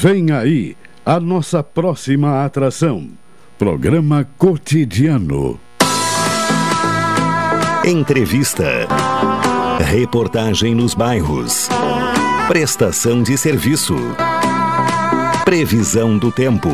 Vem 0.00 0.30
aí 0.30 0.76
a 1.04 1.18
nossa 1.18 1.60
próxima 1.60 2.44
atração. 2.44 3.08
Programa 3.58 4.24
Cotidiano. 4.38 5.58
Entrevista. 7.84 8.86
Reportagem 9.80 10.72
nos 10.72 10.94
bairros. 10.94 11.68
Prestação 12.46 13.24
de 13.24 13.36
serviço. 13.36 13.96
Previsão 15.44 16.16
do 16.16 16.30
tempo. 16.30 16.70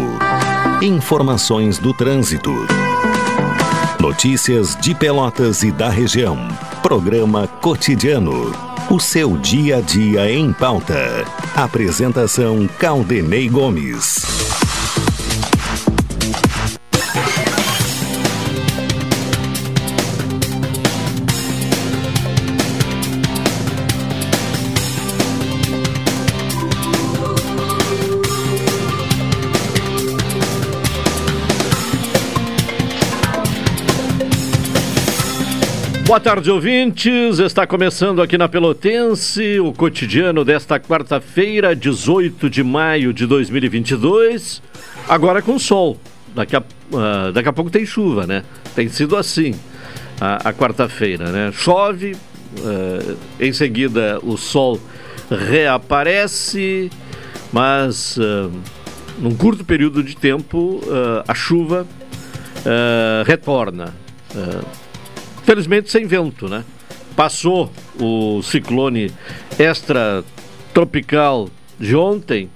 Informações 0.82 1.78
do 1.78 1.94
trânsito. 1.94 2.52
Notícias 4.04 4.76
de 4.76 4.94
Pelotas 4.94 5.62
e 5.62 5.72
da 5.72 5.88
região. 5.88 6.36
Programa 6.82 7.48
Cotidiano. 7.48 8.52
O 8.90 9.00
seu 9.00 9.38
dia 9.38 9.78
a 9.78 9.80
dia 9.80 10.30
em 10.30 10.52
pauta. 10.52 11.24
Apresentação 11.56 12.68
Caldenei 12.78 13.48
Gomes. 13.48 14.63
Boa 36.14 36.20
tarde, 36.20 36.48
ouvintes. 36.48 37.40
Está 37.40 37.66
começando 37.66 38.22
aqui 38.22 38.38
na 38.38 38.48
Pelotense 38.48 39.58
o 39.58 39.72
cotidiano 39.72 40.44
desta 40.44 40.78
quarta-feira, 40.78 41.74
18 41.74 42.48
de 42.48 42.62
maio 42.62 43.12
de 43.12 43.26
2022. 43.26 44.62
Agora 45.08 45.42
com 45.42 45.58
sol. 45.58 45.98
Daqui 46.32 46.54
a, 46.54 46.60
uh, 46.60 47.32
daqui 47.32 47.48
a 47.48 47.52
pouco 47.52 47.68
tem 47.68 47.84
chuva, 47.84 48.28
né? 48.28 48.44
Tem 48.76 48.88
sido 48.88 49.16
assim 49.16 49.56
a, 50.20 50.50
a 50.50 50.52
quarta-feira, 50.52 51.32
né? 51.32 51.50
Chove, 51.52 52.12
uh, 52.12 53.16
em 53.40 53.52
seguida 53.52 54.20
o 54.22 54.36
sol 54.36 54.80
reaparece, 55.28 56.92
mas 57.52 58.16
uh, 58.18 58.52
num 59.18 59.34
curto 59.34 59.64
período 59.64 60.00
de 60.00 60.16
tempo 60.16 60.80
a 61.26 61.34
chuva 61.34 61.84
retorna. 63.26 63.92
Felizmente 65.44 65.90
sem 65.90 66.06
vento, 66.06 66.48
né? 66.48 66.64
Passou 67.14 67.70
o 68.00 68.42
ciclone 68.42 69.12
extratropical 69.58 71.50
de 71.78 71.94
ontem. 71.94 72.50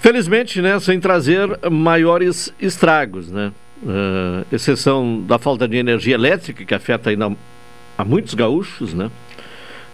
Felizmente, 0.00 0.62
né, 0.62 0.78
sem 0.80 0.98
trazer 1.00 1.48
maiores 1.70 2.52
estragos, 2.60 3.28
né? 3.30 3.52
Uh, 3.82 4.46
exceção 4.54 5.20
da 5.26 5.38
falta 5.38 5.66
de 5.66 5.76
energia 5.76 6.14
elétrica 6.14 6.64
que 6.64 6.74
afeta 6.74 7.10
ainda 7.10 7.32
a 7.98 8.04
muitos 8.04 8.34
gaúchos, 8.34 8.94
né? 8.94 9.10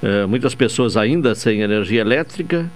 Uh, 0.03 0.29
muitas 0.29 0.55
pessoas 0.55 0.99
ainda 0.99 1.35
sem 1.35 1.63
energia 1.63 2.03
elétrica, 2.03 2.71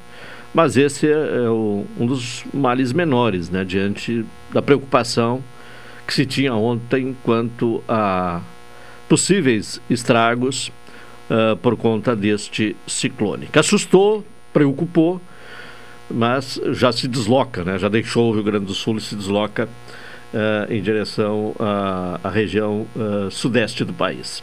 mas 0.54 0.78
esse 0.78 1.06
é, 1.06 1.10
é 1.10 1.48
o, 1.50 1.84
um 2.00 2.06
dos 2.06 2.42
males 2.52 2.92
menores, 2.94 3.50
né? 3.50 3.64
Diante 3.64 4.24
da 4.50 4.62
preocupação 4.62 5.44
que 6.06 6.14
se 6.14 6.24
tinha 6.24 6.54
ontem 6.54 7.14
quanto 7.22 7.82
a 7.86 8.40
possíveis 9.12 9.78
estragos 9.90 10.72
uh, 11.28 11.54
por 11.58 11.76
conta 11.76 12.16
deste 12.16 12.74
ciclone, 12.86 13.46
que 13.46 13.58
assustou, 13.58 14.24
preocupou, 14.54 15.20
mas 16.10 16.58
já 16.70 16.90
se 16.90 17.06
desloca, 17.06 17.62
né? 17.62 17.78
já 17.78 17.90
deixou 17.90 18.30
o 18.30 18.32
Rio 18.32 18.42
Grande 18.42 18.64
do 18.64 18.72
Sul 18.72 18.96
e 18.96 19.02
se 19.02 19.14
desloca 19.14 19.68
uh, 20.32 20.72
em 20.72 20.80
direção 20.80 21.54
à, 21.60 22.30
região 22.30 22.86
uh, 22.96 23.30
sudeste 23.30 23.84
do 23.84 23.92
país. 23.92 24.42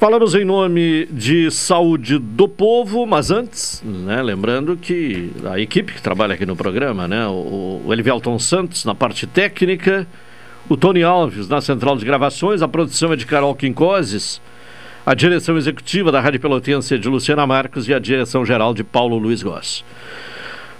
Falamos 0.00 0.34
em 0.34 0.44
nome 0.44 1.06
de 1.06 1.48
saúde 1.52 2.18
do 2.18 2.48
povo, 2.48 3.06
mas 3.06 3.30
antes, 3.30 3.80
né, 3.84 4.20
lembrando 4.20 4.76
que 4.76 5.30
a 5.44 5.60
equipe 5.60 5.92
que 5.92 6.02
trabalha 6.02 6.34
aqui 6.34 6.44
no 6.44 6.56
programa, 6.56 7.06
né, 7.06 7.28
o, 7.28 7.80
o 7.86 7.92
Elivelton 7.92 8.36
Santos 8.40 8.84
na 8.84 8.96
parte 8.96 9.24
técnica, 9.24 10.04
o 10.68 10.76
Tony 10.76 11.02
Alves 11.02 11.48
na 11.48 11.60
central 11.60 11.96
de 11.96 12.04
gravações, 12.04 12.62
a 12.62 12.68
produção 12.68 13.12
é 13.12 13.16
de 13.16 13.26
Carol 13.26 13.54
Quincoses, 13.54 14.40
a 15.04 15.14
direção 15.14 15.56
executiva 15.56 16.12
da 16.12 16.20
Rádio 16.20 16.40
Pelotense 16.40 16.94
é 16.94 16.98
de 16.98 17.08
Luciana 17.08 17.46
Marcos 17.46 17.88
e 17.88 17.94
a 17.94 17.98
direção 17.98 18.46
geral 18.46 18.72
de 18.72 18.84
Paulo 18.84 19.18
Luiz 19.18 19.42
Goss. 19.42 19.84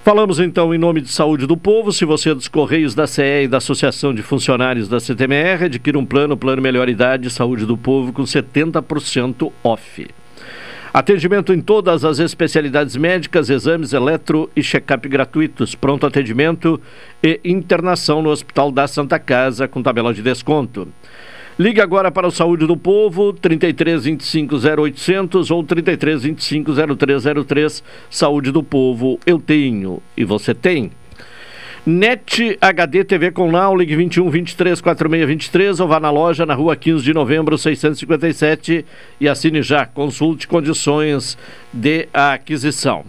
Falamos 0.05 0.39
então 0.39 0.75
em 0.75 0.79
nome 0.79 1.01
de 1.01 1.09
Saúde 1.09 1.47
do 1.47 1.57
Povo. 1.57 1.93
Se 1.93 2.05
você 2.05 2.31
é 2.31 2.35
dos 2.35 2.49
Correios 2.49 2.95
da 2.95 3.07
CE 3.07 3.45
e 3.45 3.49
da 3.49 3.59
Associação 3.59 4.15
de 4.15 4.23
Funcionários 4.23 4.89
da 4.89 5.01
CTMR, 5.01 5.65
adquira 5.65 5.99
um 5.99 6.07
plano, 6.07 6.37
plano 6.37 6.63
Melhor 6.63 6.89
Idade 6.89 7.31
Saúde 7.31 7.67
do 7.67 7.77
Povo 7.77 8.13
com 8.13 8.23
70% 8.23 9.53
off. 9.63 10.07
Atendimento 10.95 11.55
em 11.55 11.61
todas 11.61 12.05
as 12.05 12.19
especialidades 12.19 12.97
médicas, 12.97 13.49
exames 13.49 13.95
eletro 13.95 14.51
e 14.55 14.63
check-up 14.63 15.09
gratuitos, 15.09 15.75
pronto 15.75 16.05
atendimento 16.05 16.79
e 17.25 17.41
internação 17.47 18.21
no 18.21 18.29
Hospital 18.29 18.71
da 18.71 18.87
Santa 18.87 19.19
Casa 19.19 19.67
com 19.67 19.83
tabela 19.83 20.13
de 20.13 20.21
desconto. 20.21 20.87
Ligue 21.59 21.81
agora 21.81 22.11
para 22.11 22.27
o 22.27 22.31
Saúde 22.31 22.67
do 22.67 22.77
Povo, 22.77 23.33
33 23.33 24.05
25 24.05 24.57
0800 24.57 25.51
ou 25.51 25.65
33 25.65 26.25
25 26.25 26.73
0303. 26.97 27.83
Saúde 28.11 28.51
do 28.51 28.63
Povo, 28.63 29.19
eu 29.25 29.39
tenho 29.39 30.03
e 30.15 30.25
você 30.25 30.55
tem. 30.55 30.91
NET 31.85 32.57
HD 32.61 33.03
TV 33.03 33.33
com 33.33 33.51
Now, 33.51 33.75
ligue 33.75 33.97
21 33.97 34.31
23 34.31 34.81
46 34.81 35.27
23 35.27 35.81
ou 35.81 35.89
vá 35.89 35.99
na 35.99 36.13
loja 36.13 36.47
na 36.47 36.55
rua 36.55 36.77
15 36.77 37.03
de 37.03 37.13
novembro 37.13 37.59
657 37.59 38.87
e 39.21 39.29
assine 39.29 39.63
já. 39.63 39.85
Consulte 39.85 40.47
condições 40.47 41.37
de 41.73 42.09
aquisição. 42.15 43.05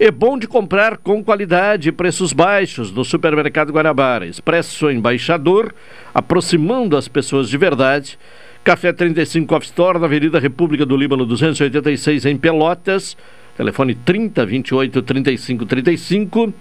É 0.00 0.10
bom 0.10 0.38
de 0.38 0.48
comprar 0.48 0.96
com 0.96 1.22
qualidade 1.22 1.90
e 1.90 1.92
preços 1.92 2.32
baixos 2.32 2.90
no 2.90 3.04
Supermercado 3.04 3.74
Guanabara. 3.74 4.24
Expresso 4.24 4.90
Embaixador, 4.90 5.74
aproximando 6.14 6.96
as 6.96 7.08
pessoas 7.08 7.50
de 7.50 7.58
verdade. 7.58 8.18
Café 8.64 8.90
35 8.90 9.54
Off 9.54 9.66
Store, 9.66 9.98
na 9.98 10.06
Avenida 10.06 10.38
República 10.38 10.86
do 10.86 10.96
Líbano 10.96 11.26
286 11.26 12.24
em 12.24 12.38
Pelotas. 12.38 13.18
Telefone 13.58 13.96
30 13.96 14.46
28 14.46 15.02
35 15.02 15.66
35. 15.66 16.54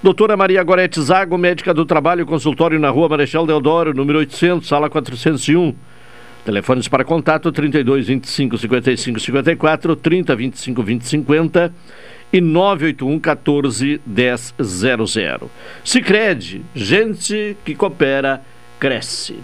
Doutora 0.00 0.36
Maria 0.36 0.62
Gorete 0.62 1.00
Zago, 1.02 1.36
médica 1.36 1.74
do 1.74 1.84
trabalho, 1.84 2.24
consultório 2.24 2.78
na 2.78 2.90
rua 2.90 3.08
Marechal 3.08 3.44
Deodoro, 3.44 3.92
número 3.92 4.20
800, 4.20 4.68
sala 4.68 4.88
401. 4.88 5.74
Telefones 6.44 6.86
para 6.86 7.04
contato 7.04 7.50
32 7.50 8.06
25 8.06 8.56
55 8.56 9.18
54, 9.18 9.96
30 9.96 10.36
25 10.36 10.82
20 10.84 11.06
50 11.08 11.74
e 12.32 12.40
981 12.40 13.18
14 13.18 14.00
10 14.06 14.54
00. 14.62 15.50
Sicredi, 15.82 16.62
gente 16.72 17.56
que 17.64 17.74
coopera, 17.74 18.42
cresce. 18.78 19.34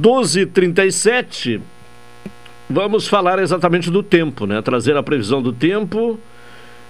12:37 0.00 1.60
Vamos 2.70 3.08
falar 3.08 3.38
exatamente 3.38 3.90
do 3.90 4.02
tempo, 4.02 4.44
né? 4.44 4.60
Trazer 4.60 4.94
a 4.94 5.02
previsão 5.02 5.40
do 5.40 5.54
tempo 5.54 6.18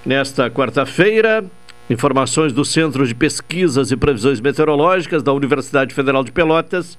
nesta 0.05 0.51
quarta-feira. 0.51 1.45
Informações 1.89 2.53
do 2.53 2.65
Centro 2.65 3.07
de 3.07 3.15
Pesquisas 3.15 3.93
e 3.93 3.97
Previsões 3.97 4.41
Meteorológicas 4.41 5.23
da 5.23 5.33
Universidade 5.33 5.95
Federal 5.95 6.25
de 6.25 6.33
Pelotas, 6.33 6.99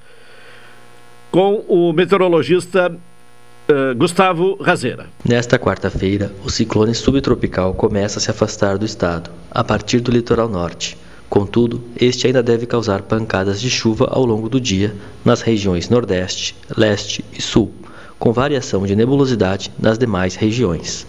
com 1.30 1.64
o 1.68 1.92
meteorologista 1.92 2.90
uh, 2.90 3.96
Gustavo 3.98 4.56
Razeira. 4.64 5.08
Nesta 5.28 5.60
quarta-feira, 5.60 6.32
o 6.44 6.50
ciclone 6.50 6.96
subtropical 6.96 7.74
começa 7.74 8.18
a 8.18 8.22
se 8.22 8.32
afastar 8.32 8.78
do 8.78 8.86
estado, 8.86 9.30
a 9.52 9.64
partir 9.64 10.00
do 10.00 10.10
litoral 10.10 10.48
norte. 10.48 10.98
Contudo, 11.30 11.84
este 12.00 12.26
ainda 12.26 12.42
deve 12.42 12.66
causar 12.66 13.04
pancadas 13.04 13.62
de 13.62 13.70
chuva 13.70 14.08
ao 14.10 14.26
longo 14.26 14.50
do 14.50 14.60
dia 14.60 14.96
nas 15.24 15.42
regiões 15.42 15.90
Nordeste, 15.90 16.56
Leste 16.76 17.24
e 17.32 17.42
Sul 17.42 17.72
com 18.20 18.34
variação 18.34 18.86
de 18.86 18.96
nebulosidade 18.98 19.72
nas 19.80 19.98
demais 19.98 20.36
regiões. 20.36 21.08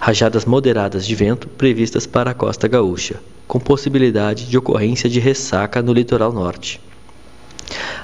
Rajadas 0.00 0.44
moderadas 0.44 1.06
de 1.06 1.14
vento 1.14 1.46
previstas 1.46 2.04
para 2.04 2.32
a 2.32 2.34
costa 2.34 2.66
gaúcha, 2.66 3.20
com 3.46 3.60
possibilidade 3.60 4.46
de 4.46 4.58
ocorrência 4.58 5.08
de 5.08 5.20
ressaca 5.20 5.80
no 5.80 5.92
litoral 5.92 6.32
norte. 6.32 6.80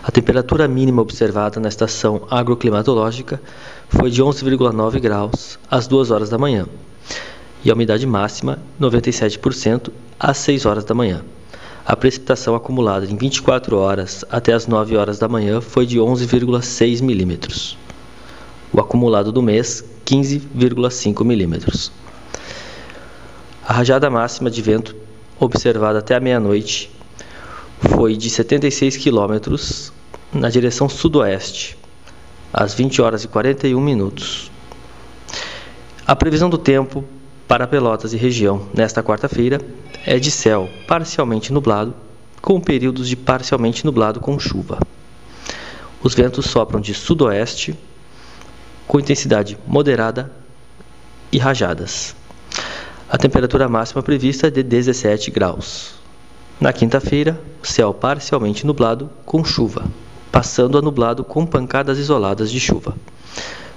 A 0.04 0.12
temperatura 0.12 0.68
mínima 0.68 1.02
observada 1.02 1.58
na 1.58 1.68
estação 1.68 2.22
agroclimatológica 2.30 3.42
foi 3.88 4.10
de 4.10 4.22
11,9 4.22 5.00
graus 5.00 5.58
às 5.68 5.88
2 5.88 6.12
horas 6.12 6.30
da 6.30 6.38
manhã 6.38 6.66
e 7.64 7.70
a 7.70 7.74
umidade 7.74 8.06
máxima 8.06 8.60
97% 8.80 9.90
às 10.18 10.38
6 10.38 10.64
horas 10.64 10.84
da 10.84 10.94
manhã. 10.94 11.22
A 11.84 11.96
precipitação 11.96 12.54
acumulada 12.54 13.04
em 13.04 13.16
24 13.16 13.76
horas 13.76 14.24
até 14.30 14.52
as 14.52 14.66
9 14.66 14.96
horas 14.96 15.18
da 15.18 15.26
manhã 15.26 15.60
foi 15.60 15.84
de 15.86 15.98
11,6 15.98 17.02
milímetros 17.02 17.77
o 18.72 18.80
acumulado 18.80 19.32
do 19.32 19.42
mês 19.42 19.84
15,5 20.06 21.24
milímetros. 21.24 21.92
A 23.66 23.72
rajada 23.72 24.08
máxima 24.08 24.50
de 24.50 24.62
vento 24.62 24.96
observada 25.38 25.98
até 25.98 26.14
a 26.14 26.20
meia-noite 26.20 26.90
foi 27.80 28.16
de 28.16 28.28
76 28.28 28.96
km 28.96 29.56
na 30.32 30.48
direção 30.48 30.88
sudoeste, 30.88 31.76
às 32.52 32.74
20 32.74 33.00
horas 33.02 33.24
e 33.24 33.28
41 33.28 33.80
minutos. 33.80 34.50
A 36.06 36.16
previsão 36.16 36.48
do 36.48 36.58
tempo 36.58 37.04
para 37.46 37.66
Pelotas 37.66 38.12
e 38.12 38.16
região 38.16 38.66
nesta 38.74 39.02
quarta-feira 39.02 39.60
é 40.04 40.18
de 40.18 40.30
céu 40.30 40.68
parcialmente 40.86 41.52
nublado, 41.52 41.94
com 42.40 42.60
períodos 42.60 43.08
de 43.08 43.16
parcialmente 43.16 43.84
nublado 43.84 44.20
com 44.20 44.38
chuva. 44.38 44.78
Os 46.02 46.14
ventos 46.14 46.46
sopram 46.46 46.80
de 46.80 46.94
sudoeste 46.94 47.76
com 48.88 48.98
intensidade 48.98 49.58
moderada 49.66 50.32
e 51.30 51.36
rajadas. 51.38 52.16
A 53.08 53.18
temperatura 53.18 53.68
máxima 53.68 54.02
prevista 54.02 54.48
é 54.48 54.50
de 54.50 54.62
17 54.62 55.30
graus. 55.30 55.94
Na 56.58 56.72
quinta-feira, 56.72 57.38
céu 57.62 57.92
parcialmente 57.92 58.66
nublado 58.66 59.10
com 59.24 59.44
chuva, 59.44 59.84
passando 60.32 60.78
a 60.78 60.82
nublado 60.82 61.22
com 61.22 61.46
pancadas 61.46 61.98
isoladas 61.98 62.50
de 62.50 62.58
chuva. 62.58 62.96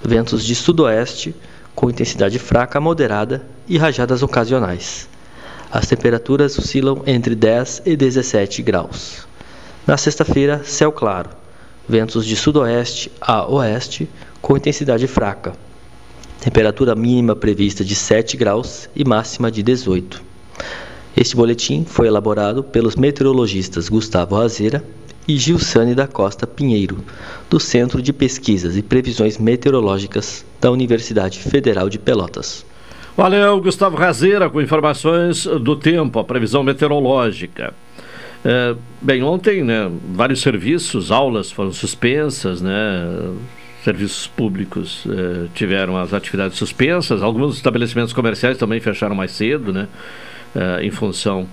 Ventos 0.01 0.45
de 0.45 0.55
sudoeste 0.55 1.35
com 1.75 1.89
intensidade 1.89 2.39
fraca 2.39 2.77
a 2.77 2.81
moderada 2.81 3.45
e 3.67 3.77
rajadas 3.77 4.23
ocasionais. 4.23 5.07
As 5.71 5.87
temperaturas 5.87 6.57
oscilam 6.57 7.03
entre 7.05 7.35
10 7.35 7.83
e 7.85 7.95
17 7.95 8.61
graus. 8.61 9.27
Na 9.85 9.97
sexta-feira, 9.97 10.61
céu 10.63 10.91
claro, 10.91 11.29
ventos 11.87 12.25
de 12.25 12.35
sudoeste 12.35 13.11
a 13.21 13.45
oeste 13.49 14.09
com 14.41 14.57
intensidade 14.57 15.07
fraca. 15.07 15.53
Temperatura 16.39 16.95
mínima 16.95 17.35
prevista 17.35 17.85
de 17.85 17.93
7 17.93 18.35
graus 18.35 18.89
e 18.95 19.05
máxima 19.05 19.51
de 19.51 19.61
18. 19.61 20.21
Este 21.15 21.35
boletim 21.35 21.85
foi 21.85 22.07
elaborado 22.07 22.63
pelos 22.63 22.95
meteorologistas 22.95 23.89
Gustavo 23.89 24.35
Razeira 24.35 24.83
e 25.27 25.38
Gilsane 25.38 25.93
da 25.93 26.07
Costa 26.07 26.47
Pinheiro, 26.47 26.97
do 27.49 27.59
Centro 27.59 28.01
de 28.01 28.11
Pesquisas 28.11 28.75
e 28.75 28.81
Previsões 28.81 29.38
Meteorológicas 29.38 30.43
da 30.59 30.71
Universidade 30.71 31.38
Federal 31.38 31.89
de 31.89 31.99
Pelotas. 31.99 32.65
Valeu, 33.15 33.61
Gustavo 33.61 33.97
Razeira, 33.97 34.49
com 34.49 34.61
informações 34.61 35.45
do 35.45 35.75
tempo, 35.75 36.17
a 36.17 36.23
previsão 36.23 36.63
meteorológica. 36.63 37.73
É, 38.43 38.75
bem, 38.99 39.21
ontem, 39.21 39.63
né, 39.63 39.91
vários 40.13 40.41
serviços, 40.41 41.11
aulas 41.11 41.51
foram 41.51 41.71
suspensas, 41.71 42.61
né, 42.61 43.29
serviços 43.83 44.27
públicos 44.27 45.05
é, 45.07 45.47
tiveram 45.55 45.97
as 45.97 46.13
atividades 46.13 46.57
suspensas, 46.57 47.23
alguns 47.23 47.55
estabelecimentos 47.55 48.13
comerciais 48.13 48.57
também 48.57 48.79
fecharam 48.79 49.15
mais 49.15 49.31
cedo, 49.31 49.73
né, 49.73 49.87
é, 50.55 50.85
em 50.85 50.91
função 50.91 51.47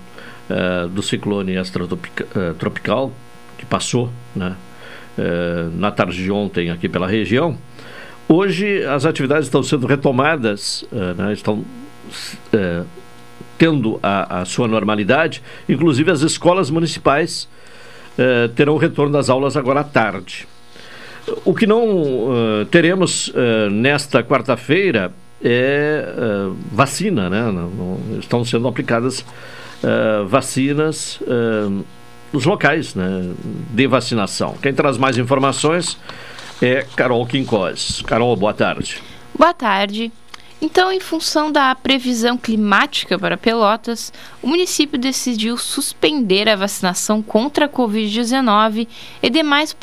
é, 0.49 0.87
do 0.87 1.01
ciclone 1.01 1.55
extratropical 1.55 3.11
que 3.57 3.65
passou, 3.65 4.11
né, 4.35 4.55
é, 5.17 5.67
na 5.75 5.91
tarde 5.91 6.23
de 6.23 6.31
ontem 6.31 6.69
aqui 6.69 6.87
pela 6.87 7.07
região. 7.07 7.57
Hoje 8.27 8.85
as 8.85 9.05
atividades 9.05 9.47
estão 9.47 9.63
sendo 9.63 9.87
retomadas, 9.87 10.83
uh, 10.91 11.15
né, 11.17 11.33
estão 11.33 11.65
tendo 13.57 13.99
a, 14.03 14.41
a, 14.41 14.45
sua 14.45 14.67
normalidade, 14.67 15.41
inclusive 15.67 16.11
as 16.11 16.21
escolas 16.21 16.69
municipais 16.69 17.49
terão 18.55 18.75
o 18.75 18.77
retorno 18.77 19.13
das 19.13 19.31
aulas 19.31 19.57
agora 19.57 19.79
à 19.79 19.83
tarde. 19.83 20.47
O 21.45 21.53
que 21.53 21.67
não 21.67 22.65
teremos 22.71 23.33
nesta 23.71 24.23
quarta-feira 24.23 25.11
é 25.43 26.05
vacina, 26.71 27.29
né? 27.29 27.41
Não, 27.43 27.69
não, 27.69 28.19
estão 28.19 28.43
sendo 28.43 28.67
aplicadas 28.67 29.25
vacinas 30.27 31.19
nos 32.31 32.45
locais 32.45 32.95
né, 32.95 33.33
de 33.71 33.87
vacinação. 33.87 34.55
Quem 34.61 34.73
traz 34.73 34.97
mais 34.97 35.17
informações 35.17 35.97
é 36.61 36.85
Carol 36.95 37.25
Quincós. 37.25 38.01
Carol, 38.05 38.35
boa 38.35 38.53
tarde. 38.53 39.01
Boa 39.37 39.53
tarde. 39.53 40.11
Então, 40.61 40.91
em 40.91 40.99
função 40.99 41.49
da 41.49 41.73
previsão 41.73 42.37
climática 42.37 43.17
para 43.17 43.37
Pelotas, 43.37 44.11
o 44.41 44.47
município 44.47 44.99
decidiu 44.99 45.57
suspender 45.57 46.49
a 46.49 46.55
vacinação 46.55 47.21
contra 47.21 47.65
a 47.65 47.69
Covid-19 47.69 48.85
e 49.23 49.29
demais 49.29 49.75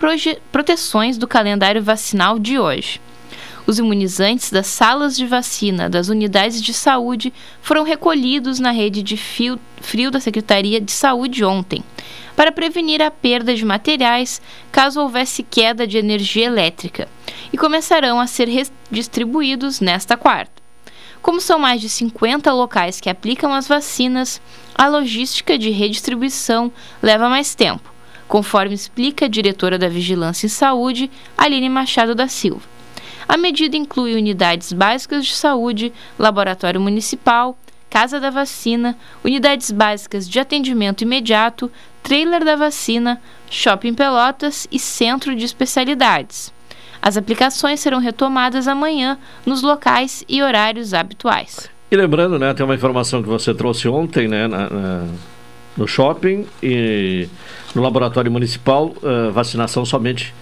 proteções 0.52 1.16
do 1.16 1.26
calendário 1.26 1.82
vacinal 1.82 2.38
de 2.38 2.58
hoje. 2.58 3.00
Os 3.66 3.78
imunizantes 3.78 4.50
das 4.50 4.66
salas 4.66 5.16
de 5.16 5.26
vacina 5.26 5.88
das 5.88 6.08
unidades 6.08 6.62
de 6.62 6.72
saúde 6.72 7.32
foram 7.62 7.82
recolhidos 7.82 8.60
na 8.60 8.70
rede 8.70 9.02
de 9.02 9.16
frio 9.16 10.10
da 10.10 10.20
Secretaria 10.20 10.80
de 10.80 10.92
Saúde 10.92 11.42
ontem 11.42 11.82
para 12.36 12.52
prevenir 12.52 13.00
a 13.00 13.10
perda 13.10 13.54
de 13.54 13.64
materiais 13.64 14.42
caso 14.70 15.00
houvesse 15.00 15.42
queda 15.42 15.86
de 15.86 15.96
energia 15.96 16.44
elétrica, 16.44 17.08
e 17.50 17.56
começarão 17.56 18.20
a 18.20 18.26
ser 18.26 18.46
redistribuídos 18.46 19.80
nesta 19.80 20.16
quarta. 20.16 20.55
Como 21.26 21.40
são 21.40 21.58
mais 21.58 21.80
de 21.80 21.88
50 21.88 22.52
locais 22.52 23.00
que 23.00 23.10
aplicam 23.10 23.52
as 23.52 23.66
vacinas, 23.66 24.40
a 24.76 24.86
logística 24.86 25.58
de 25.58 25.70
redistribuição 25.70 26.70
leva 27.02 27.28
mais 27.28 27.52
tempo, 27.52 27.92
conforme 28.28 28.76
explica 28.76 29.24
a 29.24 29.28
diretora 29.28 29.76
da 29.76 29.88
Vigilância 29.88 30.46
em 30.46 30.48
Saúde, 30.48 31.10
Aline 31.36 31.68
Machado 31.68 32.14
da 32.14 32.28
Silva. 32.28 32.62
A 33.26 33.36
medida 33.36 33.76
inclui 33.76 34.14
unidades 34.14 34.72
básicas 34.72 35.26
de 35.26 35.34
saúde, 35.34 35.92
laboratório 36.16 36.80
municipal, 36.80 37.58
casa 37.90 38.20
da 38.20 38.30
vacina, 38.30 38.96
unidades 39.24 39.72
básicas 39.72 40.28
de 40.28 40.38
atendimento 40.38 41.02
imediato, 41.02 41.68
trailer 42.04 42.44
da 42.44 42.54
vacina, 42.54 43.20
shopping 43.50 43.94
Pelotas 43.94 44.68
e 44.70 44.78
centro 44.78 45.34
de 45.34 45.44
especialidades. 45.44 46.54
As 47.06 47.16
aplicações 47.16 47.78
serão 47.78 48.00
retomadas 48.00 48.66
amanhã 48.66 49.16
nos 49.46 49.62
locais 49.62 50.24
e 50.28 50.42
horários 50.42 50.92
habituais. 50.92 51.70
E 51.88 51.94
lembrando, 51.94 52.36
né, 52.36 52.52
tem 52.52 52.64
uma 52.66 52.74
informação 52.74 53.22
que 53.22 53.28
você 53.28 53.54
trouxe 53.54 53.86
ontem, 53.86 54.26
né, 54.26 54.48
na, 54.48 54.68
na, 54.68 55.04
no 55.76 55.86
shopping 55.86 56.44
e 56.60 57.28
no 57.76 57.80
laboratório 57.80 58.28
municipal, 58.28 58.86
uh, 58.86 59.30
vacinação 59.30 59.84
somente 59.84 60.34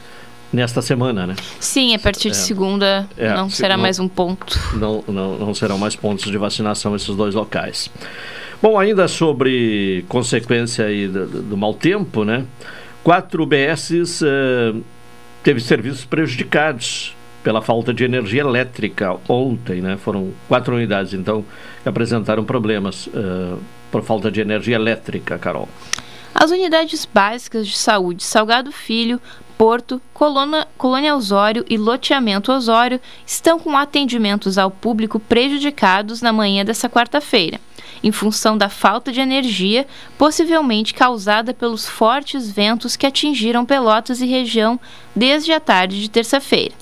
nesta 0.51 0.81
semana, 0.81 1.27
né? 1.27 1.37
Sim, 1.61 1.95
a 1.95 1.99
partir 1.99 2.31
de 2.31 2.39
é, 2.39 2.41
segunda 2.41 3.07
é, 3.15 3.35
não 3.35 3.51
será 3.51 3.77
não, 3.77 3.83
mais 3.83 3.99
um 3.99 4.09
ponto. 4.09 4.59
Não, 4.73 5.05
não, 5.07 5.37
não 5.37 5.53
serão 5.53 5.77
mais 5.77 5.95
pontos 5.95 6.31
de 6.31 6.39
vacinação 6.39 6.97
esses 6.97 7.15
dois 7.15 7.35
locais. 7.35 7.91
Bom, 8.63 8.79
ainda 8.79 9.07
sobre 9.07 10.03
consequência 10.09 10.87
aí 10.87 11.09
do, 11.09 11.27
do 11.27 11.57
mau 11.59 11.75
tempo, 11.75 12.25
né? 12.25 12.47
Quatro 13.03 13.45
BSs 13.45 14.25
uh, 14.25 14.83
teve 15.45 15.61
serviços 15.61 16.07
prejudicados 16.07 17.15
pela 17.43 17.61
falta 17.61 17.93
de 17.93 18.03
energia 18.03 18.41
elétrica 18.41 19.15
ontem, 19.29 19.83
né? 19.83 19.99
Foram 19.99 20.33
quatro 20.49 20.75
unidades, 20.75 21.13
então, 21.13 21.45
que 21.83 21.89
apresentaram 21.89 22.43
problemas 22.43 23.07
uh, 23.09 23.61
por 23.93 24.03
falta 24.03 24.31
de 24.31 24.41
energia 24.41 24.75
elétrica, 24.75 25.39
Carol. 25.39 25.69
As 26.35 26.51
unidades 26.51 27.07
básicas 27.13 27.69
de 27.69 27.77
saúde 27.77 28.25
Salgado 28.25 28.73
Filho, 28.73 29.21
Porto, 29.59 30.01
Colônia, 30.15 30.67
Colônia 30.79 31.15
Osório 31.15 31.65
e 31.69 31.77
Loteamento 31.77 32.51
Osório 32.51 32.99
estão 33.27 33.61
com 33.61 33.77
atendimentos 33.77 34.57
ao 34.57 34.71
público 34.71 35.21
prejudicados 35.21 36.23
na 36.23 36.33
manhã 36.33 36.65
dessa 36.65 36.89
quarta-feira 36.89 37.61
em 38.05 38.13
função 38.13 38.57
da 38.59 38.69
falta 38.69 39.11
de 39.11 39.19
energia, 39.19 39.87
possivelmente 40.19 40.93
causada 40.93 41.55
pelos 41.55 41.89
fortes 41.89 42.51
ventos 42.51 42.97
que 42.97 43.07
atingiram 43.07 43.65
Pelotas 43.65 44.21
e 44.21 44.27
região 44.27 44.79
desde 45.17 45.53
a 45.53 45.59
tarde 45.59 45.99
de 46.01 46.11
terça-feira. 46.11 46.75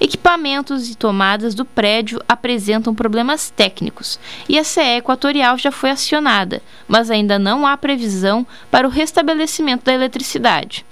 Equipamentos 0.00 0.90
e 0.90 0.96
tomadas 0.96 1.54
do 1.54 1.64
prédio 1.64 2.20
apresentam 2.28 2.94
problemas 2.94 3.50
técnicos 3.50 4.18
e 4.48 4.58
a 4.58 4.64
CE 4.64 4.98
Equatorial 4.98 5.56
já 5.56 5.70
foi 5.70 5.90
acionada, 5.90 6.60
mas 6.88 7.10
ainda 7.10 7.38
não 7.38 7.64
há 7.64 7.76
previsão 7.76 8.44
para 8.70 8.86
o 8.86 8.90
restabelecimento 8.90 9.84
da 9.84 9.94
eletricidade. 9.94 10.84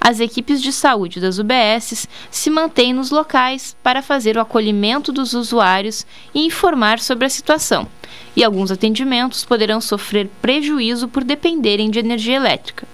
As 0.00 0.18
equipes 0.18 0.62
de 0.62 0.72
saúde 0.72 1.20
das 1.20 1.38
UBSs 1.38 2.08
se 2.30 2.50
mantêm 2.50 2.92
nos 2.92 3.10
locais 3.10 3.76
para 3.82 4.00
fazer 4.00 4.36
o 4.36 4.40
acolhimento 4.40 5.12
dos 5.12 5.34
usuários 5.34 6.06
e 6.34 6.46
informar 6.46 6.98
sobre 6.98 7.26
a 7.26 7.30
situação 7.30 7.86
e 8.34 8.44
alguns 8.44 8.70
atendimentos 8.70 9.44
poderão 9.44 9.80
sofrer 9.80 10.28
prejuízo 10.40 11.08
por 11.08 11.24
dependerem 11.24 11.90
de 11.90 11.98
energia 11.98 12.36
elétrica. 12.36 12.86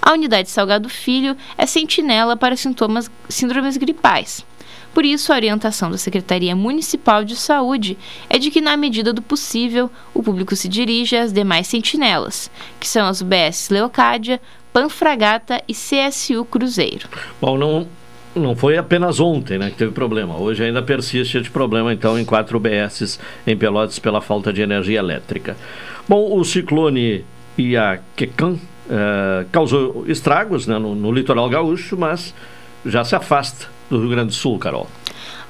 A 0.00 0.12
unidade 0.12 0.50
Salgado 0.50 0.88
Filho 0.88 1.36
é 1.58 1.66
sentinela 1.66 2.36
para 2.36 2.56
sintomas 2.56 3.10
síndromes 3.28 3.76
gripais. 3.76 4.44
Por 4.94 5.04
isso, 5.04 5.32
a 5.32 5.36
orientação 5.36 5.90
da 5.90 5.98
Secretaria 5.98 6.56
Municipal 6.56 7.24
de 7.24 7.36
Saúde 7.36 7.96
é 8.28 8.38
de 8.38 8.50
que, 8.50 8.60
na 8.60 8.76
medida 8.76 9.12
do 9.12 9.22
possível, 9.22 9.88
o 10.12 10.22
público 10.22 10.56
se 10.56 10.68
dirija 10.68 11.22
às 11.22 11.32
demais 11.32 11.68
sentinelas, 11.68 12.50
que 12.80 12.88
são 12.88 13.06
as 13.06 13.20
UBS 13.20 13.68
Leocádia, 13.70 14.40
Panfragata 14.72 15.62
e 15.68 15.72
CSU 15.72 16.44
Cruzeiro. 16.44 17.08
Bom, 17.40 17.58
não 17.58 17.86
não 18.34 18.54
foi 18.54 18.76
apenas 18.76 19.18
ontem 19.18 19.58
né, 19.58 19.70
que 19.70 19.76
teve 19.76 19.92
problema. 19.92 20.36
Hoje 20.36 20.62
ainda 20.62 20.82
persiste 20.82 21.38
este 21.38 21.50
problema, 21.50 21.92
então, 21.92 22.18
em 22.18 22.24
quatro 22.24 22.58
UBSs 22.58 23.18
em 23.46 23.56
Pelotas 23.56 23.98
pela 23.98 24.20
falta 24.20 24.52
de 24.52 24.62
energia 24.62 24.98
elétrica. 24.98 25.56
Bom, 26.08 26.38
o 26.38 26.44
ciclone 26.44 27.24
Iaquecan 27.58 28.52
uh, 28.52 29.46
causou 29.50 30.04
estragos 30.06 30.66
né, 30.66 30.78
no, 30.78 30.94
no 30.94 31.10
litoral 31.10 31.48
gaúcho, 31.48 31.96
mas 31.96 32.34
já 32.86 33.04
se 33.04 33.14
afasta 33.14 33.66
do 33.88 33.98
Rio 33.98 34.10
Grande 34.10 34.28
do 34.28 34.34
Sul, 34.34 34.58
Carol. 34.58 34.88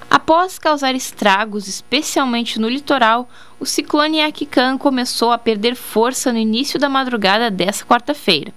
Após 0.08 0.58
causar 0.58 0.94
estragos, 0.94 1.68
especialmente 1.68 2.58
no 2.58 2.68
litoral, 2.68 3.28
o 3.60 3.66
ciclone 3.66 4.18
Iaquican 4.18 4.76
começou 4.76 5.30
a 5.30 5.38
perder 5.38 5.76
força 5.76 6.32
no 6.32 6.38
início 6.38 6.80
da 6.80 6.88
madrugada 6.88 7.48
dessa 7.48 7.84
quarta-feira. 7.84 8.52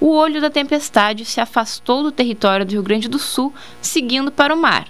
O 0.00 0.12
olho 0.12 0.40
da 0.40 0.48
tempestade 0.48 1.24
se 1.24 1.40
afastou 1.40 2.02
do 2.04 2.12
território 2.12 2.64
do 2.64 2.70
Rio 2.72 2.82
Grande 2.82 3.08
do 3.08 3.18
Sul, 3.18 3.52
seguindo 3.82 4.30
para 4.30 4.54
o 4.54 4.60
mar. 4.60 4.86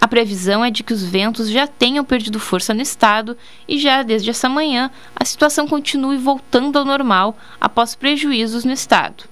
A 0.00 0.06
previsão 0.06 0.64
é 0.64 0.70
de 0.70 0.82
que 0.82 0.92
os 0.92 1.02
ventos 1.02 1.50
já 1.50 1.66
tenham 1.66 2.04
perdido 2.04 2.38
força 2.38 2.72
no 2.72 2.80
estado 2.80 3.36
e 3.66 3.78
já 3.78 4.02
desde 4.02 4.30
essa 4.30 4.48
manhã 4.48 4.90
a 5.14 5.24
situação 5.24 5.66
continue 5.66 6.16
voltando 6.16 6.78
ao 6.78 6.84
normal 6.84 7.36
após 7.60 7.94
prejuízos 7.94 8.64
no 8.64 8.72
estado. 8.72 9.24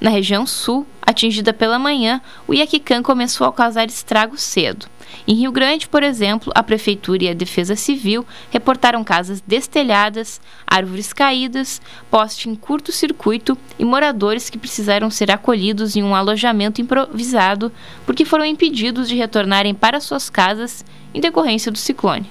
Na 0.00 0.10
região 0.10 0.46
sul, 0.46 0.86
atingida 1.00 1.52
pela 1.52 1.78
manhã, 1.78 2.20
o 2.46 2.52
Iaquican 2.52 3.02
começou 3.02 3.46
a 3.46 3.52
causar 3.52 3.86
estragos 3.86 4.42
cedo. 4.42 4.86
Em 5.26 5.34
Rio 5.34 5.52
Grande, 5.52 5.88
por 5.88 6.02
exemplo, 6.02 6.52
a 6.54 6.62
Prefeitura 6.62 7.24
e 7.24 7.28
a 7.28 7.34
Defesa 7.34 7.76
Civil 7.76 8.26
reportaram 8.50 9.02
casas 9.02 9.40
destelhadas, 9.40 10.40
árvores 10.66 11.12
caídas, 11.12 11.80
poste 12.10 12.48
em 12.48 12.54
curto-circuito 12.54 13.56
e 13.78 13.84
moradores 13.84 14.50
que 14.50 14.58
precisaram 14.58 15.10
ser 15.10 15.30
acolhidos 15.30 15.96
em 15.96 16.02
um 16.02 16.14
alojamento 16.14 16.80
improvisado 16.80 17.72
porque 18.06 18.24
foram 18.24 18.44
impedidos 18.44 19.08
de 19.08 19.16
retornarem 19.16 19.74
para 19.74 20.00
suas 20.00 20.28
casas 20.28 20.84
em 21.14 21.20
decorrência 21.20 21.70
do 21.70 21.78
ciclone. 21.78 22.30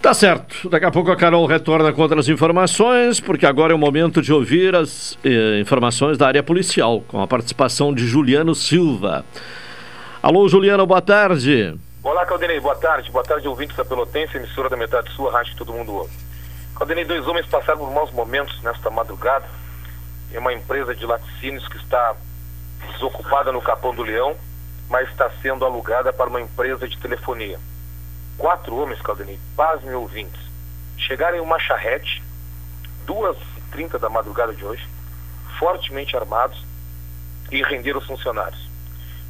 Tá 0.00 0.14
certo. 0.14 0.68
Daqui 0.70 0.86
a 0.86 0.90
pouco 0.90 1.10
a 1.10 1.16
Carol 1.16 1.44
retorna 1.44 1.92
com 1.92 2.00
outras 2.00 2.26
informações, 2.26 3.20
porque 3.20 3.44
agora 3.44 3.74
é 3.74 3.76
o 3.76 3.78
momento 3.78 4.22
de 4.22 4.32
ouvir 4.32 4.74
as 4.74 5.18
eh, 5.22 5.60
informações 5.60 6.16
da 6.16 6.26
área 6.26 6.42
policial, 6.42 7.04
com 7.06 7.20
a 7.20 7.26
participação 7.26 7.92
de 7.92 8.06
Juliano 8.06 8.54
Silva. 8.54 9.26
Alô, 10.22 10.46
Juliano, 10.50 10.86
boa 10.86 11.00
tarde. 11.00 11.80
Olá, 12.02 12.26
Caldenei, 12.26 12.60
boa 12.60 12.76
tarde. 12.76 13.10
Boa 13.10 13.24
tarde, 13.24 13.48
ouvintes 13.48 13.74
da 13.74 13.86
Pelotense, 13.86 14.36
emissora 14.36 14.68
da 14.68 14.76
Metade 14.76 15.10
Sul, 15.12 15.30
rádio 15.30 15.52
que 15.52 15.58
todo 15.58 15.72
mundo 15.72 15.94
ouve. 15.94 16.12
Caldenei, 16.76 17.06
dois 17.06 17.26
homens 17.26 17.46
passaram 17.46 17.78
por 17.78 17.90
maus 17.90 18.12
momentos 18.12 18.62
nesta 18.62 18.90
madrugada 18.90 19.46
em 20.30 20.36
uma 20.36 20.52
empresa 20.52 20.94
de 20.94 21.06
laticínios 21.06 21.66
que 21.68 21.78
está 21.78 22.14
desocupada 22.92 23.50
no 23.50 23.62
Capão 23.62 23.94
do 23.94 24.02
Leão, 24.02 24.36
mas 24.90 25.08
está 25.08 25.30
sendo 25.40 25.64
alugada 25.64 26.12
para 26.12 26.28
uma 26.28 26.42
empresa 26.42 26.86
de 26.86 26.98
telefonia. 26.98 27.58
Quatro 28.36 28.76
homens, 28.76 29.00
Caldenei, 29.00 29.40
pasmem 29.56 29.94
ouvintes, 29.94 30.40
chegaram 30.98 31.38
em 31.38 31.40
uma 31.40 31.58
charrete, 31.58 32.22
duas 33.06 33.38
e 33.56 33.60
trinta 33.72 33.98
da 33.98 34.10
madrugada 34.10 34.52
de 34.52 34.66
hoje, 34.66 34.86
fortemente 35.58 36.14
armados, 36.14 36.62
e 37.50 37.62
renderam 37.62 38.00
os 38.00 38.06
funcionários. 38.06 38.69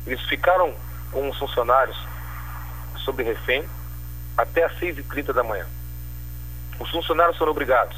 Eles 0.06 0.20
ficaram 0.22 0.74
com 1.12 1.28
os 1.28 1.38
funcionários 1.38 1.96
sob 3.04 3.22
refém 3.22 3.64
até 4.36 4.64
às 4.64 4.72
6h30 4.78 5.32
da 5.32 5.42
manhã. 5.42 5.66
Os 6.78 6.90
funcionários 6.90 7.36
foram 7.36 7.52
obrigados 7.52 7.96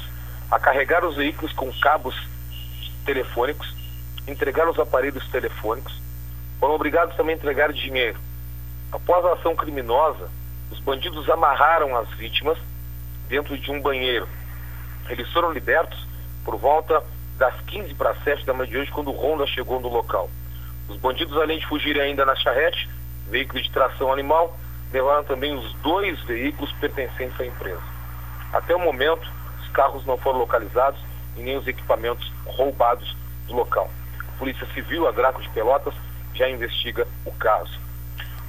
a 0.51 0.59
carregar 0.59 1.05
os 1.05 1.15
veículos 1.15 1.53
com 1.53 1.71
cabos 1.79 2.15
telefônicos, 3.05 3.73
entregar 4.27 4.69
os 4.69 4.77
aparelhos 4.79 5.27
telefônicos, 5.29 6.01
foram 6.59 6.75
obrigados 6.75 7.15
também 7.15 7.35
a 7.35 7.37
entregar 7.37 7.73
dinheiro. 7.73 8.19
Após 8.91 9.25
a 9.25 9.33
ação 9.33 9.55
criminosa, 9.55 10.29
os 10.71 10.79
bandidos 10.79 11.29
amarraram 11.29 11.95
as 11.97 12.09
vítimas 12.11 12.57
dentro 13.27 13.57
de 13.57 13.71
um 13.71 13.81
banheiro. 13.81 14.27
Eles 15.09 15.31
foram 15.31 15.51
libertos 15.51 16.07
por 16.45 16.55
volta 16.57 17.03
das 17.37 17.53
15 17.67 17.93
para 17.95 18.15
7 18.23 18.45
da 18.45 18.53
manhã 18.53 18.69
de 18.69 18.77
hoje, 18.77 18.91
quando 18.91 19.09
o 19.09 19.15
Ronda 19.15 19.45
chegou 19.47 19.79
no 19.79 19.89
local. 19.89 20.29
Os 20.89 20.97
bandidos, 20.97 21.37
além 21.37 21.59
de 21.59 21.67
fugirem 21.67 22.01
ainda 22.01 22.25
na 22.25 22.35
charrete, 22.35 22.89
veículo 23.29 23.61
de 23.61 23.71
tração 23.71 24.11
animal, 24.11 24.57
levaram 24.91 25.23
também 25.23 25.55
os 25.55 25.73
dois 25.75 26.21
veículos 26.23 26.71
pertencentes 26.73 27.39
à 27.39 27.45
empresa. 27.45 27.81
Até 28.51 28.75
o 28.75 28.79
momento, 28.79 29.27
os 29.61 29.69
carros 29.69 30.05
não 30.05 30.17
foram 30.17 30.39
localizados 30.39 30.99
e 31.35 31.41
nem 31.41 31.57
os 31.57 31.67
equipamentos 31.67 32.31
roubados 32.45 33.15
do 33.47 33.55
local. 33.55 33.89
A 34.19 34.37
Polícia 34.37 34.67
Civil, 34.73 35.07
a 35.07 35.11
Graco 35.11 35.41
de 35.41 35.49
Pelotas, 35.49 35.93
já 36.35 36.49
investiga 36.49 37.07
o 37.25 37.31
caso. 37.31 37.79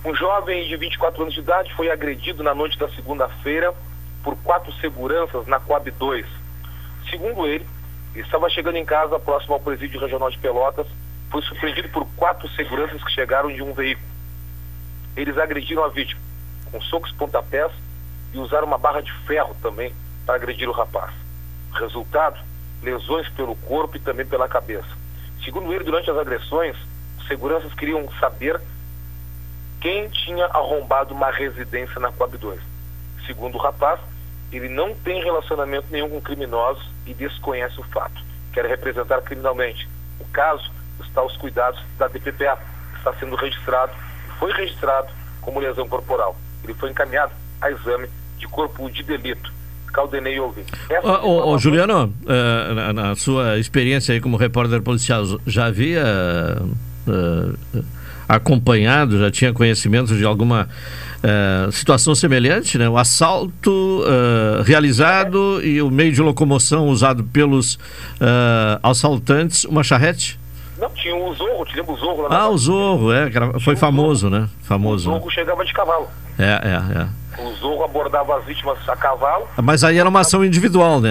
Um 0.04 0.14
jovem 0.14 0.68
de 0.68 0.76
24 0.76 1.22
anos 1.22 1.34
de 1.34 1.40
idade 1.40 1.72
foi 1.74 1.90
agredido 1.90 2.42
na 2.42 2.54
noite 2.54 2.78
da 2.78 2.88
segunda-feira 2.90 3.72
por 4.22 4.36
quatro 4.36 4.72
seguranças 4.74 5.46
na 5.46 5.58
Coab 5.58 5.90
2. 5.90 6.26
Segundo 7.08 7.46
ele, 7.46 7.66
estava 8.14 8.50
chegando 8.50 8.76
em 8.76 8.84
casa 8.84 9.18
próximo 9.18 9.54
ao 9.54 9.60
presídio 9.60 10.00
regional 10.00 10.30
de 10.30 10.38
Pelotas 10.38 10.86
foi 11.34 11.42
surpreendido 11.42 11.88
por 11.88 12.06
quatro 12.14 12.48
seguranças 12.50 13.02
que 13.02 13.10
chegaram 13.10 13.52
de 13.52 13.60
um 13.60 13.72
veículo. 13.74 14.06
Eles 15.16 15.36
agrediram 15.36 15.84
a 15.84 15.88
vítima 15.88 16.20
com 16.70 16.80
socos 16.80 17.10
pontapés 17.10 17.72
e 18.32 18.38
usaram 18.38 18.68
uma 18.68 18.78
barra 18.78 19.00
de 19.00 19.12
ferro 19.26 19.52
também 19.60 19.92
para 20.24 20.36
agredir 20.36 20.68
o 20.68 20.72
rapaz. 20.72 21.12
Resultado: 21.72 22.38
lesões 22.84 23.28
pelo 23.30 23.56
corpo 23.56 23.96
e 23.96 24.00
também 24.00 24.24
pela 24.24 24.48
cabeça. 24.48 24.86
Segundo 25.44 25.72
ele, 25.72 25.82
durante 25.82 26.08
as 26.08 26.16
agressões, 26.16 26.76
os 27.18 27.26
seguranças 27.26 27.74
queriam 27.74 28.08
saber 28.20 28.60
quem 29.80 30.08
tinha 30.10 30.46
arrombado 30.46 31.14
uma 31.14 31.32
residência 31.32 31.98
na 31.98 32.12
Coab 32.12 32.38
2. 32.38 32.60
Segundo 33.26 33.56
o 33.56 33.60
rapaz, 33.60 33.98
ele 34.52 34.68
não 34.68 34.94
tem 34.94 35.20
relacionamento 35.20 35.88
nenhum 35.90 36.10
com 36.10 36.20
criminosos 36.20 36.88
e 37.04 37.12
desconhece 37.12 37.80
o 37.80 37.84
fato. 37.84 38.22
Quer 38.52 38.66
representar 38.66 39.20
criminalmente. 39.22 39.88
O 40.20 40.24
caso 40.26 40.70
está 41.02 41.20
aos 41.20 41.36
cuidados 41.36 41.80
da 41.98 42.08
DPPA. 42.08 42.58
Está 42.98 43.12
sendo 43.14 43.36
registrado, 43.36 43.92
foi 44.38 44.52
registrado 44.52 45.08
como 45.40 45.60
lesão 45.60 45.86
corporal. 45.88 46.36
Ele 46.62 46.74
foi 46.74 46.90
encaminhado 46.90 47.32
a 47.60 47.70
exame 47.70 48.08
de 48.38 48.46
corpo 48.48 48.90
de 48.90 49.02
delito. 49.02 49.52
Caldenei 49.92 50.40
ouvi. 50.40 50.64
Ô, 51.22 51.52
ô, 51.52 51.58
Juliano, 51.58 52.12
uh, 52.24 52.74
na, 52.74 52.92
na, 52.92 53.14
sua 53.14 53.58
experiência 53.58 54.12
aí 54.12 54.20
como 54.20 54.36
repórter 54.36 54.82
policial, 54.82 55.22
já 55.46 55.66
havia 55.66 56.02
uh, 57.06 57.84
acompanhado, 58.28 59.20
já 59.20 59.30
tinha 59.30 59.52
conhecimento 59.52 60.16
de 60.16 60.24
alguma 60.24 60.68
uh, 61.22 61.70
situação 61.70 62.12
semelhante, 62.12 62.76
né? 62.76 62.88
O 62.88 62.98
assalto 62.98 64.04
realizado 64.64 65.64
e 65.64 65.80
o 65.80 65.88
meio 65.90 66.12
de 66.12 66.20
locomoção 66.20 66.88
usado 66.88 67.22
pelos 67.22 67.78
assaltantes, 68.82 69.64
uma 69.64 69.84
charrete? 69.84 70.40
Não, 70.78 70.90
tinha 70.90 71.14
o 71.14 71.32
Zorro, 71.34 71.64
te 71.64 71.76
lembra 71.76 71.92
o 71.92 71.96
Zorro 71.96 72.22
lá 72.22 72.36
Ah, 72.36 72.48
o 72.48 72.58
Zorro, 72.58 73.12
é, 73.12 73.30
foi 73.60 73.76
famoso, 73.76 74.28
né? 74.28 74.48
Famoso. 74.62 75.10
O 75.10 75.14
Zorro 75.14 75.30
chegava 75.30 75.64
de 75.64 75.72
cavalo. 75.72 76.08
É, 76.38 76.44
é, 76.44 77.00
é. 77.00 77.42
O 77.42 77.52
Zorro 77.54 77.84
abordava 77.84 78.36
as 78.36 78.44
vítimas 78.44 78.78
a 78.88 78.96
cavalo. 78.96 79.46
Mas 79.62 79.84
aí 79.84 79.98
era 79.98 80.08
uma 80.08 80.20
ação 80.20 80.44
individual, 80.44 81.00
né? 81.00 81.10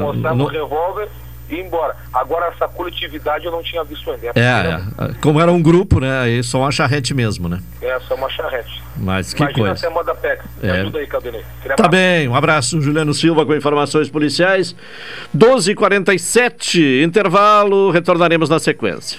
Mostrava 0.00 0.36
no... 0.36 0.44
o 0.44 0.48
revólver 0.48 1.08
ir 1.54 1.66
embora. 1.66 1.96
Agora, 2.12 2.46
essa 2.46 2.68
coletividade 2.68 3.44
eu 3.44 3.52
não 3.52 3.62
tinha 3.62 3.82
visto 3.84 4.10
ainda. 4.10 4.28
É, 4.34 4.40
é, 4.40 5.04
é. 5.04 5.14
como 5.20 5.40
era 5.40 5.50
um 5.50 5.62
grupo, 5.62 6.00
né? 6.00 6.20
Aí 6.20 6.42
só 6.42 6.58
uma 6.60 6.70
charrete 6.70 7.14
mesmo, 7.14 7.48
né? 7.48 7.60
É, 7.82 7.98
só 8.00 8.14
uma 8.14 8.28
charrete. 8.28 8.82
Mas 8.96 9.32
que 9.32 9.42
Imagina 9.42 9.68
coisa. 9.68 9.86
Imagina 9.86 9.90
moda 9.90 10.14
PEX. 10.14 10.44
É. 10.62 10.70
ajuda 10.70 10.98
aí, 10.98 11.06
Cadenei. 11.06 11.44
Tá 11.76 11.88
bem, 11.88 12.28
um 12.28 12.34
abraço, 12.34 12.80
Juliano 12.80 13.14
Silva 13.14 13.46
com 13.46 13.54
informações 13.54 14.08
policiais. 14.08 14.74
12h47, 15.36 17.04
intervalo, 17.04 17.90
retornaremos 17.90 18.48
na 18.48 18.58
sequência. 18.58 19.18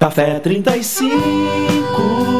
Café 0.00 0.40
35 0.40 2.39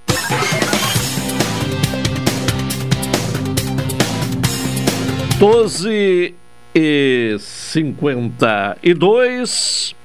Doze 5.41 6.35
e 6.75 7.35
cinquenta 7.39 8.77
e 8.83 8.93
dois 8.93 9.95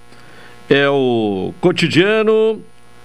é 0.66 0.88
o 0.88 1.52
cotidiano. 1.60 2.62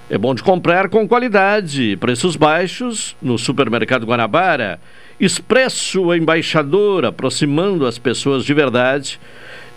É 0.10 0.18
bom 0.18 0.34
de 0.34 0.42
comprar 0.42 0.88
com 0.88 1.06
qualidade, 1.06 1.98
preços 1.98 2.38
baixos 2.38 3.18
no 3.22 3.38
supermercado 3.38 4.06
Guanabara. 4.06 4.80
Expresso 5.20 6.16
Embaixador, 6.16 7.04
aproximando 7.04 7.86
as 7.86 7.98
pessoas 7.98 8.46
de 8.46 8.54
verdade. 8.54 9.20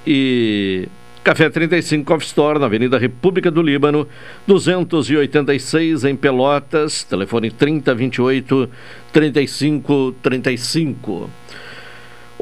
E 0.06 0.86
Café 1.24 1.50
35 1.50 2.04
Coffee 2.04 2.28
Store, 2.28 2.60
na 2.60 2.66
Avenida 2.66 2.98
República 2.98 3.50
do 3.50 3.62
Líbano, 3.62 4.06
286 4.46 6.04
em 6.04 6.14
Pelotas, 6.14 7.02
telefone 7.02 7.50
3028 7.50 8.70
3535. 9.12 11.28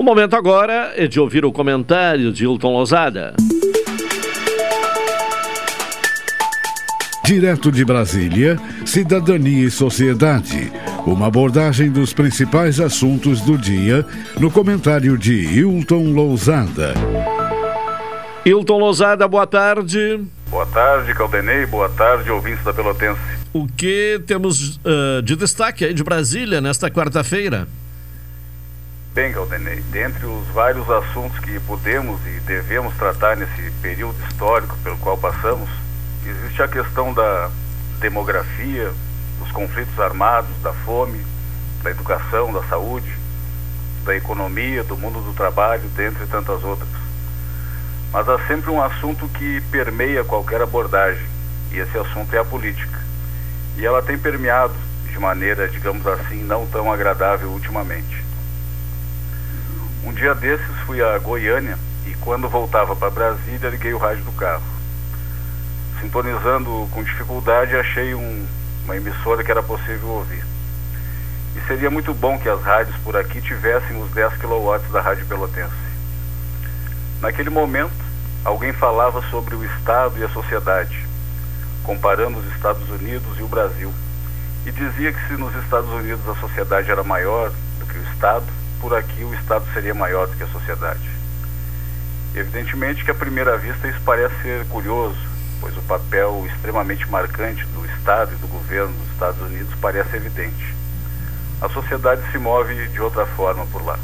O 0.02 0.04
momento 0.04 0.34
agora 0.34 0.92
é 0.96 1.06
de 1.06 1.20
ouvir 1.20 1.44
o 1.44 1.52
comentário 1.52 2.32
de 2.32 2.42
Hilton 2.42 2.72
Lozada. 2.72 3.34
Direto 7.24 7.70
de 7.70 7.84
Brasília, 7.84 8.58
Cidadania 8.84 9.64
e 9.64 9.70
Sociedade. 9.70 10.72
Uma 11.06 11.28
abordagem 11.28 11.88
dos 11.88 12.12
principais 12.12 12.80
assuntos 12.80 13.42
do 13.42 13.56
dia 13.56 14.04
no 14.40 14.50
comentário 14.50 15.16
de 15.16 15.34
Hilton 15.34 16.12
Lousada. 16.12 16.94
Hilton 18.44 18.78
Lousada, 18.78 19.28
boa 19.28 19.46
tarde. 19.46 20.20
Boa 20.50 20.66
tarde, 20.66 21.14
Caldenei. 21.14 21.64
Boa 21.66 21.88
tarde, 21.88 22.28
ouvintes 22.28 22.64
da 22.64 22.74
Pelotense. 22.74 23.20
O 23.52 23.68
que 23.68 24.20
temos 24.26 24.78
uh, 24.78 25.22
de 25.22 25.36
destaque 25.36 25.84
aí 25.84 25.94
de 25.94 26.02
Brasília 26.02 26.60
nesta 26.60 26.90
quarta-feira? 26.90 27.68
Bem, 29.14 29.30
Caldenei, 29.30 29.82
dentre 29.90 30.24
os 30.24 30.48
vários 30.54 30.88
assuntos 30.88 31.38
que 31.40 31.60
podemos 31.60 32.18
e 32.26 32.40
devemos 32.46 32.96
tratar 32.96 33.36
nesse 33.36 33.70
período 33.82 34.16
histórico 34.26 34.74
pelo 34.82 34.96
qual 34.96 35.18
passamos, 35.18 35.68
existe 36.26 36.62
a 36.62 36.66
questão 36.66 37.12
da 37.12 37.50
demografia, 38.00 38.90
dos 39.38 39.52
conflitos 39.52 40.00
armados, 40.00 40.50
da 40.62 40.72
fome, 40.72 41.22
da 41.82 41.90
educação, 41.90 42.54
da 42.54 42.62
saúde, 42.62 43.14
da 44.02 44.16
economia, 44.16 44.82
do 44.82 44.96
mundo 44.96 45.20
do 45.20 45.34
trabalho, 45.34 45.86
dentre 45.90 46.24
tantas 46.24 46.64
outras. 46.64 46.88
Mas 48.10 48.26
há 48.26 48.38
sempre 48.46 48.70
um 48.70 48.82
assunto 48.82 49.28
que 49.28 49.60
permeia 49.70 50.24
qualquer 50.24 50.62
abordagem, 50.62 51.26
e 51.70 51.78
esse 51.78 51.98
assunto 51.98 52.34
é 52.34 52.38
a 52.38 52.44
política. 52.46 52.98
E 53.76 53.84
ela 53.84 54.00
tem 54.00 54.16
permeado 54.16 54.72
de 55.04 55.18
maneira, 55.18 55.68
digamos 55.68 56.06
assim, 56.06 56.42
não 56.42 56.66
tão 56.68 56.90
agradável 56.90 57.50
ultimamente. 57.50 58.31
Um 60.04 60.12
dia 60.12 60.34
desses 60.34 60.76
fui 60.84 61.00
a 61.00 61.16
Goiânia 61.18 61.78
e 62.06 62.14
quando 62.14 62.48
voltava 62.48 62.96
para 62.96 63.08
Brasília 63.08 63.70
liguei 63.70 63.94
o 63.94 63.98
rádio 63.98 64.24
do 64.24 64.32
carro. 64.32 64.64
Sintonizando 66.00 66.88
com 66.90 67.04
dificuldade 67.04 67.76
achei 67.76 68.12
um, 68.12 68.46
uma 68.84 68.96
emissora 68.96 69.44
que 69.44 69.50
era 69.50 69.62
possível 69.62 70.08
ouvir. 70.08 70.44
E 71.54 71.60
seria 71.68 71.88
muito 71.88 72.12
bom 72.12 72.36
que 72.36 72.48
as 72.48 72.60
rádios 72.62 72.96
por 73.04 73.16
aqui 73.16 73.40
tivessem 73.40 74.02
os 74.02 74.10
10 74.10 74.38
kW 74.38 74.78
da 74.90 75.00
Rádio 75.00 75.24
Pelotense. 75.26 75.70
Naquele 77.20 77.50
momento, 77.50 77.92
alguém 78.44 78.72
falava 78.72 79.22
sobre 79.30 79.54
o 79.54 79.64
Estado 79.64 80.18
e 80.18 80.24
a 80.24 80.28
sociedade, 80.30 81.06
comparando 81.84 82.38
os 82.38 82.52
Estados 82.56 82.90
Unidos 82.90 83.38
e 83.38 83.42
o 83.42 83.48
Brasil. 83.48 83.92
E 84.66 84.72
dizia 84.72 85.12
que 85.12 85.28
se 85.28 85.34
nos 85.34 85.54
Estados 85.62 85.90
Unidos 85.90 86.28
a 86.28 86.34
sociedade 86.40 86.90
era 86.90 87.04
maior 87.04 87.52
do 87.78 87.86
que 87.86 87.98
o 87.98 88.02
Estado, 88.12 88.46
por 88.82 88.92
aqui 88.96 89.22
o 89.22 89.32
Estado 89.32 89.64
seria 89.72 89.94
maior 89.94 90.26
do 90.26 90.36
que 90.36 90.42
a 90.42 90.48
sociedade. 90.48 91.08
Evidentemente 92.34 93.04
que 93.04 93.12
à 93.12 93.14
primeira 93.14 93.56
vista 93.56 93.86
isso 93.86 94.00
parece 94.04 94.34
ser 94.42 94.66
curioso, 94.66 95.16
pois 95.60 95.76
o 95.76 95.82
papel 95.82 96.44
extremamente 96.48 97.08
marcante 97.08 97.64
do 97.66 97.86
Estado 97.86 98.32
e 98.34 98.36
do 98.38 98.48
governo 98.48 98.92
dos 98.92 99.12
Estados 99.12 99.40
Unidos 99.40 99.72
parece 99.80 100.16
evidente. 100.16 100.74
A 101.60 101.68
sociedade 101.68 102.22
se 102.32 102.38
move 102.38 102.88
de 102.88 103.00
outra 103.00 103.24
forma 103.24 103.64
por 103.66 103.86
lá. 103.86 103.96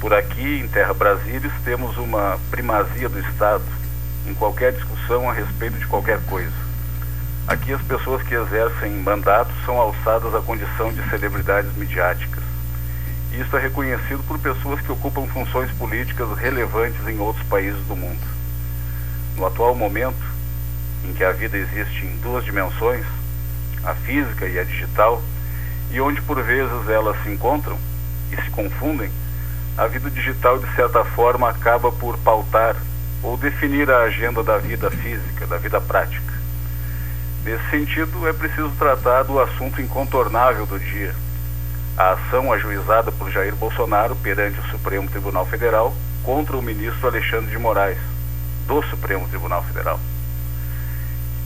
Por 0.00 0.14
aqui, 0.14 0.60
em 0.60 0.68
Terra 0.68 0.94
Brasília, 0.94 1.50
temos 1.64 1.96
uma 1.98 2.38
primazia 2.48 3.08
do 3.08 3.18
Estado 3.18 3.64
em 4.24 4.34
qualquer 4.34 4.72
discussão 4.72 5.28
a 5.28 5.32
respeito 5.32 5.78
de 5.78 5.86
qualquer 5.88 6.20
coisa. 6.26 6.62
Aqui 7.48 7.72
as 7.72 7.82
pessoas 7.82 8.22
que 8.22 8.36
exercem 8.36 8.92
mandatos 8.98 9.54
são 9.64 9.80
alçadas 9.80 10.32
à 10.32 10.40
condição 10.40 10.92
de 10.92 11.02
celebridades 11.10 11.74
midiáticas 11.74 12.41
isso 13.40 13.56
é 13.56 13.60
reconhecido 13.60 14.22
por 14.26 14.38
pessoas 14.38 14.80
que 14.80 14.92
ocupam 14.92 15.26
funções 15.26 15.70
políticas 15.72 16.36
relevantes 16.38 17.06
em 17.08 17.18
outros 17.18 17.46
países 17.46 17.80
do 17.86 17.96
mundo. 17.96 18.20
No 19.36 19.46
atual 19.46 19.74
momento, 19.74 20.22
em 21.04 21.12
que 21.14 21.24
a 21.24 21.32
vida 21.32 21.56
existe 21.56 22.04
em 22.04 22.16
duas 22.18 22.44
dimensões, 22.44 23.04
a 23.84 23.94
física 23.94 24.46
e 24.46 24.58
a 24.58 24.64
digital, 24.64 25.22
e 25.90 26.00
onde 26.00 26.20
por 26.22 26.42
vezes 26.42 26.88
elas 26.88 27.22
se 27.22 27.30
encontram 27.30 27.78
e 28.30 28.36
se 28.36 28.50
confundem, 28.50 29.10
a 29.76 29.86
vida 29.86 30.10
digital 30.10 30.58
de 30.58 30.70
certa 30.74 31.02
forma 31.04 31.48
acaba 31.48 31.90
por 31.90 32.18
pautar 32.18 32.76
ou 33.22 33.36
definir 33.36 33.90
a 33.90 34.02
agenda 34.02 34.42
da 34.42 34.58
vida 34.58 34.90
física, 34.90 35.46
da 35.46 35.56
vida 35.56 35.80
prática. 35.80 36.32
Nesse 37.44 37.70
sentido, 37.70 38.28
é 38.28 38.32
preciso 38.32 38.70
tratar 38.78 39.22
do 39.24 39.40
assunto 39.40 39.80
incontornável 39.80 40.66
do 40.66 40.78
dia, 40.78 41.14
a 41.96 42.12
ação 42.12 42.52
ajuizada 42.52 43.12
por 43.12 43.30
Jair 43.30 43.54
Bolsonaro 43.54 44.16
perante 44.16 44.58
o 44.60 44.70
Supremo 44.70 45.08
Tribunal 45.10 45.46
Federal 45.46 45.94
contra 46.22 46.56
o 46.56 46.62
ministro 46.62 47.06
Alexandre 47.06 47.50
de 47.50 47.58
Moraes, 47.58 47.98
do 48.66 48.82
Supremo 48.84 49.28
Tribunal 49.28 49.62
Federal. 49.64 50.00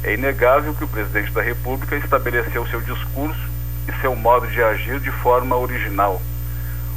É 0.04 0.14
inegável 0.14 0.74
que 0.74 0.84
o 0.84 0.88
presidente 0.88 1.32
da 1.32 1.42
República 1.42 1.96
estabeleceu 1.96 2.66
seu 2.68 2.80
discurso 2.80 3.40
e 3.88 4.00
seu 4.00 4.14
modo 4.14 4.46
de 4.46 4.62
agir 4.62 5.00
de 5.00 5.10
forma 5.10 5.56
original, 5.56 6.20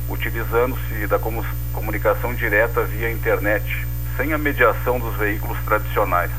utilizando-se 0.09 1.07
da 1.07 1.19
comunicação 1.73 2.33
direta 2.35 2.83
via 2.83 3.11
internet, 3.11 3.87
sem 4.15 4.33
a 4.33 4.37
mediação 4.37 4.99
dos 4.99 5.15
veículos 5.15 5.57
tradicionais. 5.65 6.31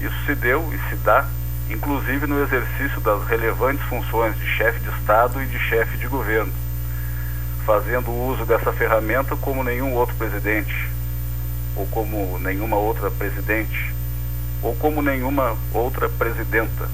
Isso 0.00 0.16
se 0.24 0.34
deu 0.34 0.72
e 0.72 0.78
se 0.88 0.96
dá 0.96 1.26
inclusive 1.70 2.26
no 2.26 2.42
exercício 2.42 3.00
das 3.00 3.26
relevantes 3.26 3.84
funções 3.86 4.36
de 4.38 4.46
chefe 4.46 4.80
de 4.80 4.88
Estado 4.90 5.42
e 5.42 5.46
de 5.46 5.58
chefe 5.58 5.96
de 5.96 6.06
governo, 6.06 6.52
fazendo 7.64 8.10
uso 8.10 8.44
dessa 8.44 8.72
ferramenta 8.72 9.34
como 9.36 9.64
nenhum 9.64 9.94
outro 9.94 10.14
presidente, 10.16 10.90
ou 11.76 11.86
como 11.86 12.38
nenhuma 12.38 12.76
outra 12.76 13.10
presidente, 13.10 13.94
ou 14.62 14.74
como 14.76 15.02
nenhuma 15.02 15.56
outra 15.72 16.08
presidenta, 16.08 16.88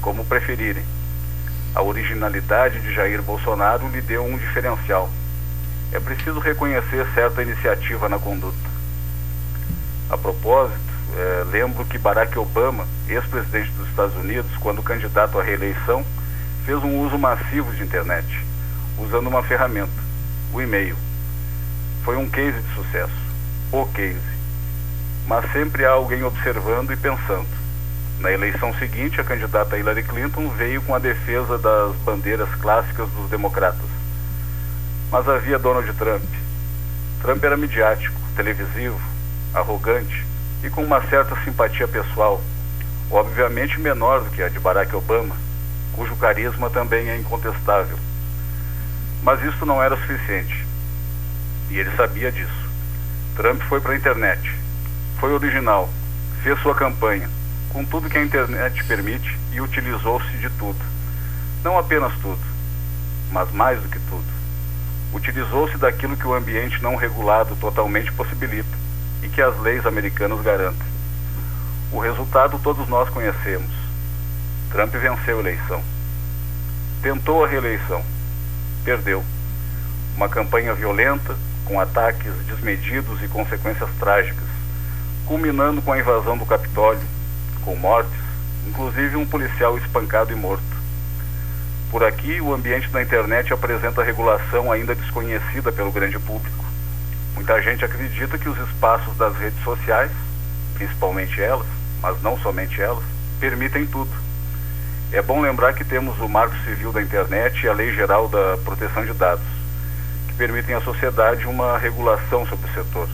como 0.00 0.24
preferirem. 0.24 0.84
A 1.74 1.82
originalidade 1.82 2.80
de 2.80 2.94
Jair 2.94 3.22
Bolsonaro 3.22 3.88
lhe 3.88 4.00
deu 4.00 4.24
um 4.24 4.38
diferencial. 4.38 5.10
É 5.92 6.00
preciso 6.00 6.40
reconhecer 6.40 7.06
certa 7.14 7.42
iniciativa 7.42 8.08
na 8.08 8.18
conduta. 8.18 8.56
A 10.10 10.16
propósito, 10.16 10.95
é, 11.16 11.44
lembro 11.50 11.84
que 11.86 11.96
Barack 11.96 12.38
Obama, 12.38 12.86
ex-presidente 13.08 13.70
dos 13.72 13.88
Estados 13.88 14.14
Unidos, 14.16 14.50
quando 14.60 14.82
candidato 14.82 15.38
à 15.38 15.42
reeleição, 15.42 16.04
fez 16.66 16.76
um 16.82 17.00
uso 17.00 17.18
massivo 17.18 17.72
de 17.72 17.82
internet, 17.82 18.26
usando 18.98 19.26
uma 19.28 19.42
ferramenta, 19.42 20.02
o 20.52 20.60
e-mail. 20.60 20.96
Foi 22.04 22.16
um 22.16 22.28
case 22.28 22.60
de 22.60 22.74
sucesso, 22.74 23.14
o 23.72 23.86
case. 23.86 24.36
Mas 25.26 25.50
sempre 25.52 25.86
há 25.86 25.92
alguém 25.92 26.22
observando 26.22 26.92
e 26.92 26.96
pensando. 26.96 27.48
Na 28.20 28.30
eleição 28.30 28.74
seguinte, 28.74 29.20
a 29.20 29.24
candidata 29.24 29.78
Hillary 29.78 30.02
Clinton 30.02 30.48
veio 30.50 30.82
com 30.82 30.94
a 30.94 30.98
defesa 30.98 31.56
das 31.56 31.96
bandeiras 31.96 32.48
clássicas 32.56 33.08
dos 33.10 33.30
democratas. 33.30 33.88
Mas 35.10 35.26
havia 35.28 35.58
Donald 35.58 35.90
Trump. 35.94 36.24
Trump 37.22 37.42
era 37.42 37.56
midiático, 37.56 38.20
televisivo, 38.36 39.00
arrogante, 39.54 40.24
e 40.66 40.70
com 40.70 40.82
uma 40.82 41.00
certa 41.08 41.36
simpatia 41.44 41.86
pessoal, 41.86 42.42
obviamente 43.08 43.78
menor 43.78 44.20
do 44.20 44.30
que 44.30 44.42
a 44.42 44.48
de 44.48 44.58
Barack 44.58 44.94
Obama, 44.96 45.36
cujo 45.92 46.16
carisma 46.16 46.68
também 46.68 47.08
é 47.08 47.16
incontestável. 47.16 47.96
Mas 49.22 49.40
isso 49.44 49.64
não 49.64 49.80
era 49.80 49.96
suficiente. 49.96 50.66
E 51.70 51.78
ele 51.78 51.96
sabia 51.96 52.32
disso. 52.32 52.66
Trump 53.36 53.62
foi 53.68 53.80
para 53.80 53.92
a 53.92 53.96
internet, 53.96 54.52
foi 55.20 55.32
original, 55.32 55.88
fez 56.42 56.58
sua 56.62 56.74
campanha, 56.74 57.30
com 57.72 57.84
tudo 57.84 58.10
que 58.10 58.18
a 58.18 58.24
internet 58.24 58.82
permite 58.84 59.38
e 59.52 59.60
utilizou-se 59.60 60.36
de 60.38 60.50
tudo. 60.50 60.80
Não 61.62 61.78
apenas 61.78 62.12
tudo, 62.14 62.40
mas 63.30 63.52
mais 63.52 63.80
do 63.80 63.88
que 63.88 64.00
tudo. 64.00 64.26
Utilizou-se 65.14 65.76
daquilo 65.78 66.16
que 66.16 66.26
o 66.26 66.34
ambiente 66.34 66.82
não 66.82 66.96
regulado 66.96 67.54
totalmente 67.56 68.12
possibilita 68.12 68.85
e 69.26 69.28
que 69.28 69.42
as 69.42 69.58
leis 69.58 69.84
americanas 69.84 70.40
garantem. 70.40 70.86
O 71.92 71.98
resultado 71.98 72.60
todos 72.62 72.88
nós 72.88 73.08
conhecemos. 73.08 73.70
Trump 74.70 74.92
venceu 74.92 75.38
a 75.38 75.40
eleição. 75.40 75.82
Tentou 77.02 77.44
a 77.44 77.48
reeleição. 77.48 78.02
Perdeu. 78.84 79.24
Uma 80.16 80.28
campanha 80.28 80.74
violenta, 80.74 81.36
com 81.64 81.80
ataques 81.80 82.32
desmedidos 82.46 83.20
e 83.22 83.28
consequências 83.28 83.90
trágicas, 83.98 84.48
culminando 85.26 85.82
com 85.82 85.92
a 85.92 85.98
invasão 85.98 86.38
do 86.38 86.46
Capitólio, 86.46 87.02
com 87.64 87.74
mortes, 87.74 88.12
inclusive 88.68 89.16
um 89.16 89.26
policial 89.26 89.76
espancado 89.76 90.32
e 90.32 90.36
morto. 90.36 90.62
Por 91.90 92.04
aqui, 92.04 92.40
o 92.40 92.54
ambiente 92.54 92.88
da 92.90 93.02
internet 93.02 93.52
apresenta 93.52 94.04
regulação 94.04 94.70
ainda 94.70 94.94
desconhecida 94.94 95.72
pelo 95.72 95.90
grande 95.90 96.18
público 96.18 96.65
Muita 97.36 97.60
gente 97.60 97.84
acredita 97.84 98.38
que 98.38 98.48
os 98.48 98.58
espaços 98.58 99.14
das 99.18 99.36
redes 99.36 99.62
sociais, 99.62 100.10
principalmente 100.74 101.40
elas, 101.40 101.66
mas 102.00 102.20
não 102.22 102.38
somente 102.38 102.80
elas, 102.80 103.04
permitem 103.38 103.86
tudo. 103.86 104.10
É 105.12 105.20
bom 105.20 105.42
lembrar 105.42 105.74
que 105.74 105.84
temos 105.84 106.18
o 106.18 106.28
Marco 106.28 106.56
Civil 106.64 106.92
da 106.92 107.02
Internet 107.02 107.62
e 107.62 107.68
a 107.68 107.74
Lei 107.74 107.94
Geral 107.94 108.26
da 108.26 108.56
Proteção 108.64 109.04
de 109.04 109.12
Dados, 109.12 109.44
que 110.26 110.34
permitem 110.34 110.74
à 110.74 110.80
sociedade 110.80 111.46
uma 111.46 111.76
regulação 111.78 112.46
sobre 112.46 112.68
o 112.70 112.74
setor. 112.74 113.08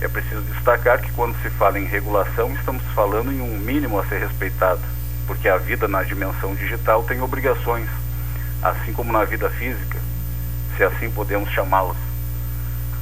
É 0.00 0.08
preciso 0.08 0.40
destacar 0.40 1.00
que 1.02 1.12
quando 1.12 1.36
se 1.42 1.50
fala 1.50 1.78
em 1.78 1.84
regulação, 1.84 2.52
estamos 2.54 2.82
falando 2.94 3.30
em 3.30 3.42
um 3.42 3.58
mínimo 3.58 4.00
a 4.00 4.06
ser 4.06 4.20
respeitado, 4.20 4.80
porque 5.26 5.48
a 5.48 5.58
vida 5.58 5.86
na 5.86 6.02
dimensão 6.02 6.54
digital 6.54 7.02
tem 7.02 7.20
obrigações, 7.20 7.88
assim 8.62 8.92
como 8.94 9.12
na 9.12 9.24
vida 9.24 9.50
física, 9.50 9.98
se 10.76 10.82
assim 10.82 11.10
podemos 11.10 11.50
chamá-las. 11.50 12.07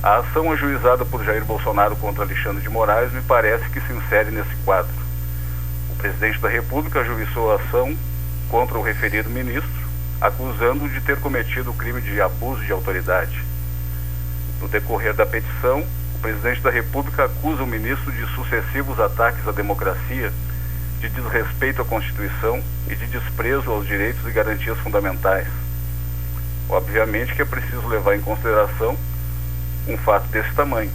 A 0.07 0.19
ação 0.19 0.53
ajuizada 0.53 1.05
por 1.05 1.25
Jair 1.25 1.45
Bolsonaro 1.45 1.97
contra 1.97 2.23
Alexandre 2.23 2.63
de 2.63 2.69
Moraes 2.69 3.13
me 3.13 3.21
parece 3.23 3.69
que 3.71 3.81
se 3.81 3.93
insere 3.93 4.31
nesse 4.31 4.55
quadro. 4.65 4.95
O 5.91 5.97
presidente 5.97 6.39
da 6.39 6.49
República 6.49 7.01
ajuizou 7.01 7.51
a 7.51 7.57
ação 7.57 7.93
contra 8.49 8.79
o 8.79 8.83
referido 8.83 9.29
ministro, 9.29 9.69
acusando-o 10.21 10.89
de 10.89 11.01
ter 11.01 11.19
cometido 11.19 11.73
o 11.73 11.75
crime 11.75 12.01
de 12.01 12.21
abuso 12.21 12.65
de 12.65 12.71
autoridade. 12.71 13.43
No 14.61 14.69
decorrer 14.69 15.13
da 15.13 15.27
petição, 15.27 15.85
o 16.15 16.19
presidente 16.21 16.61
da 16.61 16.71
República 16.71 17.25
acusa 17.25 17.65
o 17.65 17.67
ministro 17.67 18.13
de 18.13 18.33
sucessivos 18.33 19.01
ataques 19.01 19.49
à 19.49 19.51
democracia, 19.51 20.33
de 21.01 21.09
desrespeito 21.09 21.83
à 21.83 21.85
Constituição 21.85 22.63
e 22.89 22.95
de 22.95 23.07
desprezo 23.09 23.73
aos 23.73 23.85
direitos 23.85 24.25
e 24.25 24.31
garantias 24.31 24.79
fundamentais. 24.79 25.49
Obviamente 26.69 27.35
que 27.35 27.43
é 27.43 27.45
preciso 27.45 27.89
levar 27.89 28.15
em 28.15 28.21
consideração 28.21 28.97
um 29.89 29.97
fato 29.99 30.27
desse 30.29 30.53
tamanho, 30.55 30.91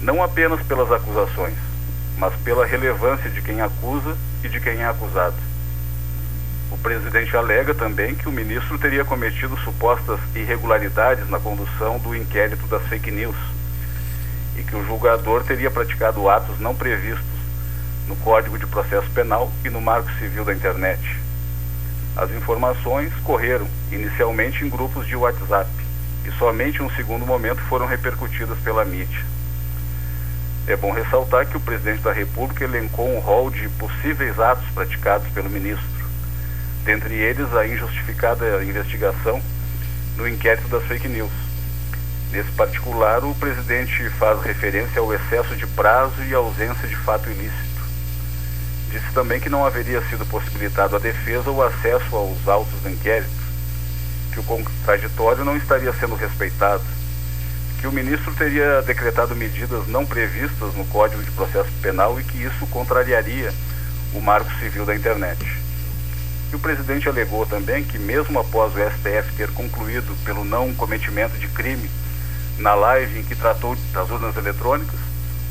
não 0.00 0.22
apenas 0.22 0.60
pelas 0.62 0.90
acusações, 0.92 1.54
mas 2.18 2.34
pela 2.36 2.66
relevância 2.66 3.30
de 3.30 3.40
quem 3.40 3.60
acusa 3.60 4.16
e 4.44 4.48
de 4.48 4.60
quem 4.60 4.82
é 4.82 4.86
acusado. 4.86 5.36
O 6.70 6.78
presidente 6.78 7.36
alega 7.36 7.74
também 7.74 8.14
que 8.14 8.28
o 8.28 8.32
ministro 8.32 8.78
teria 8.78 9.04
cometido 9.04 9.56
supostas 9.58 10.18
irregularidades 10.34 11.28
na 11.28 11.38
condução 11.38 11.98
do 11.98 12.14
inquérito 12.14 12.66
das 12.66 12.82
fake 12.86 13.10
news 13.10 13.36
e 14.56 14.62
que 14.62 14.76
o 14.76 14.84
julgador 14.84 15.44
teria 15.44 15.70
praticado 15.70 16.28
atos 16.28 16.58
não 16.58 16.74
previstos 16.74 17.24
no 18.08 18.16
Código 18.16 18.58
de 18.58 18.66
Processo 18.66 19.08
Penal 19.10 19.50
e 19.64 19.70
no 19.70 19.80
Marco 19.80 20.10
Civil 20.18 20.44
da 20.44 20.54
Internet. 20.54 21.18
As 22.16 22.30
informações 22.30 23.12
correram 23.22 23.66
inicialmente 23.90 24.64
em 24.64 24.68
grupos 24.68 25.06
de 25.06 25.16
WhatsApp 25.16 25.81
e 26.24 26.30
somente 26.38 26.80
em 26.80 26.84
um 26.84 26.90
segundo 26.90 27.26
momento 27.26 27.60
foram 27.62 27.86
repercutidas 27.86 28.58
pela 28.58 28.84
mídia. 28.84 29.24
É 30.66 30.76
bom 30.76 30.92
ressaltar 30.92 31.46
que 31.46 31.56
o 31.56 31.60
presidente 31.60 32.02
da 32.02 32.12
República 32.12 32.64
elencou 32.64 33.08
um 33.08 33.18
rol 33.18 33.50
de 33.50 33.68
possíveis 33.70 34.38
atos 34.38 34.68
praticados 34.72 35.28
pelo 35.32 35.50
ministro, 35.50 36.06
dentre 36.84 37.14
eles 37.14 37.52
a 37.54 37.66
injustificada 37.66 38.62
investigação 38.64 39.42
no 40.16 40.28
inquérito 40.28 40.68
das 40.68 40.84
fake 40.84 41.08
news. 41.08 41.32
Nesse 42.30 42.50
particular, 42.52 43.24
o 43.24 43.34
presidente 43.34 44.08
faz 44.10 44.40
referência 44.42 45.00
ao 45.00 45.12
excesso 45.12 45.54
de 45.56 45.66
prazo 45.66 46.22
e 46.22 46.32
ausência 46.32 46.88
de 46.88 46.96
fato 46.96 47.28
ilícito. 47.28 47.82
Disse 48.90 49.12
também 49.12 49.40
que 49.40 49.50
não 49.50 49.66
haveria 49.66 50.00
sido 50.08 50.24
possibilitado 50.26 50.96
à 50.96 50.98
defesa 50.98 51.50
o 51.50 51.62
acesso 51.62 52.14
aos 52.14 52.46
autos 52.46 52.80
do 52.80 52.88
inquérito, 52.88 53.41
que 54.32 54.40
o 54.40 54.44
contraditório 54.44 55.44
não 55.44 55.56
estaria 55.56 55.92
sendo 55.92 56.14
respeitado 56.14 56.82
que 57.82 57.88
o 57.88 57.92
ministro 57.92 58.32
teria 58.34 58.80
decretado 58.82 59.34
medidas 59.34 59.88
não 59.88 60.06
previstas 60.06 60.72
no 60.74 60.84
Código 60.84 61.20
de 61.20 61.32
Processo 61.32 61.68
Penal 61.82 62.18
e 62.20 62.22
que 62.22 62.40
isso 62.40 62.64
contrariaria 62.68 63.52
o 64.14 64.20
marco 64.20 64.48
civil 64.60 64.86
da 64.86 64.94
internet. 64.94 65.44
E 66.52 66.54
o 66.54 66.60
presidente 66.60 67.08
alegou 67.08 67.44
também 67.44 67.82
que, 67.82 67.98
mesmo 67.98 68.38
após 68.38 68.72
o 68.72 68.78
STF 68.78 69.32
ter 69.36 69.50
concluído 69.50 70.16
pelo 70.24 70.44
não 70.44 70.72
cometimento 70.74 71.36
de 71.38 71.48
crime 71.48 71.90
na 72.56 72.72
live 72.72 73.18
em 73.18 73.24
que 73.24 73.34
tratou 73.34 73.76
das 73.92 74.08
urnas 74.10 74.36
eletrônicas, 74.36 75.00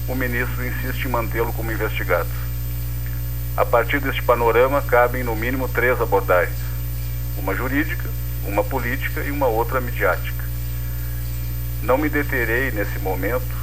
o 0.08 0.16
ministro 0.16 0.66
insiste 0.66 1.04
em 1.04 1.12
mantê-lo 1.12 1.52
como 1.52 1.70
investigado. 1.70 2.30
A 3.58 3.66
partir 3.66 4.00
deste 4.00 4.24
panorama, 4.24 4.82
cabem 4.82 5.22
no 5.22 5.36
mínimo 5.36 5.68
três 5.68 6.00
abordagens: 6.00 6.56
uma 7.38 7.54
jurídica, 7.54 8.08
uma 8.46 8.64
política 8.64 9.22
e 9.22 9.32
uma 9.32 9.48
outra 9.48 9.80
midiática. 9.80 10.44
Não 11.84 11.98
me 11.98 12.10
deterei 12.10 12.72
nesse 12.72 13.00
momento 13.00 13.62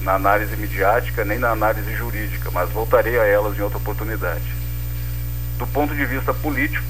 na 0.00 0.14
análise 0.14 0.56
midiática 0.56 1.24
nem 1.24 1.38
na 1.38 1.50
análise 1.50 1.94
jurídica, 1.94 2.50
mas 2.50 2.70
voltarei 2.70 3.18
a 3.18 3.24
elas 3.26 3.56
em 3.56 3.60
outra 3.60 3.78
oportunidade. 3.78 4.44
Do 5.58 5.66
ponto 5.66 5.94
de 5.94 6.04
vista 6.06 6.32
político, 6.32 6.86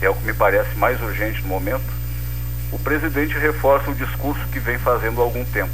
é 0.00 0.08
o 0.08 0.14
que 0.14 0.24
me 0.24 0.34
parece 0.34 0.74
mais 0.76 1.00
urgente 1.00 1.40
no 1.42 1.48
momento, 1.48 2.02
o 2.70 2.78
presidente 2.78 3.38
reforça 3.38 3.90
o 3.90 3.94
discurso 3.94 4.46
que 4.48 4.58
vem 4.58 4.78
fazendo 4.78 5.20
há 5.20 5.24
algum 5.24 5.44
tempo, 5.44 5.72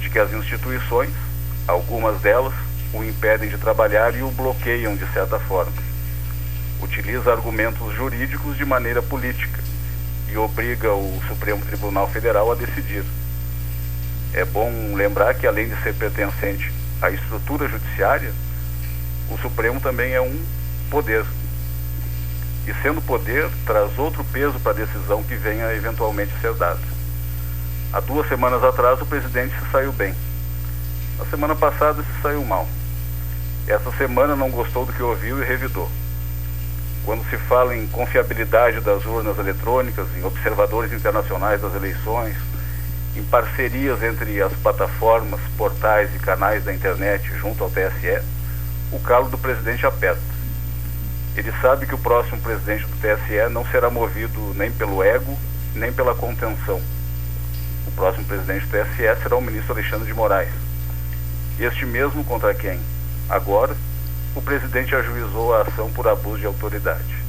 de 0.00 0.10
que 0.10 0.18
as 0.18 0.32
instituições, 0.32 1.10
algumas 1.66 2.20
delas, 2.20 2.54
o 2.92 3.04
impedem 3.04 3.48
de 3.48 3.56
trabalhar 3.56 4.14
e 4.14 4.22
o 4.22 4.30
bloqueiam 4.30 4.96
de 4.96 5.06
certa 5.12 5.38
forma. 5.38 5.72
Utiliza 6.82 7.30
argumentos 7.30 7.94
jurídicos 7.94 8.56
de 8.56 8.64
maneira 8.64 9.00
política 9.00 9.69
e 10.32 10.36
obriga 10.38 10.92
o 10.92 11.20
Supremo 11.28 11.64
Tribunal 11.64 12.08
Federal 12.08 12.50
a 12.50 12.54
decidir. 12.54 13.04
É 14.32 14.44
bom 14.44 14.94
lembrar 14.94 15.34
que, 15.34 15.46
além 15.46 15.68
de 15.68 15.82
ser 15.82 15.94
pertencente 15.94 16.72
à 17.02 17.10
estrutura 17.10 17.68
judiciária, 17.68 18.32
o 19.30 19.38
Supremo 19.38 19.80
também 19.80 20.12
é 20.12 20.20
um 20.20 20.40
poder. 20.90 21.24
E 22.66 22.74
sendo 22.82 23.02
poder, 23.02 23.48
traz 23.66 23.98
outro 23.98 24.24
peso 24.24 24.58
para 24.60 24.72
a 24.72 24.74
decisão 24.74 25.22
que 25.22 25.34
venha 25.34 25.72
eventualmente 25.74 26.32
ser 26.40 26.54
dada. 26.54 26.80
Há 27.92 28.00
duas 28.00 28.28
semanas 28.28 28.62
atrás, 28.62 29.00
o 29.00 29.06
presidente 29.06 29.54
se 29.58 29.70
saiu 29.72 29.92
bem. 29.92 30.14
Na 31.18 31.24
semana 31.26 31.56
passada, 31.56 32.02
se 32.02 32.22
saiu 32.22 32.44
mal. 32.44 32.68
Essa 33.66 33.90
semana 33.92 34.36
não 34.36 34.50
gostou 34.50 34.86
do 34.86 34.92
que 34.92 35.02
ouviu 35.02 35.42
e 35.42 35.44
revidou. 35.44 35.90
Quando 37.04 37.28
se 37.30 37.36
fala 37.36 37.76
em 37.76 37.86
confiabilidade 37.86 38.80
das 38.80 39.04
urnas 39.04 39.38
eletrônicas, 39.38 40.06
em 40.16 40.24
observadores 40.24 40.92
internacionais 40.92 41.60
das 41.60 41.74
eleições, 41.74 42.36
em 43.16 43.22
parcerias 43.24 44.02
entre 44.02 44.40
as 44.42 44.52
plataformas, 44.54 45.40
portais 45.56 46.14
e 46.14 46.18
canais 46.18 46.64
da 46.64 46.74
internet 46.74 47.26
junto 47.38 47.64
ao 47.64 47.70
TSE, 47.70 48.22
o 48.92 49.00
calo 49.00 49.28
do 49.28 49.38
presidente 49.38 49.86
aperta. 49.86 50.20
Ele 51.36 51.52
sabe 51.60 51.86
que 51.86 51.94
o 51.94 51.98
próximo 51.98 52.40
presidente 52.40 52.84
do 52.86 52.96
TSE 52.96 53.48
não 53.50 53.64
será 53.66 53.88
movido 53.88 54.52
nem 54.54 54.70
pelo 54.70 55.02
ego, 55.02 55.36
nem 55.74 55.92
pela 55.92 56.14
contenção. 56.14 56.80
O 57.86 57.90
próximo 57.92 58.24
presidente 58.26 58.66
do 58.66 58.70
TSE 58.70 59.22
será 59.22 59.36
o 59.36 59.40
ministro 59.40 59.72
Alexandre 59.72 60.06
de 60.06 60.14
Moraes. 60.14 60.52
Este 61.58 61.86
mesmo 61.86 62.24
contra 62.24 62.54
quem, 62.54 62.78
agora, 63.28 63.76
o 64.34 64.42
presidente 64.42 64.94
ajuizou 64.94 65.54
a 65.54 65.62
ação 65.62 65.90
por 65.90 66.06
abuso 66.06 66.38
de 66.38 66.46
autoridade. 66.46 67.20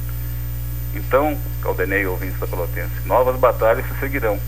Então, 0.94 1.36
Caldenei, 1.62 2.06
ouvintes 2.06 2.38
da 2.38 2.46
Pelotense, 2.46 2.92
novas 3.06 3.36
batalhas 3.38 3.86
se 3.86 3.98
seguirão 4.00 4.38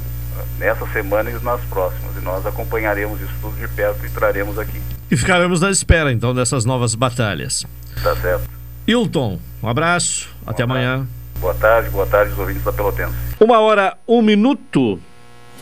nessa 0.59 0.87
semana 0.89 1.31
e 1.31 1.35
nas 1.43 1.61
próximas. 1.63 2.17
E 2.17 2.21
nós 2.21 2.45
acompanharemos 2.47 3.21
isso 3.21 3.33
tudo 3.41 3.57
de 3.57 3.69
perto 3.69 4.05
e 4.05 4.11
traremos 4.11 4.59
aqui. 4.59 4.81
E 5.11 5.17
ficaremos 5.17 5.61
na 5.61 5.71
espera, 5.71 6.13
então, 6.13 6.35
dessas 6.35 6.65
novas 6.65 6.95
batalhas. 6.95 7.65
Tá 8.03 8.15
certo. 8.17 8.49
Hilton, 8.87 9.39
um 9.63 9.69
abraço, 9.69 10.29
um 10.47 10.51
até 10.51 10.63
abraço. 10.63 10.81
amanhã. 10.81 11.07
Boa 11.41 11.55
tarde, 11.55 11.91
boa 11.91 12.07
tarde, 12.07 12.33
os 12.33 12.39
ouvintes 12.39 12.63
da 12.63 12.73
Pelotense. 12.73 13.15
Uma 13.41 13.59
hora, 13.61 13.97
um 14.07 14.21
minuto. 14.23 14.99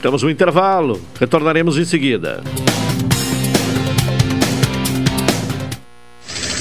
Temos 0.01 0.23
um 0.23 0.31
intervalo. 0.31 1.01
Retornaremos 1.19 1.79
em 1.79 1.85
seguida. 1.85 2.43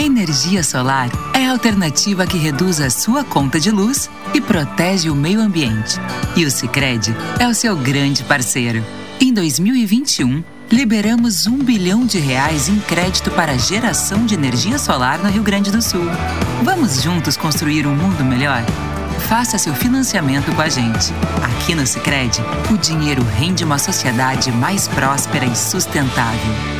A 0.00 0.02
energia 0.02 0.64
solar 0.64 1.10
é 1.34 1.44
a 1.44 1.50
alternativa 1.50 2.26
que 2.26 2.38
reduz 2.38 2.80
a 2.80 2.88
sua 2.88 3.22
conta 3.22 3.60
de 3.60 3.70
luz 3.70 4.08
e 4.32 4.40
protege 4.40 5.10
o 5.10 5.14
meio 5.14 5.38
ambiente. 5.42 5.98
E 6.34 6.46
o 6.46 6.50
Sicredi 6.50 7.14
é 7.38 7.46
o 7.46 7.52
seu 7.52 7.76
grande 7.76 8.24
parceiro. 8.24 8.82
Em 9.20 9.30
2021, 9.30 10.42
liberamos 10.72 11.46
um 11.46 11.58
bilhão 11.58 12.06
de 12.06 12.18
reais 12.18 12.66
em 12.70 12.80
crédito 12.80 13.30
para 13.32 13.58
geração 13.58 14.24
de 14.24 14.32
energia 14.32 14.78
solar 14.78 15.18
no 15.18 15.28
Rio 15.28 15.42
Grande 15.42 15.70
do 15.70 15.82
Sul. 15.82 16.06
Vamos 16.62 17.02
juntos 17.02 17.36
construir 17.36 17.86
um 17.86 17.94
mundo 17.94 18.24
melhor? 18.24 18.64
Faça 19.28 19.58
seu 19.58 19.74
financiamento 19.74 20.50
com 20.56 20.62
a 20.62 20.68
gente. 20.70 21.12
Aqui 21.42 21.74
no 21.74 21.86
Sicredi, 21.86 22.40
o 22.72 22.78
dinheiro 22.78 23.22
rende 23.22 23.64
uma 23.64 23.76
sociedade 23.76 24.50
mais 24.50 24.88
próspera 24.88 25.44
e 25.44 25.54
sustentável. 25.54 26.79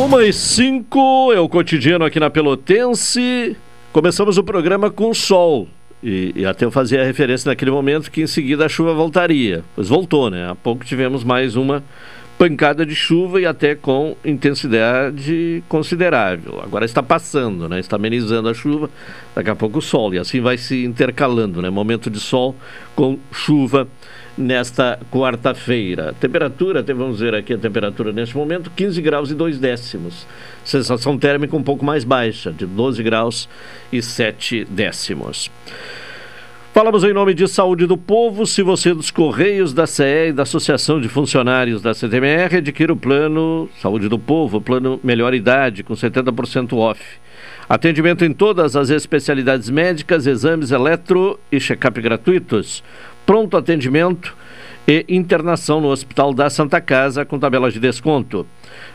Uma 0.00 0.24
e 0.24 0.32
cinco 0.32 1.30
é 1.30 1.38
o 1.38 1.46
cotidiano 1.46 2.06
aqui 2.06 2.18
na 2.18 2.30
Pelotense. 2.30 3.54
Começamos 3.92 4.38
o 4.38 4.42
programa 4.42 4.90
com 4.90 5.12
sol. 5.12 5.68
E, 6.02 6.32
e, 6.34 6.46
até 6.46 6.64
eu 6.64 6.70
fazia 6.70 7.02
a 7.02 7.04
referência 7.04 7.50
naquele 7.50 7.70
momento 7.70 8.10
que 8.10 8.22
em 8.22 8.26
seguida 8.26 8.64
a 8.64 8.68
chuva 8.68 8.94
voltaria. 8.94 9.62
Pois 9.76 9.88
voltou, 9.88 10.30
né? 10.30 10.48
Há 10.48 10.54
pouco 10.54 10.86
tivemos 10.86 11.22
mais 11.22 11.54
uma 11.54 11.84
pancada 12.38 12.86
de 12.86 12.94
chuva 12.94 13.42
e 13.42 13.44
até 13.44 13.74
com 13.74 14.16
intensidade 14.24 15.62
considerável. 15.68 16.58
Agora 16.64 16.86
está 16.86 17.02
passando, 17.02 17.68
né? 17.68 17.78
Está 17.78 17.96
amenizando 17.96 18.48
a 18.48 18.54
chuva, 18.54 18.88
daqui 19.34 19.50
a 19.50 19.54
pouco 19.54 19.80
o 19.80 19.82
sol. 19.82 20.14
E 20.14 20.18
assim 20.18 20.40
vai 20.40 20.56
se 20.56 20.82
intercalando, 20.82 21.60
né? 21.60 21.68
Momento 21.68 22.08
de 22.08 22.18
sol 22.18 22.56
com 22.96 23.18
chuva 23.30 23.86
nesta 24.40 24.98
quarta-feira. 25.10 26.14
Temperatura, 26.18 26.82
vamos 26.82 27.20
ver 27.20 27.34
aqui 27.34 27.52
a 27.52 27.58
temperatura 27.58 28.12
neste 28.12 28.36
momento, 28.36 28.70
15 28.74 29.00
graus 29.02 29.30
e 29.30 29.34
2 29.34 29.58
décimos. 29.58 30.26
Sensação 30.64 31.18
térmica 31.18 31.56
um 31.56 31.62
pouco 31.62 31.84
mais 31.84 32.02
baixa, 32.02 32.50
de 32.50 32.66
12 32.66 33.02
graus 33.02 33.48
e 33.92 34.02
7 34.02 34.64
décimos. 34.64 35.50
Falamos 36.72 37.02
em 37.02 37.12
nome 37.12 37.34
de 37.34 37.48
Saúde 37.48 37.84
do 37.84 37.98
Povo. 37.98 38.46
Se 38.46 38.62
você 38.62 38.90
é 38.90 38.94
dos 38.94 39.10
Correios, 39.10 39.72
da 39.72 39.88
CE 39.88 40.28
e 40.28 40.32
da 40.32 40.44
Associação 40.44 41.00
de 41.00 41.08
Funcionários 41.08 41.82
da 41.82 41.92
CTMR, 41.92 42.58
adquira 42.58 42.92
o 42.92 42.96
plano 42.96 43.68
Saúde 43.82 44.08
do 44.08 44.18
Povo, 44.18 44.60
plano 44.60 45.00
Melhor 45.02 45.34
Idade, 45.34 45.82
com 45.82 45.94
70% 45.94 46.72
off. 46.78 47.02
Atendimento 47.68 48.24
em 48.24 48.32
todas 48.32 48.76
as 48.76 48.88
especialidades 48.88 49.68
médicas, 49.68 50.26
exames 50.26 50.70
eletro 50.70 51.38
e 51.50 51.60
check-up 51.60 52.00
gratuitos 52.00 52.82
pronto 53.30 53.56
atendimento 53.56 54.36
e 54.88 55.06
internação 55.08 55.80
no 55.80 55.86
Hospital 55.86 56.34
da 56.34 56.50
Santa 56.50 56.80
Casa 56.80 57.24
com 57.24 57.38
tabelas 57.38 57.72
de 57.72 57.78
desconto. 57.78 58.44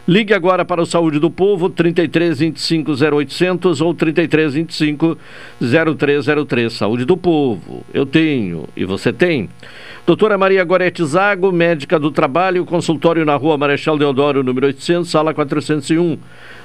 Ligue 0.06 0.34
agora 0.34 0.66
para 0.66 0.82
o 0.82 0.86
Saúde 0.86 1.20
do 1.20 1.32
Povo, 1.32 1.70
33 1.70 2.40
25 2.40 2.92
0800 2.92 3.80
ou 3.80 3.94
33 3.94 4.56
25 4.56 5.18
0303. 5.62 6.74
Saúde 6.74 7.06
do 7.06 7.16
Povo. 7.16 7.86
Eu 7.94 8.06
tenho 8.06 8.68
e 8.76 8.84
você 8.84 9.14
tem. 9.14 9.50
Doutora 10.06 10.38
Maria 10.38 10.64
Gorete 10.64 11.04
Zago, 11.04 11.52
médica 11.52 11.98
do 11.98 12.12
trabalho, 12.12 12.64
consultório 12.64 13.26
na 13.26 13.36
rua 13.36 13.58
Marechal 13.58 13.98
Deodoro, 13.98 14.44
número 14.44 14.68
800, 14.68 15.10
sala 15.10 15.34
401. 15.34 16.20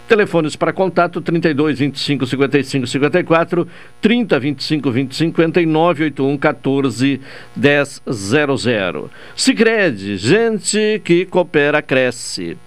Telefones 0.07 0.57
para 0.57 0.74
contato 0.74 1.22
32 1.22 1.79
25 1.79 2.26
55 2.26 2.87
54, 2.87 3.66
30 3.98 4.38
25 4.38 4.90
20 4.90 5.14
59, 5.14 6.05
81 6.05 6.37
14 6.37 7.20
10 7.57 8.03
00. 8.12 9.11
Sicredi, 9.35 10.18
gente 10.18 11.00
que 11.03 11.24
coopera, 11.24 11.81
cresce. 11.81 12.59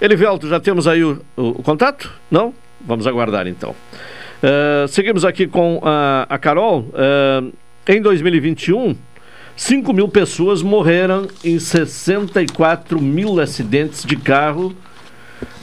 Elivelto, 0.00 0.48
já 0.48 0.58
temos 0.58 0.88
aí 0.88 1.04
o, 1.04 1.20
o, 1.36 1.48
o 1.48 1.62
contato? 1.62 2.10
Não? 2.30 2.54
Vamos 2.80 3.06
aguardar 3.06 3.46
então. 3.46 3.76
Uh, 4.42 4.88
seguimos 4.88 5.22
aqui 5.26 5.46
com 5.46 5.82
a, 5.84 6.24
a 6.30 6.38
Carol. 6.38 6.86
Uh, 6.94 7.52
em 7.90 8.02
2021, 8.02 8.94
5 9.58 9.92
mil 9.92 10.06
pessoas 10.06 10.62
morreram 10.62 11.26
em 11.42 11.58
64 11.58 13.02
mil 13.02 13.40
acidentes 13.40 14.04
de 14.04 14.14
carro 14.14 14.72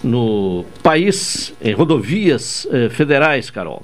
no 0.04 0.66
país, 0.84 1.54
em 1.62 1.72
rodovias 1.72 2.68
eh, 2.72 2.90
federais, 2.90 3.50
Carol? 3.50 3.84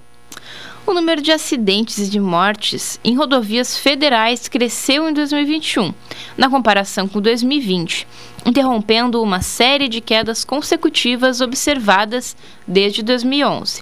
O 0.86 0.94
número 0.94 1.22
de 1.22 1.32
acidentes 1.32 1.98
e 1.98 2.10
de 2.10 2.20
mortes 2.20 3.00
em 3.06 3.16
rodovias 3.16 3.78
federais 3.78 4.50
cresceu 4.50 5.08
em 5.08 5.14
2021, 5.14 5.94
na 6.38 6.50
comparação 6.50 7.08
com 7.08 7.22
2020, 7.22 8.06
interrompendo 8.46 9.24
uma 9.24 9.42
série 9.42 9.88
de 9.88 10.02
quedas 10.02 10.44
consecutivas 10.44 11.40
observadas 11.40 12.36
desde 12.68 13.02
2011. 13.02 13.82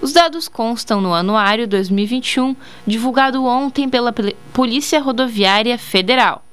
Os 0.00 0.12
dados 0.12 0.48
constam 0.48 1.00
no 1.00 1.12
Anuário 1.14 1.66
2021, 1.66 2.54
divulgado 2.86 3.44
ontem 3.44 3.88
pela 3.88 4.14
Polícia 4.52 5.00
Rodoviária 5.00 5.76
Federal. 5.78 6.44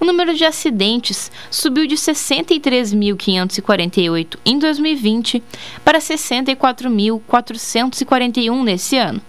O 0.00 0.04
número 0.04 0.34
de 0.34 0.44
acidentes 0.44 1.30
subiu 1.50 1.86
de 1.86 1.94
63.548 1.94 4.36
em 4.44 4.58
2020 4.58 5.40
para 5.84 6.00
64.441 6.00 8.64
nesse 8.64 8.96
ano. 8.96 9.22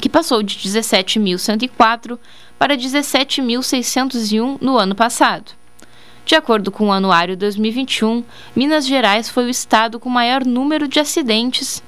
que 0.01 0.09
passou 0.09 0.43
de 0.43 0.57
17.104 0.57 2.19
para 2.59 2.75
17.601 2.77 4.57
no 4.61 4.79
ano 4.79 4.95
passado. 4.95 5.53
De 6.29 6.35
acordo 6.35 6.71
com 6.71 6.89
o 6.89 6.93
Anuário 6.93 7.35
2021, 7.39 8.23
Minas 8.55 8.87
Gerais 8.87 9.31
foi 9.31 9.47
o 9.47 9.49
estado 9.49 9.99
com 9.99 10.11
maior 10.11 10.45
número 10.45 10.87
de 10.87 11.01
acidentes, 11.01 11.83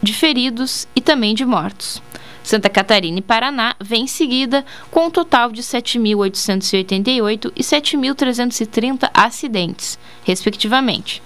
de 0.00 0.14
feridos 0.14 0.86
e 0.94 1.00
também 1.00 1.34
de 1.34 1.44
mortos. 1.44 2.00
Santa 2.44 2.70
Catarina 2.70 3.18
e 3.18 3.20
Paraná 3.20 3.74
vêm 3.80 4.04
em 4.04 4.06
seguida, 4.06 4.64
com 4.88 5.06
um 5.06 5.10
total 5.10 5.50
de 5.50 5.62
7.888 5.62 7.52
e 7.56 7.60
7.330 7.60 9.10
acidentes, 9.12 9.98
respectivamente. 10.22 11.20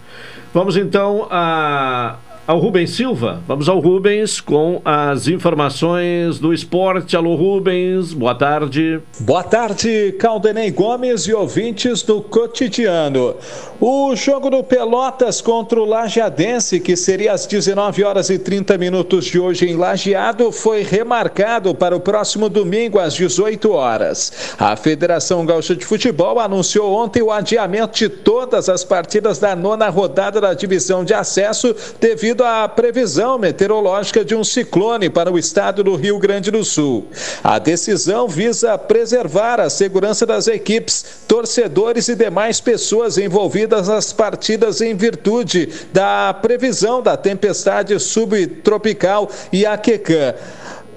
Vamos 0.53 0.75
então 0.75 1.25
a, 1.31 2.17
ao 2.47 2.59
Rubens 2.59 2.91
Silva. 2.91 3.43
Vamos 3.45 3.67
ao 3.67 3.77
Rubens 3.79 4.39
com 4.39 4.81
as 4.85 5.27
informações 5.27 6.39
do 6.39 6.53
esporte. 6.53 7.17
Alô, 7.17 7.35
Rubens, 7.35 8.13
boa 8.13 8.33
tarde. 8.33 9.01
Boa 9.19 9.43
tarde, 9.43 10.15
Caldenei 10.17 10.71
Gomes 10.71 11.23
e 11.23 11.33
ouvintes 11.33 12.01
do 12.03 12.21
cotidiano. 12.21 13.35
O 13.81 14.15
jogo 14.15 14.49
do 14.49 14.63
Pelotas 14.63 15.41
contra 15.41 15.79
o 15.79 15.85
Lajeadense, 15.85 16.79
que 16.79 16.95
seria 16.95 17.33
às 17.33 17.45
19 17.45 18.03
horas 18.05 18.29
e 18.29 18.39
30 18.39 18.77
minutos 18.77 19.25
de 19.25 19.37
hoje 19.37 19.69
em 19.69 19.75
Lajeado, 19.75 20.49
foi 20.51 20.83
remarcado 20.83 21.75
para 21.75 21.95
o 21.95 21.99
próximo 21.99 22.47
domingo 22.47 22.97
às 22.97 23.13
18 23.13 23.69
horas. 23.71 24.55
A 24.57 24.77
Federação 24.77 25.45
Gaúcha 25.45 25.75
de 25.75 25.85
Futebol 25.85 26.39
anunciou 26.39 26.93
ontem 26.93 27.21
o 27.21 27.29
adiamento 27.29 27.97
de 27.97 28.07
todas 28.07 28.69
as 28.69 28.85
partidas 28.85 29.37
da 29.37 29.53
nona 29.53 29.89
rodada 29.89 30.39
da 30.39 30.53
divisão 30.53 31.03
de 31.03 31.13
acesso 31.13 31.75
devido 31.99 32.36
devido 32.37 32.43
à 32.43 32.67
previsão 32.67 33.39
meteorológica 33.39 34.23
de 34.23 34.35
um 34.35 34.43
ciclone 34.43 35.09
para 35.09 35.31
o 35.31 35.39
estado 35.39 35.83
do 35.83 35.95
Rio 35.95 36.19
Grande 36.19 36.51
do 36.51 36.63
Sul. 36.63 37.07
A 37.43 37.57
decisão 37.57 38.27
visa 38.27 38.77
preservar 38.77 39.59
a 39.59 39.69
segurança 39.69 40.25
das 40.25 40.47
equipes, 40.47 41.03
torcedores 41.27 42.07
e 42.07 42.15
demais 42.15 42.61
pessoas 42.61 43.17
envolvidas 43.17 43.87
nas 43.87 44.13
partidas 44.13 44.81
em 44.81 44.95
virtude 44.95 45.69
da 45.91 46.33
previsão 46.33 47.01
da 47.01 47.17
tempestade 47.17 47.99
subtropical 47.99 49.29
Iaquecã. 49.51 50.35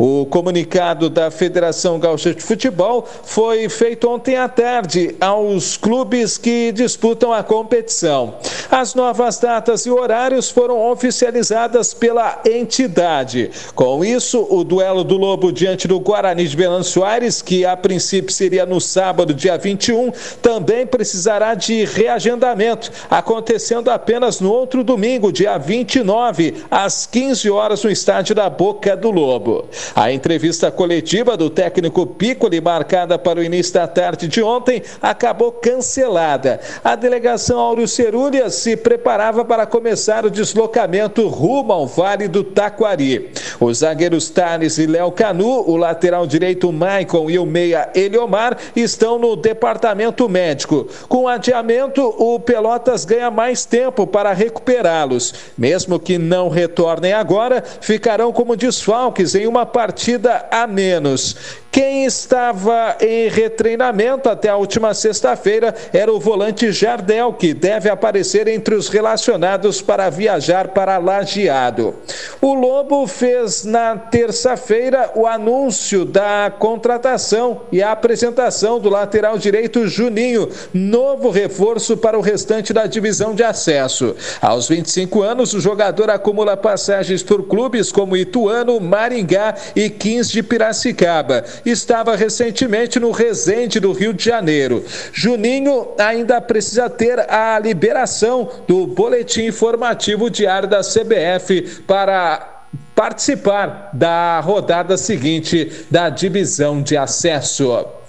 O 0.03 0.24
comunicado 0.24 1.11
da 1.11 1.30
Federação 1.30 1.98
Gaúcha 1.98 2.32
de 2.32 2.42
Futebol 2.42 3.07
foi 3.22 3.68
feito 3.68 4.09
ontem 4.09 4.34
à 4.34 4.48
tarde 4.48 5.14
aos 5.20 5.76
clubes 5.76 6.38
que 6.38 6.72
disputam 6.72 7.34
a 7.34 7.42
competição. 7.42 8.36
As 8.70 8.94
novas 8.94 9.38
datas 9.38 9.84
e 9.84 9.90
horários 9.90 10.48
foram 10.48 10.90
oficializadas 10.90 11.92
pela 11.92 12.40
entidade. 12.46 13.51
Com 13.74 14.03
isso, 14.03 14.46
o 14.48 14.64
duelo 14.64 15.05
do 15.05 15.18
Lobo 15.18 15.53
diante 15.53 15.86
do 15.86 16.01
Guarani 16.01 16.48
de 16.48 16.57
Venâncio 16.57 17.05
Aires, 17.05 17.42
que 17.42 17.66
a 17.66 17.76
princípio 17.76 18.32
seria 18.32 18.64
no 18.64 18.80
sábado, 18.80 19.34
dia 19.34 19.59
21, 19.59 20.12
também 20.40 20.86
precisará 20.86 21.55
de 21.55 21.84
reagendamento, 21.84 22.90
acontecendo 23.11 23.90
apenas 23.90 24.40
no 24.40 24.51
outro 24.51 24.82
domingo, 24.82 25.30
dia 25.30 25.59
29, 25.59 26.64
às 26.70 27.05
15 27.05 27.51
horas, 27.51 27.84
no 27.84 27.90
estádio 27.90 28.34
da 28.34 28.48
Boca 28.48 28.96
do 28.96 29.11
Lobo. 29.11 29.68
A 29.95 30.12
entrevista 30.12 30.70
coletiva 30.70 31.36
do 31.36 31.51
técnico 31.51 32.07
Piccoli, 32.07 32.61
marcada 32.61 33.18
para 33.18 33.41
o 33.41 33.43
início 33.43 33.74
da 33.74 33.86
tarde 33.86 34.28
de 34.28 34.43
ontem, 34.43 34.82
acabou 35.03 35.53
cancelada. 35.53 36.61
A 36.82 36.95
delegação 36.95 37.59
Áureo 37.59 37.88
Cerulha 37.88 38.51
se 38.51 38.76
preparava 38.76 39.45
para 39.45 39.66
começar 39.66 40.24
o 40.24 40.30
deslocamento 40.30 41.26
rumo 41.28 41.72
ao 41.72 41.86
Vale 41.86 42.28
do 42.28 42.45
Taquari. 42.45 43.30
Os 43.59 43.78
zagueiros 43.78 44.30
Thales 44.30 44.78
e 44.78 44.86
Léo 44.86 45.11
Canu, 45.12 45.68
o 45.68 45.76
lateral 45.76 46.26
direito 46.26 46.72
Maicon 46.72 47.28
e 47.30 47.38
o 47.38 47.47
meia 47.47 47.91
Eliomar 47.95 48.57
estão 48.76 49.18
no 49.18 49.36
departamento 49.36 50.28
médico. 50.28 50.86
Com 51.09 51.24
o 51.24 51.28
adiamento, 51.28 52.03
o 52.03 52.38
Pelotas 52.38 53.05
ganha 53.05 53.30
mais 53.30 53.64
tempo 53.64 54.07
para 54.07 54.32
recuperá-los. 54.32 55.34
Mesmo 55.57 55.99
que 55.99 56.18
não 56.18 56.49
retornem 56.49 57.12
agora, 57.12 57.62
ficarão 57.80 58.32
como 58.32 58.57
desfalques 58.57 59.34
em 59.34 59.47
uma 59.47 59.66
partida 59.81 60.45
a 60.51 60.66
menos. 60.66 61.35
Quem 61.72 62.05
estava 62.05 62.97
em 63.01 63.28
retreinamento 63.28 64.28
até 64.28 64.49
a 64.49 64.57
última 64.57 64.93
sexta-feira 64.93 65.72
era 65.93 66.12
o 66.12 66.18
volante 66.18 66.72
Jardel, 66.72 67.33
que 67.33 67.55
deve 67.55 67.89
aparecer 67.89 68.49
entre 68.49 68.74
os 68.74 68.89
relacionados 68.89 69.81
para 69.81 70.11
viajar 70.11 70.68
para 70.68 70.99
Lajeado. 70.99 71.95
O 72.41 72.55
Lobo 72.55 73.07
fez 73.07 73.64
na 73.64 73.97
terça-feira 73.97 75.12
o 75.14 75.28
anúncio 75.28 76.05
da 76.05 76.53
contratação 76.59 77.61
e 77.70 77.81
a 77.81 77.93
apresentação 77.93 78.81
do 78.81 78.89
lateral 78.89 79.39
direito 79.39 79.87
Juninho, 79.87 80.49
novo 80.74 81.31
reforço 81.31 81.97
para 81.97 82.18
o 82.18 82.20
restante 82.20 82.72
da 82.72 82.87
divisão 82.87 83.33
de 83.33 83.45
acesso. 83.45 84.16
Aos 84.43 84.68
25 84.68 85.22
anos, 85.22 85.55
o 85.55 85.61
jogador 85.61 86.11
acumula 86.11 86.57
passagens 86.57 87.22
por 87.22 87.45
clubes 87.45 87.93
como 87.93 88.16
Ituano, 88.16 88.81
Maringá 88.81 89.55
e 89.74 89.88
15 89.88 90.32
de 90.32 90.42
Piracicaba 90.42 91.44
estava 91.64 92.16
recentemente 92.16 92.98
no 92.98 93.11
Resende 93.11 93.80
do 93.80 93.92
Rio 93.92 94.12
de 94.12 94.24
Janeiro. 94.24 94.84
Juninho 95.12 95.88
ainda 95.98 96.40
precisa 96.40 96.88
ter 96.88 97.18
a 97.30 97.58
liberação 97.58 98.48
do 98.66 98.86
boletim 98.86 99.46
informativo 99.46 100.30
diário 100.30 100.68
da 100.68 100.80
CBF 100.80 101.82
para 101.86 102.64
participar 102.94 103.90
da 103.92 104.40
rodada 104.40 104.96
seguinte 104.96 105.86
da 105.90 106.08
divisão 106.08 106.82
de 106.82 106.96
acesso. 106.96 107.99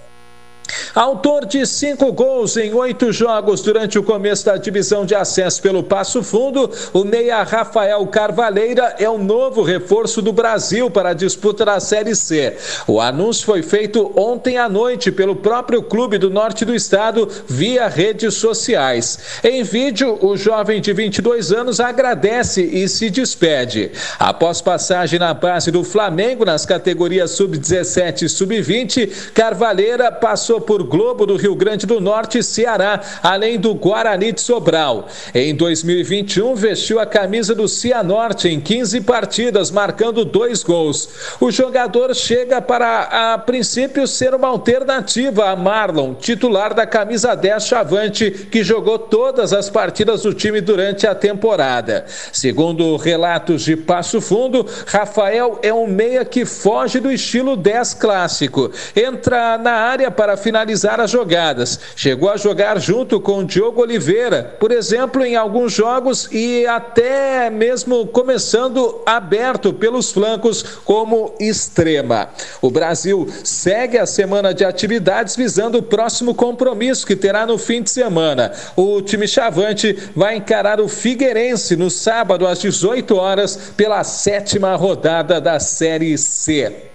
Autor 0.93 1.45
de 1.45 1.65
cinco 1.65 2.11
gols 2.11 2.57
em 2.57 2.73
oito 2.73 3.11
jogos 3.11 3.61
durante 3.61 3.97
o 3.97 4.03
começo 4.03 4.45
da 4.45 4.57
divisão 4.57 5.05
de 5.05 5.15
acesso 5.15 5.61
pelo 5.61 5.83
Passo 5.83 6.23
Fundo, 6.23 6.69
o 6.93 7.03
meia 7.03 7.43
Rafael 7.43 8.05
Carvalheira 8.07 8.95
é 8.99 9.09
o 9.09 9.17
novo 9.17 9.63
reforço 9.63 10.21
do 10.21 10.31
Brasil 10.31 10.89
para 10.89 11.09
a 11.09 11.13
disputa 11.13 11.65
da 11.65 11.79
Série 11.79 12.15
C. 12.15 12.57
O 12.87 12.99
anúncio 12.99 13.45
foi 13.45 13.61
feito 13.63 14.11
ontem 14.15 14.57
à 14.57 14.69
noite 14.69 15.11
pelo 15.11 15.35
próprio 15.35 15.81
clube 15.81 16.17
do 16.17 16.29
norte 16.29 16.65
do 16.65 16.75
estado 16.75 17.27
via 17.47 17.87
redes 17.87 18.35
sociais. 18.35 19.19
Em 19.43 19.63
vídeo, 19.63 20.17
o 20.21 20.37
jovem 20.37 20.79
de 20.79 20.93
22 20.93 21.51
anos 21.51 21.79
agradece 21.79 22.61
e 22.63 22.87
se 22.87 23.09
despede. 23.09 23.91
Após 24.19 24.61
passagem 24.61 25.19
na 25.19 25.33
base 25.33 25.71
do 25.71 25.83
Flamengo 25.83 26.45
nas 26.45 26.65
categorias 26.65 27.31
sub-17 27.31 28.23
e 28.23 28.29
sub-20, 28.29 29.31
Carvalheira 29.33 30.11
passou 30.11 30.60
por 30.61 30.83
Globo 30.83 31.25
do 31.25 31.35
Rio 31.35 31.55
Grande 31.55 31.85
do 31.85 31.99
Norte 31.99 32.37
e 32.37 32.43
Ceará, 32.43 33.01
além 33.21 33.59
do 33.59 33.73
Guarani 33.73 34.31
de 34.31 34.41
Sobral. 34.41 35.07
Em 35.33 35.55
2021, 35.55 36.55
vestiu 36.55 36.99
a 36.99 37.05
camisa 37.05 37.53
do 37.55 37.67
Cianorte 37.67 38.47
em 38.47 38.59
15 38.59 39.01
partidas, 39.01 39.71
marcando 39.71 40.23
dois 40.23 40.63
gols. 40.63 41.09
O 41.39 41.51
jogador 41.51 42.13
chega 42.15 42.61
para, 42.61 43.33
a 43.33 43.37
princípio, 43.37 44.07
ser 44.07 44.33
uma 44.33 44.47
alternativa 44.47 45.49
a 45.49 45.55
Marlon, 45.55 46.13
titular 46.13 46.73
da 46.73 46.85
camisa 46.85 47.35
10 47.35 47.65
Chavante, 47.65 48.31
que 48.51 48.63
jogou 48.63 48.99
todas 48.99 49.53
as 49.53 49.69
partidas 49.69 50.21
do 50.23 50.33
time 50.33 50.61
durante 50.61 51.07
a 51.07 51.15
temporada. 51.15 52.05
Segundo 52.31 52.95
relatos 52.97 53.63
de 53.63 53.75
Passo 53.75 54.21
Fundo, 54.21 54.65
Rafael 54.85 55.59
é 55.61 55.73
um 55.73 55.87
meia 55.87 56.23
que 56.23 56.45
foge 56.45 56.99
do 56.99 57.11
estilo 57.11 57.55
10 57.55 57.95
clássico. 57.95 58.71
Entra 58.95 59.57
na 59.57 59.73
área 59.73 60.11
para 60.11 60.37
finalizar 60.37 60.50
finalizar 60.51 60.99
as 60.99 61.09
jogadas. 61.09 61.79
Chegou 61.95 62.29
a 62.29 62.35
jogar 62.35 62.77
junto 62.77 63.21
com 63.21 63.45
Diogo 63.45 63.81
Oliveira, 63.81 64.57
por 64.59 64.69
exemplo, 64.69 65.23
em 65.23 65.37
alguns 65.37 65.71
jogos 65.71 66.27
e 66.29 66.67
até 66.67 67.49
mesmo 67.49 68.05
começando 68.07 69.01
aberto 69.05 69.71
pelos 69.71 70.11
flancos 70.11 70.61
como 70.83 71.33
extrema. 71.39 72.29
O 72.61 72.69
Brasil 72.69 73.29
segue 73.45 73.97
a 73.97 74.05
semana 74.05 74.53
de 74.53 74.65
atividades 74.65 75.37
visando 75.37 75.77
o 75.77 75.83
próximo 75.83 76.35
compromisso 76.35 77.07
que 77.07 77.15
terá 77.15 77.45
no 77.45 77.57
fim 77.57 77.81
de 77.81 77.89
semana. 77.89 78.51
O 78.75 79.01
time 79.01 79.29
chavante 79.29 79.97
vai 80.13 80.35
encarar 80.35 80.81
o 80.81 80.89
Figueirense 80.89 81.77
no 81.77 81.89
sábado 81.89 82.45
às 82.45 82.59
18 82.59 83.15
horas 83.15 83.71
pela 83.77 84.03
sétima 84.03 84.75
rodada 84.75 85.39
da 85.39 85.61
Série 85.61 86.17
C. 86.17 86.90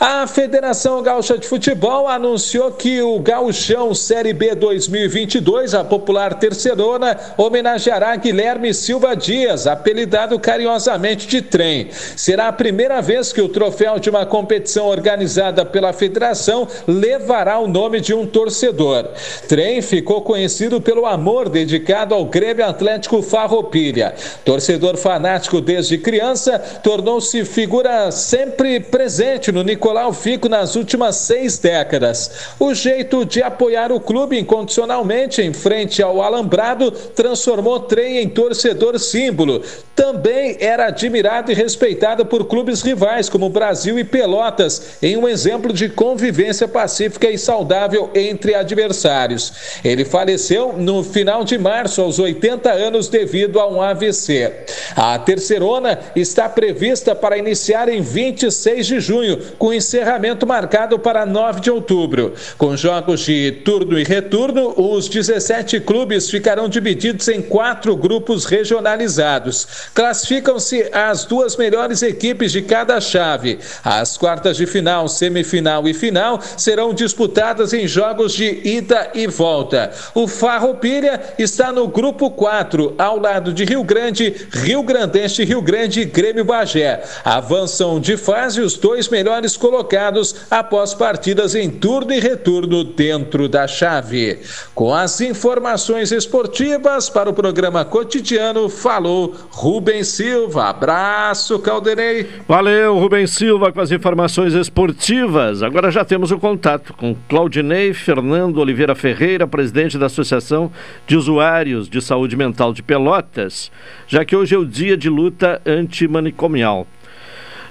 A 0.00 0.28
Federação 0.28 1.02
Gaúcha 1.02 1.36
de 1.36 1.48
Futebol 1.48 2.06
anunciou 2.06 2.70
que 2.70 3.02
o 3.02 3.18
Gauchão 3.18 3.92
Série 3.92 4.32
B 4.32 4.54
2022, 4.54 5.74
a 5.74 5.82
popular 5.82 6.34
terceirona, 6.34 7.18
homenageará 7.36 8.14
Guilherme 8.14 8.72
Silva 8.72 9.16
Dias, 9.16 9.66
apelidado 9.66 10.38
carinhosamente 10.38 11.26
de 11.26 11.42
trem. 11.42 11.88
Será 11.90 12.46
a 12.46 12.52
primeira 12.52 13.00
vez 13.02 13.32
que 13.32 13.40
o 13.40 13.48
troféu 13.48 13.98
de 13.98 14.08
uma 14.08 14.24
competição 14.24 14.86
organizada 14.86 15.66
pela 15.66 15.92
federação 15.92 16.68
levará 16.86 17.58
o 17.58 17.66
nome 17.66 18.00
de 18.00 18.14
um 18.14 18.24
torcedor. 18.24 19.04
Trem 19.48 19.82
ficou 19.82 20.22
conhecido 20.22 20.80
pelo 20.80 21.06
amor 21.06 21.48
dedicado 21.48 22.14
ao 22.14 22.24
Grêmio 22.24 22.64
Atlético 22.64 23.20
Farroupilha. 23.20 24.14
Torcedor 24.44 24.96
fanático 24.96 25.60
desde 25.60 25.98
criança, 25.98 26.56
tornou-se 26.84 27.44
figura 27.44 28.12
sempre 28.12 28.78
presente 28.78 29.27
no 29.52 29.62
Nicolau 29.62 29.98
Nicolau 29.98 30.12
Fico 30.12 30.48
nas 30.48 30.74
últimas 30.74 31.16
seis 31.16 31.58
décadas. 31.58 32.30
O 32.58 32.72
jeito 32.72 33.26
de 33.26 33.42
apoiar 33.42 33.92
o 33.92 34.00
clube 34.00 34.38
incondicionalmente 34.38 35.42
em 35.42 35.52
frente 35.52 36.02
ao 36.02 36.22
Alambrado 36.22 36.90
transformou 36.90 37.80
Trem 37.80 38.18
em 38.18 38.28
torcedor 38.28 38.98
símbolo. 38.98 39.62
Também 39.94 40.56
era 40.60 40.86
admirado 40.86 41.52
e 41.52 41.54
respeitado 41.54 42.24
por 42.24 42.46
clubes 42.46 42.80
rivais 42.80 43.28
como 43.28 43.50
Brasil 43.50 43.98
e 43.98 44.04
Pelotas, 44.04 44.98
em 45.02 45.16
um 45.16 45.28
exemplo 45.28 45.72
de 45.72 45.88
convivência 45.88 46.66
pacífica 46.66 47.30
e 47.30 47.36
saudável 47.36 48.10
entre 48.14 48.54
adversários. 48.54 49.52
Ele 49.84 50.04
faleceu 50.04 50.72
no 50.72 51.04
final 51.04 51.44
de 51.44 51.58
março, 51.58 52.00
aos 52.00 52.18
80 52.18 52.70
anos, 52.72 53.08
devido 53.08 53.60
a 53.60 53.68
um 53.68 53.82
AVC. 53.82 54.52
A 55.00 55.16
terceirona 55.16 55.96
está 56.16 56.48
prevista 56.48 57.14
para 57.14 57.38
iniciar 57.38 57.88
em 57.88 58.00
26 58.00 58.84
de 58.84 58.98
junho, 58.98 59.38
com 59.56 59.72
encerramento 59.72 60.44
marcado 60.44 60.98
para 60.98 61.24
9 61.24 61.60
de 61.60 61.70
outubro. 61.70 62.34
Com 62.56 62.76
jogos 62.76 63.20
de 63.20 63.52
turno 63.64 63.96
e 63.96 64.02
retorno, 64.02 64.74
os 64.76 65.08
17 65.08 65.78
clubes 65.82 66.28
ficarão 66.28 66.68
divididos 66.68 67.28
em 67.28 67.40
quatro 67.40 67.94
grupos 67.94 68.44
regionalizados. 68.44 69.68
Classificam-se 69.94 70.90
as 70.92 71.24
duas 71.24 71.56
melhores 71.56 72.02
equipes 72.02 72.50
de 72.50 72.62
cada 72.62 73.00
chave. 73.00 73.60
As 73.84 74.16
quartas 74.16 74.56
de 74.56 74.66
final, 74.66 75.06
semifinal 75.06 75.86
e 75.86 75.94
final 75.94 76.40
serão 76.56 76.92
disputadas 76.92 77.72
em 77.72 77.86
jogos 77.86 78.32
de 78.32 78.66
ida 78.66 79.12
e 79.14 79.28
volta. 79.28 79.92
O 80.12 80.26
Farroupilha 80.26 81.20
está 81.38 81.70
no 81.70 81.86
grupo 81.86 82.32
4, 82.32 82.96
ao 82.98 83.20
lado 83.20 83.52
de 83.52 83.64
Rio 83.64 83.84
Grande, 83.84 84.34
Rio 84.50 84.87
Grandense, 84.88 85.44
Rio 85.44 85.60
Grande 85.60 86.00
e 86.00 86.04
Grêmio 86.06 86.46
Bagé. 86.46 87.04
Avançam 87.22 88.00
de 88.00 88.16
fase 88.16 88.62
os 88.62 88.78
dois 88.78 89.08
melhores 89.10 89.54
colocados 89.54 90.34
após 90.50 90.94
partidas 90.94 91.54
em 91.54 91.68
turno 91.68 92.12
e 92.12 92.18
retorno 92.18 92.82
dentro 92.82 93.48
da 93.48 93.68
chave. 93.68 94.40
Com 94.74 94.94
as 94.94 95.20
informações 95.20 96.10
esportivas 96.10 97.10
para 97.10 97.28
o 97.28 97.34
programa 97.34 97.84
cotidiano, 97.84 98.70
falou 98.70 99.34
Rubens 99.50 100.08
Silva. 100.08 100.70
Abraço, 100.70 101.58
Caldenei. 101.58 102.26
Valeu, 102.48 102.98
Rubens 102.98 103.30
Silva, 103.32 103.70
com 103.70 103.80
as 103.80 103.92
informações 103.92 104.54
esportivas. 104.54 105.62
Agora 105.62 105.90
já 105.90 106.04
temos 106.04 106.30
o 106.30 106.38
contato 106.38 106.94
com 106.94 107.14
Claudinei 107.28 107.92
Fernando 107.92 108.58
Oliveira 108.58 108.94
Ferreira, 108.94 109.46
presidente 109.46 109.98
da 109.98 110.06
Associação 110.06 110.72
de 111.06 111.14
Usuários 111.14 111.88
de 111.88 112.00
Saúde 112.00 112.36
Mental 112.36 112.72
de 112.72 112.82
Pelotas, 112.82 113.70
já 114.06 114.24
que 114.24 114.34
hoje 114.34 114.54
é 114.54 114.58
o 114.58 114.64
dia 114.68 114.96
de 114.96 115.08
luta 115.08 115.60
antimanicomial. 115.66 116.86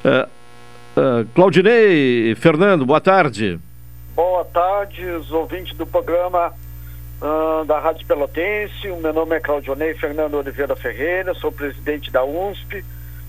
Uh, 0.03 0.37
Uh, 0.97 1.27
Claudinei, 1.35 2.33
Fernando, 2.33 2.83
boa 2.83 2.99
tarde. 2.99 3.59
Boa 4.15 4.43
tarde, 4.45 5.05
os 5.05 5.31
ouvintes 5.31 5.77
do 5.77 5.85
programa 5.85 6.51
uh, 7.21 7.63
da 7.65 7.79
Rádio 7.79 8.07
Pelotense. 8.07 8.89
O 8.89 8.97
meu 8.97 9.13
nome 9.13 9.35
é 9.35 9.39
Claudinei 9.39 9.93
Fernando 9.93 10.33
Oliveira 10.33 10.75
Ferreira, 10.75 11.35
sou 11.35 11.51
presidente 11.51 12.09
da 12.09 12.23
UNSP. 12.25 12.83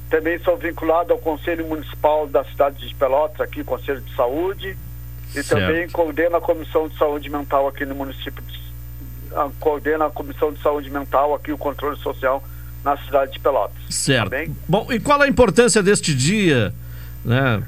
Também 0.09 0.39
sou 0.39 0.57
vinculado 0.57 1.13
ao 1.13 1.19
Conselho 1.19 1.67
Municipal 1.67 2.27
da 2.27 2.43
cidade 2.45 2.89
de 2.89 2.95
Pelotas, 2.95 3.43
aqui, 3.43 3.63
Conselho 3.63 4.01
de 4.01 4.17
Saúde. 4.17 4.75
E 5.37 5.43
certo. 5.43 5.61
também 5.61 5.91
coordeno 5.91 6.37
a 6.37 6.41
Comissão 6.41 6.89
de 6.89 6.97
Saúde 6.97 7.29
Mental 7.29 7.69
aqui 7.69 7.85
no 7.85 7.95
município. 7.95 8.43
De, 8.43 8.59
uh, 9.35 9.53
coordeno 9.61 10.05
a 10.05 10.11
Comissão 10.11 10.55
de 10.55 10.63
Saúde 10.63 10.91
Mental 10.91 11.35
aqui, 11.35 11.53
o 11.53 11.59
controle 11.59 11.99
social 11.99 12.43
na 12.91 13.05
cidade 13.05 13.33
de 13.33 13.41
Pelotas. 13.41 13.77
Certo. 13.91 14.31
Tá 14.31 14.45
Bom, 14.69 14.87
e 14.91 14.99
qual 14.99 15.21
a 15.21 15.29
importância 15.29 15.83
deste 15.83 16.15
dia? 16.15 16.73
né? 17.25 17.63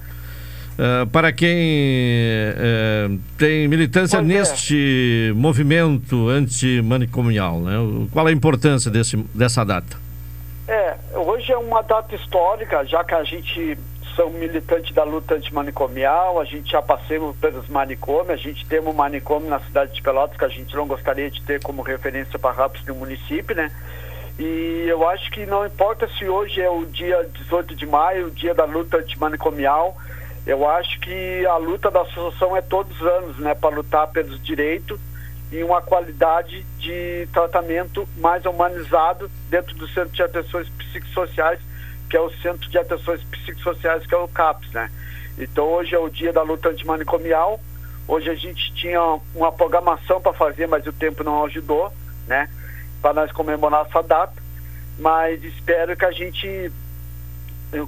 Uh, 0.78 1.06
para 1.08 1.30
quem 1.30 1.58
uh, 2.54 3.18
tem 3.36 3.68
militância 3.68 4.18
pois 4.18 4.30
é. 4.30 4.34
neste 4.34 5.28
é. 5.30 5.32
movimento 5.34 6.28
antimanicomial, 6.28 7.60
né? 7.60 7.76
Qual 8.10 8.26
a 8.26 8.32
importância 8.32 8.90
desse, 8.90 9.16
dessa 9.34 9.62
data? 9.62 9.98
É, 10.66 10.96
hoje 11.14 11.52
é 11.52 11.58
uma 11.58 11.82
data 11.82 12.14
histórica, 12.14 12.82
já 12.86 13.04
que 13.04 13.14
a 13.14 13.24
gente 13.24 13.76
são 14.16 14.30
militantes 14.30 14.94
da 14.94 15.04
luta 15.04 15.34
antimanicomial, 15.34 16.40
a 16.40 16.44
gente 16.44 16.70
já 16.70 16.80
passamos 16.80 17.36
pelos 17.36 17.68
manicômios, 17.68 18.30
a 18.30 18.36
gente 18.36 18.64
tem 18.66 18.80
um 18.80 18.92
manicômio 18.92 19.50
na 19.50 19.60
cidade 19.60 19.94
de 19.94 20.00
Pelotas 20.00 20.36
que 20.36 20.44
a 20.44 20.48
gente 20.48 20.74
não 20.74 20.86
gostaria 20.86 21.30
de 21.30 21.42
ter 21.42 21.60
como 21.62 21.82
referência 21.82 22.38
para 22.38 22.52
rápidos 22.52 22.86
no 22.86 22.94
município, 22.94 23.54
né? 23.54 23.70
E 24.41 24.86
eu 24.88 25.07
acho 25.07 25.30
que 25.32 25.45
não 25.45 25.66
importa 25.66 26.09
se 26.16 26.26
hoje 26.26 26.62
é 26.62 26.70
o 26.70 26.86
dia 26.86 27.28
18 27.30 27.74
de 27.74 27.86
maio, 27.86 28.28
o 28.28 28.30
dia 28.30 28.55
da 28.55 28.64
luta 28.64 28.97
antimanicomial, 28.97 29.95
eu 30.47 30.66
acho 30.66 30.99
que 31.01 31.45
a 31.45 31.59
luta 31.59 31.91
da 31.91 32.01
associação 32.01 32.57
é 32.57 32.62
todos 32.62 32.99
os 32.99 33.07
anos, 33.07 33.38
né, 33.38 33.55
para 33.55 33.76
lutar 33.76 34.09
pelos 34.09 34.43
direitos 34.43 34.99
e 35.53 35.62
uma 35.62 35.82
qualidade 35.82 36.64
de 36.78 37.28
tratamento 37.34 38.09
mais 38.16 38.47
humanizado 38.47 39.30
dentro 39.51 39.74
do 39.74 39.86
Centro 39.88 40.14
de 40.14 40.22
Atenções 40.22 40.70
Psicossociais, 40.70 41.61
que 42.09 42.16
é 42.16 42.20
o 42.20 42.30
Centro 42.41 42.66
de 42.70 42.78
Atenções 42.78 43.22
Psicossociais, 43.24 44.07
que 44.07 44.14
é 44.14 44.18
o 44.18 44.26
CAPS, 44.26 44.72
né? 44.72 44.91
Então 45.36 45.66
hoje 45.66 45.95
é 45.95 45.99
o 45.99 46.09
dia 46.09 46.32
da 46.32 46.41
luta 46.41 46.70
antimanicomial. 46.70 47.61
Hoje 48.09 48.30
a 48.30 48.34
gente 48.34 48.72
tinha 48.72 49.03
uma 49.34 49.53
programação 49.53 50.18
para 50.18 50.32
fazer, 50.32 50.66
mas 50.66 50.86
o 50.86 50.93
tempo 50.95 51.22
não 51.22 51.45
ajudou, 51.45 51.93
né? 52.26 52.49
Para 53.01 53.14
nós 53.14 53.32
comemorar 53.32 53.86
essa 53.86 54.03
data, 54.03 54.34
mas 54.98 55.42
espero 55.42 55.96
que 55.96 56.05
a 56.05 56.12
gente, 56.12 56.70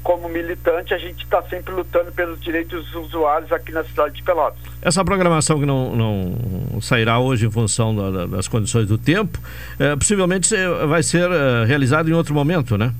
como 0.03 0.29
militante, 0.29 0.95
a 0.95 0.99
gente 0.99 1.25
está 1.25 1.43
sempre 1.43 1.73
lutando 1.75 2.11
pelos 2.13 2.41
direitos 2.41 2.87
dos 2.87 3.07
usuários 3.07 3.53
aqui 3.53 3.73
na 3.73 3.85
cidade 3.85 4.15
de 4.15 4.23
Pelotas. 4.23 4.61
Essa 4.81 5.05
programação 5.05 5.61
que 5.61 5.67
não, 5.67 5.95
não 5.95 6.81
sairá 6.81 7.19
hoje 7.19 7.47
em 7.47 7.51
função 7.51 7.95
da, 7.95 8.27
das 8.27 8.49
condições 8.49 8.87
do 8.87 8.99
tempo, 8.99 9.39
é, 9.79 9.95
possivelmente 9.97 10.55
vai 10.89 11.03
ser 11.03 11.31
é, 11.31 11.65
realizada 11.65 12.09
em 12.09 12.13
outro 12.13 12.35
momento, 12.35 12.79
né? 12.79 12.93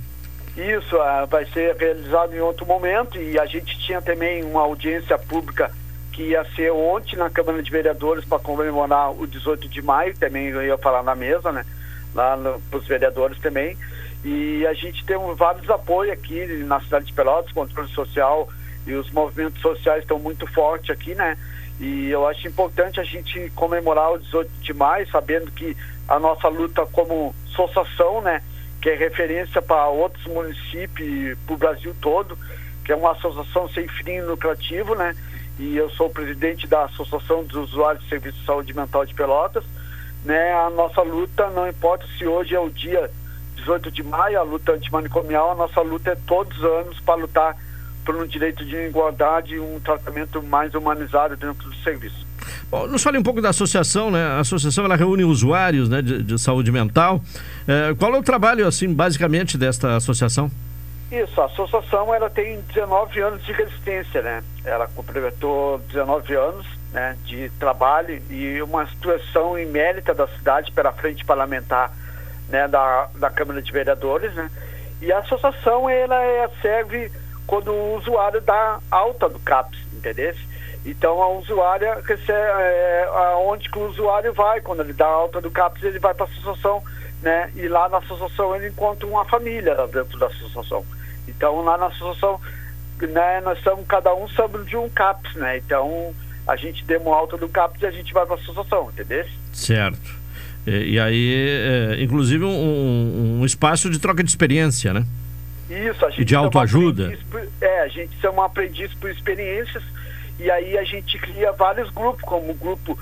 Isso, 0.57 0.97
é, 0.97 1.27
vai 1.27 1.47
ser 1.47 1.75
realizado 1.77 2.35
em 2.35 2.41
outro 2.41 2.67
momento 2.67 3.19
e 3.19 3.39
a 3.39 3.47
gente 3.47 3.79
tinha 3.79 4.03
também 4.03 4.45
uma 4.45 4.61
audiência 4.61 5.19
pública 5.19 5.71
que 6.13 6.23
ia 6.23 6.45
ser 6.55 6.71
ontem 6.71 7.17
na 7.17 7.31
Câmara 7.31 7.63
de 7.63 7.71
Vereadores 7.71 8.25
para 8.25 8.39
comemorar 8.39 9.11
o 9.13 9.27
18 9.27 9.67
de 9.67 9.81
maio, 9.81 10.15
também 10.19 10.49
eu 10.49 10.63
ia 10.63 10.77
falar 10.77 11.03
na 11.03 11.15
mesa, 11.15 11.51
né? 11.51 11.65
Lá 12.15 12.39
para 12.71 12.79
os 12.79 12.87
vereadores 12.87 13.39
também. 13.39 13.77
E 14.25 14.67
a 14.67 14.73
gente 14.73 15.05
tem 15.05 15.17
um, 15.17 15.35
vários 15.35 15.69
apoios 15.69 16.13
aqui 16.13 16.47
na 16.65 16.81
cidade 16.81 17.07
de 17.07 17.13
Pelotas, 17.13 17.53
controle 17.53 17.89
social 17.91 18.49
e 18.87 18.95
os 18.95 19.11
movimentos 19.11 19.61
sociais 19.61 20.03
estão 20.03 20.19
muito 20.19 20.47
fortes 20.53 20.91
aqui, 20.91 21.15
né? 21.15 21.37
E 21.81 22.11
eu 22.11 22.27
acho 22.27 22.47
importante 22.47 23.01
a 23.01 23.05
gente 23.05 23.51
comemorar 23.57 24.13
o 24.13 24.19
18 24.19 24.51
de 24.61 24.73
maio, 24.73 25.09
sabendo 25.11 25.51
que 25.51 25.77
a 26.07 26.19
nossa 26.19 26.49
luta 26.49 26.87
como 26.87 27.35
associação, 27.51 28.21
né? 28.21 28.43
Que 28.81 28.91
é 28.91 28.95
referência 28.95 29.61
para 29.61 29.89
outros 29.89 30.25
municípios, 30.27 31.39
para 31.47 31.55
o 31.55 31.59
Brasil 31.59 31.95
todo, 32.01 32.39
que 32.85 32.93
é 32.93 32.97
uma 32.97 33.13
associação 33.13 33.69
sem 33.71 33.89
fim 33.89 34.21
lucrativo, 34.21 34.95
né? 34.95 35.17
E 35.59 35.77
eu 35.77 35.91
sou 35.91 36.07
o 36.07 36.11
presidente 36.11 36.67
da 36.67 36.85
Associação 36.85 37.45
dos 37.45 37.71
Usuários 37.71 38.03
de 38.05 38.11
Serviço 38.11 38.39
de 38.39 38.47
Saúde 38.47 38.75
Mental 38.75 39.05
de 39.05 39.15
Pelotas 39.15 39.65
né, 40.25 40.53
a 40.53 40.71
nossa 40.71 41.03
luta, 41.03 41.51
não 41.51 41.69
importa 41.69 42.07
se 42.17 42.27
hoje 42.27 42.55
é 42.55 42.61
o 42.61 42.71
dia 42.71 43.11
18 43.57 43.91
de 43.91 44.03
maio, 44.03 44.39
a 44.39 44.43
luta 44.43 44.73
antimanicomial, 44.73 45.53
a 45.53 45.55
nossa 45.55 45.81
luta 45.81 46.11
é 46.11 46.17
todos 46.27 46.57
os 46.59 46.65
anos 46.65 47.01
para 47.01 47.15
lutar 47.15 47.57
por 48.05 48.17
um 48.17 48.27
direito 48.27 48.65
de 48.65 48.77
igualdade 48.77 49.55
e 49.55 49.61
um 49.61 49.79
tratamento 49.81 50.43
mais 50.43 50.75
humanizado 50.75 51.37
dentro 51.37 51.69
do 51.69 51.77
serviço. 51.77 52.27
nos 52.89 53.03
fale 53.03 53.19
um 53.19 53.23
pouco 53.23 53.41
da 53.41 53.51
associação, 53.51 54.11
né? 54.11 54.25
A 54.25 54.41
associação 54.41 54.85
ela 54.85 54.97
reúne 54.97 55.25
usuários 55.25 55.89
né, 55.89 56.03
de, 56.03 56.23
de 56.23 56.39
saúde 56.39 56.73
mental. 56.73 57.21
É, 57.67 57.95
qual 57.95 58.15
é 58.15 58.19
o 58.19 58.23
trabalho, 58.23 58.67
assim, 58.67 58.93
basicamente, 58.93 59.57
desta 59.57 59.97
associação? 59.97 60.51
Isso, 61.13 61.41
a 61.41 61.45
associação 61.45 62.13
ela 62.13 62.31
tem 62.31 62.61
19 62.75 63.21
anos 63.21 63.45
de 63.45 63.53
resistência, 63.53 64.23
né? 64.23 64.43
Ela 64.65 64.89
completou 64.89 65.79
19 65.89 66.35
anos 66.35 66.67
né, 66.93 67.17
de 67.25 67.51
trabalho 67.59 68.23
e 68.31 68.61
uma 68.63 68.87
situação 68.87 69.59
inédita 69.59 70.15
da 70.15 70.29
cidade 70.29 70.71
pela 70.73 70.93
frente 70.93 71.25
parlamentar 71.25 71.91
né, 72.49 72.69
da, 72.69 73.09
da 73.15 73.31
Câmara 73.31 73.63
de 73.63 73.73
Vereadores, 73.73 74.33
né? 74.35 74.51
E 75.01 75.11
a 75.11 75.19
associação 75.19 75.89
ela 75.91 76.23
é, 76.23 76.49
serve 76.61 77.11
quando 77.47 77.73
o 77.73 77.97
usuário 77.97 78.41
dá 78.41 78.79
alta 78.91 79.29
do 79.29 79.39
CAPS, 79.41 79.79
entendeu? 79.93 80.33
Então 80.85 81.23
a 81.23 81.29
usuária 81.29 81.95
recebe 82.05 82.33
é, 82.33 83.09
aonde 83.35 83.71
que 83.71 83.79
o 83.79 83.89
usuário 83.89 84.33
vai, 84.33 84.61
quando 84.61 84.83
ele 84.83 84.93
dá 84.93 85.07
alta 85.07 85.41
do 85.41 85.51
CAPS, 85.51 85.83
ele 85.83 85.99
vai 85.99 86.15
para 86.15 86.27
a 86.27 86.29
associação, 86.29 86.83
né? 87.21 87.51
E 87.57 87.67
lá 87.69 87.89
na 87.89 87.99
associação 87.99 88.55
ele 88.55 88.69
encontra 88.69 89.07
uma 89.07 89.25
família 89.25 89.75
dentro 89.89 90.19
da 90.19 90.27
associação. 90.27 90.85
Então 91.27 91.63
lá 91.63 91.79
na 91.79 91.87
associação, 91.87 92.41
né, 93.01 93.41
nós 93.41 93.59
estamos 93.59 93.87
cada 93.87 94.15
um 94.15 94.29
sobre 94.29 94.63
de 94.65 94.77
um 94.77 94.89
CAPS, 94.89 95.35
né? 95.35 95.57
Então 95.59 96.15
a 96.47 96.57
gente 96.57 96.85
deu 96.85 97.13
alta 97.13 97.37
do 97.37 97.49
CAPS 97.49 97.83
e 97.83 97.87
a 97.87 97.91
gente 97.91 98.13
vai 98.13 98.27
para 98.27 98.37
a 98.37 98.39
associação, 98.39 98.91
entendeu? 98.91 99.25
Certo. 99.53 100.23
E, 100.67 100.95
e 100.95 101.01
aí, 101.01 101.35
é, 101.35 102.03
inclusive 102.03 102.45
um, 102.45 103.41
um, 103.41 103.45
espaço 103.45 103.91
de 103.91 103.99
troca 103.99 104.23
de 104.23 104.31
experiência, 104.31 104.93
né? 104.93 105.05
Isso, 105.71 106.05
a 106.05 106.11
gente. 106.11 106.23
E 106.23 106.25
de 106.25 106.35
autoajuda. 106.35 107.17
É, 107.61 107.83
a 107.83 107.89
gente 107.89 108.19
chama 108.21 108.45
aprendiz 108.45 108.93
por 108.95 109.11
experiências 109.11 109.83
e 110.39 110.51
aí 110.51 110.77
a 110.77 110.85
gente 110.85 111.19
cria 111.19 111.53
vários 111.53 111.89
grupos, 111.91 112.23
como 112.23 112.51
o 112.51 112.55
grupo 112.55 112.99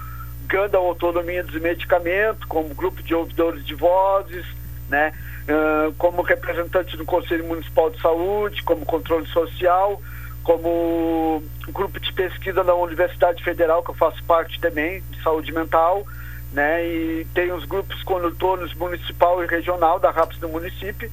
Ganda 0.46 0.78
Autonomia 0.78 1.42
dos 1.42 1.60
Medicamentos, 1.60 2.44
como 2.44 2.74
grupo 2.74 3.02
de 3.02 3.14
ouvidores 3.14 3.64
de 3.64 3.74
vozes, 3.74 4.44
né? 4.88 5.12
Uh, 5.48 5.92
como 5.94 6.22
representante 6.22 6.96
do 6.96 7.04
Conselho 7.04 7.44
Municipal 7.44 7.90
de 7.90 8.00
Saúde, 8.00 8.62
como 8.62 8.84
controle 8.84 9.26
social, 9.28 10.00
como 10.50 11.40
grupo 11.68 12.00
de 12.00 12.12
pesquisa 12.12 12.64
da 12.64 12.74
Universidade 12.74 13.40
Federal, 13.44 13.84
que 13.84 13.90
eu 13.90 13.94
faço 13.94 14.20
parte 14.24 14.58
também, 14.58 15.00
de 15.08 15.22
saúde 15.22 15.52
mental, 15.52 16.04
né? 16.52 16.84
E 16.84 17.24
tem 17.32 17.52
os 17.52 17.64
grupos 17.64 18.02
condutores 18.02 18.74
municipal 18.74 19.44
e 19.44 19.46
regional 19.46 20.00
da 20.00 20.10
RAPS 20.10 20.38
do 20.38 20.48
município, 20.48 21.08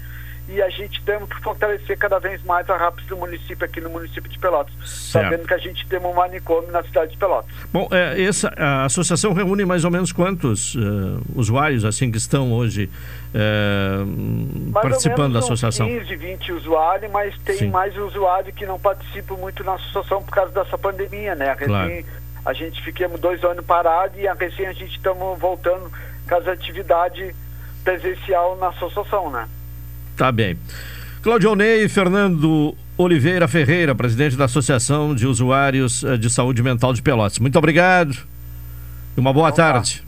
e 0.50 0.62
a 0.62 0.70
gente 0.70 1.02
temos 1.04 1.30
que 1.30 1.42
fortalecer 1.42 1.98
cada 1.98 2.20
vez 2.20 2.42
mais 2.44 2.70
a 2.70 2.78
RAPS 2.78 3.06
do 3.06 3.18
município 3.18 3.66
aqui 3.66 3.82
no 3.82 3.90
município 3.90 4.30
de 4.30 4.40
Pelotas, 4.40 4.74
certo. 4.86 5.26
sabendo 5.26 5.48
que 5.48 5.54
a 5.54 5.58
gente 5.58 5.86
tem 5.88 6.00
um 6.00 6.14
manicômio 6.14 6.72
na 6.72 6.82
cidade 6.84 7.12
de 7.12 7.18
Pelotas. 7.18 7.52
Bom, 7.72 7.88
é, 7.92 8.22
essa, 8.22 8.54
a 8.58 8.86
associação 8.86 9.34
reúne 9.34 9.66
mais 9.66 9.84
ou 9.84 9.92
menos 9.92 10.12
quantos 10.12 10.76
uh, 10.76 11.22
usuários 11.36 11.84
assim 11.84 12.10
que 12.10 12.18
estão 12.18 12.54
hoje 12.54 12.90
uh, 13.34 14.72
participando 14.72 15.34
da 15.34 15.40
associação? 15.40 15.86
15, 15.86 16.16
20 16.16 16.52
usuários, 16.54 17.12
mas 17.12 17.38
tem 17.40 17.58
Sim. 17.58 17.70
mais 17.70 17.96
usuários 17.98 18.56
que 18.56 18.66
não 18.66 18.80
participam 18.80 19.36
muito 19.36 19.64
na 19.66 19.74
associação 19.74 20.24
por 20.24 20.34
causa 20.34 20.52
dessa 20.54 20.78
pandemia, 20.78 21.36
né? 21.36 21.52
A, 21.52 21.56
claro. 21.58 22.06
a 22.46 22.54
gente 22.54 22.82
ficamos 22.84 23.20
dois 23.20 23.44
anos 23.44 23.66
parados 23.66 24.18
e 24.18 24.26
a 24.26 24.34
recém 24.34 24.68
a 24.68 24.74
gente 24.74 24.96
estamos 24.96 25.38
voltando 25.38 25.92
com 26.28 26.36
as 26.36 26.48
atividades 26.48 27.36
presencial 27.84 28.56
na 28.58 28.70
associação, 28.70 29.30
né? 29.30 29.48
Tá 30.18 30.32
bem. 30.32 30.58
Claudio 31.22 31.54
Ney 31.54 31.88
Fernando 31.88 32.76
Oliveira 32.98 33.48
Ferreira, 33.48 33.94
presidente 33.94 34.36
da 34.36 34.46
Associação 34.46 35.14
de 35.14 35.28
Usuários 35.28 36.04
eh, 36.04 36.18
de 36.18 36.28
Saúde 36.28 36.64
Mental 36.64 36.92
de 36.92 37.04
Pelotas. 37.04 37.38
Muito 37.38 37.56
obrigado 37.56 38.18
e 39.16 39.20
uma 39.20 39.32
boa 39.32 39.50
então, 39.50 39.64
tá. 39.64 39.74
tarde. 39.74 40.04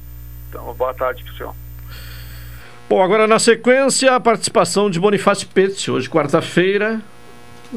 Então, 0.49 0.63
uma 0.63 0.73
boa 0.73 0.91
tarde 0.95 1.23
para 1.23 1.31
o 1.31 1.37
senhor. 1.37 1.55
Bom, 2.89 3.03
agora 3.03 3.27
na 3.27 3.37
sequência, 3.37 4.15
a 4.15 4.19
participação 4.19 4.89
de 4.89 4.99
Bonifácio 4.99 5.47
Pezzi. 5.47 5.91
Hoje, 5.91 6.09
quarta-feira, 6.09 6.99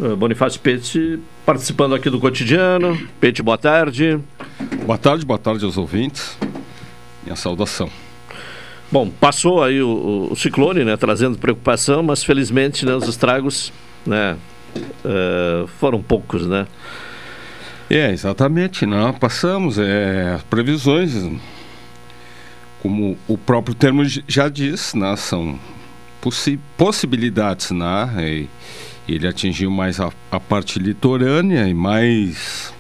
eh, 0.03 0.15
Bonifácio 0.15 0.59
Pezzi 0.59 1.21
participando 1.45 1.95
aqui 1.95 2.09
do 2.09 2.19
cotidiano. 2.19 2.99
Pezzi, 3.21 3.43
boa 3.43 3.59
tarde. 3.59 4.19
Boa 4.87 4.97
tarde, 4.97 5.27
boa 5.27 5.39
tarde 5.39 5.67
aos 5.67 5.77
ouvintes. 5.77 6.39
Minha 7.25 7.37
saudação. 7.37 7.91
Bom, 8.93 9.09
passou 9.09 9.65
aí 9.65 9.81
o, 9.81 10.29
o, 10.31 10.37
ciclone, 10.37 10.85
né, 10.85 10.99
trazendo 10.99 11.39
preocupação, 11.39 12.03
mas 12.03 12.23
felizmente 12.23 12.85
né, 12.85 12.95
os 12.95 13.09
estragos 13.09 13.73
né, 14.05 14.37
uh, 14.77 15.67
foram 15.79 16.03
poucos, 16.03 16.47
né? 16.47 16.67
É, 17.89 18.11
exatamente, 18.11 18.85
não 18.85 19.15
passamos, 19.15 19.79
é, 19.79 20.35
as 20.35 20.43
previsões, 20.43 21.15
como 22.83 23.17
o 23.27 23.39
próprio 23.39 23.75
termo 23.75 24.03
já 24.29 24.51
diz, 24.51 24.93
né, 24.93 25.17
são 25.17 25.59
possi 26.21 26.61
possibilidades, 26.77 27.71
né, 27.71 28.47
ele 29.09 29.27
atingiu 29.27 29.71
mais 29.71 30.01
a, 30.01 30.11
a 30.31 30.39
parte 30.39 30.79
litorânea 30.79 31.67
e 31.67 31.73
mais 31.73 32.75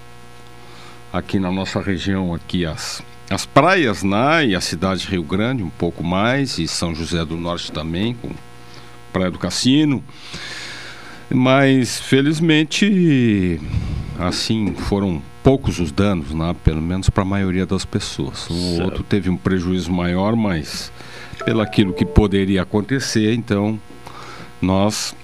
aqui 1.10 1.38
na 1.38 1.50
nossa 1.50 1.80
região, 1.80 2.34
aqui 2.34 2.66
as 2.66 3.02
as 3.30 3.46
praias, 3.46 4.02
né? 4.02 4.46
E 4.46 4.54
a 4.54 4.60
cidade 4.60 5.02
de 5.02 5.08
Rio 5.08 5.22
Grande, 5.22 5.62
um 5.62 5.70
pouco 5.70 6.04
mais, 6.04 6.58
e 6.58 6.68
São 6.68 6.94
José 6.94 7.24
do 7.24 7.36
Norte 7.36 7.72
também, 7.72 8.14
com 8.14 8.30
Praia 9.12 9.30
do 9.30 9.38
Cassino. 9.38 10.02
Mas, 11.30 11.98
felizmente, 11.98 13.60
assim, 14.18 14.74
foram 14.74 15.22
poucos 15.42 15.78
os 15.80 15.90
danos, 15.90 16.32
né? 16.32 16.54
Pelo 16.62 16.82
menos 16.82 17.08
para 17.08 17.22
a 17.22 17.26
maioria 17.26 17.66
das 17.66 17.84
pessoas. 17.84 18.48
O 18.50 18.82
outro 18.82 19.02
teve 19.02 19.30
um 19.30 19.36
prejuízo 19.36 19.90
maior, 19.90 20.36
mas 20.36 20.92
pelo 21.44 21.60
aquilo 21.60 21.92
que 21.92 22.04
poderia 22.04 22.62
acontecer, 22.62 23.34
então 23.34 23.80
nós 24.60 25.14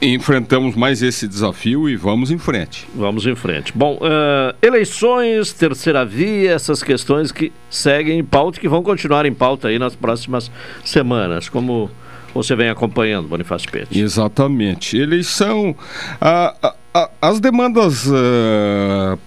enfrentamos 0.00 0.74
mais 0.74 1.02
esse 1.02 1.26
desafio 1.26 1.88
e 1.88 1.96
vamos 1.96 2.30
em 2.30 2.38
frente. 2.38 2.86
Vamos 2.94 3.26
em 3.26 3.34
frente. 3.34 3.72
Bom, 3.74 3.94
uh, 3.96 4.54
eleições, 4.60 5.52
terceira 5.52 6.04
via, 6.04 6.52
essas 6.52 6.82
questões 6.82 7.32
que 7.32 7.52
seguem 7.70 8.18
em 8.18 8.24
pauta 8.24 8.58
e 8.58 8.60
que 8.60 8.68
vão 8.68 8.82
continuar 8.82 9.24
em 9.26 9.32
pauta 9.32 9.68
aí 9.68 9.78
nas 9.78 9.94
próximas 9.94 10.50
semanas, 10.84 11.48
como 11.48 11.90
você 12.34 12.54
vem 12.54 12.68
acompanhando, 12.68 13.28
Bonifácio 13.28 13.70
Pete. 13.70 13.98
Exatamente. 13.98 14.98
Eleição, 14.98 15.74
a, 16.20 16.74
a, 16.92 17.10
as 17.20 17.40
demandas 17.40 18.06
uh, 18.06 19.18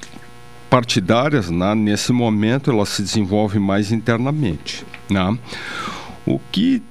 partidárias, 0.69 1.49
né, 1.49 1.73
nesse 1.73 2.13
momento, 2.13 2.69
elas 2.69 2.89
se 2.89 3.01
desenvolvem 3.01 3.59
mais 3.59 3.91
internamente. 3.91 4.85
Né? 5.09 5.37
O 6.25 6.39
que 6.51 6.83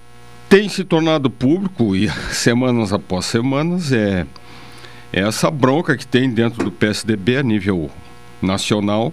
tem 0.48 0.68
se 0.68 0.82
tornado 0.82 1.28
público 1.28 1.94
e 1.94 2.08
semanas 2.32 2.92
após 2.92 3.26
semanas 3.26 3.92
é, 3.92 4.26
é 5.12 5.20
essa 5.20 5.50
bronca 5.50 5.96
que 5.96 6.06
tem 6.06 6.30
dentro 6.30 6.64
do 6.64 6.72
PSDB 6.72 7.38
a 7.38 7.42
nível 7.42 7.90
nacional 8.40 9.12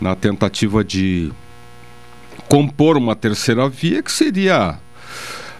na 0.00 0.14
tentativa 0.14 0.84
de 0.84 1.32
compor 2.48 2.96
uma 2.96 3.16
terceira 3.16 3.68
via 3.68 4.02
que 4.02 4.12
seria 4.12 4.78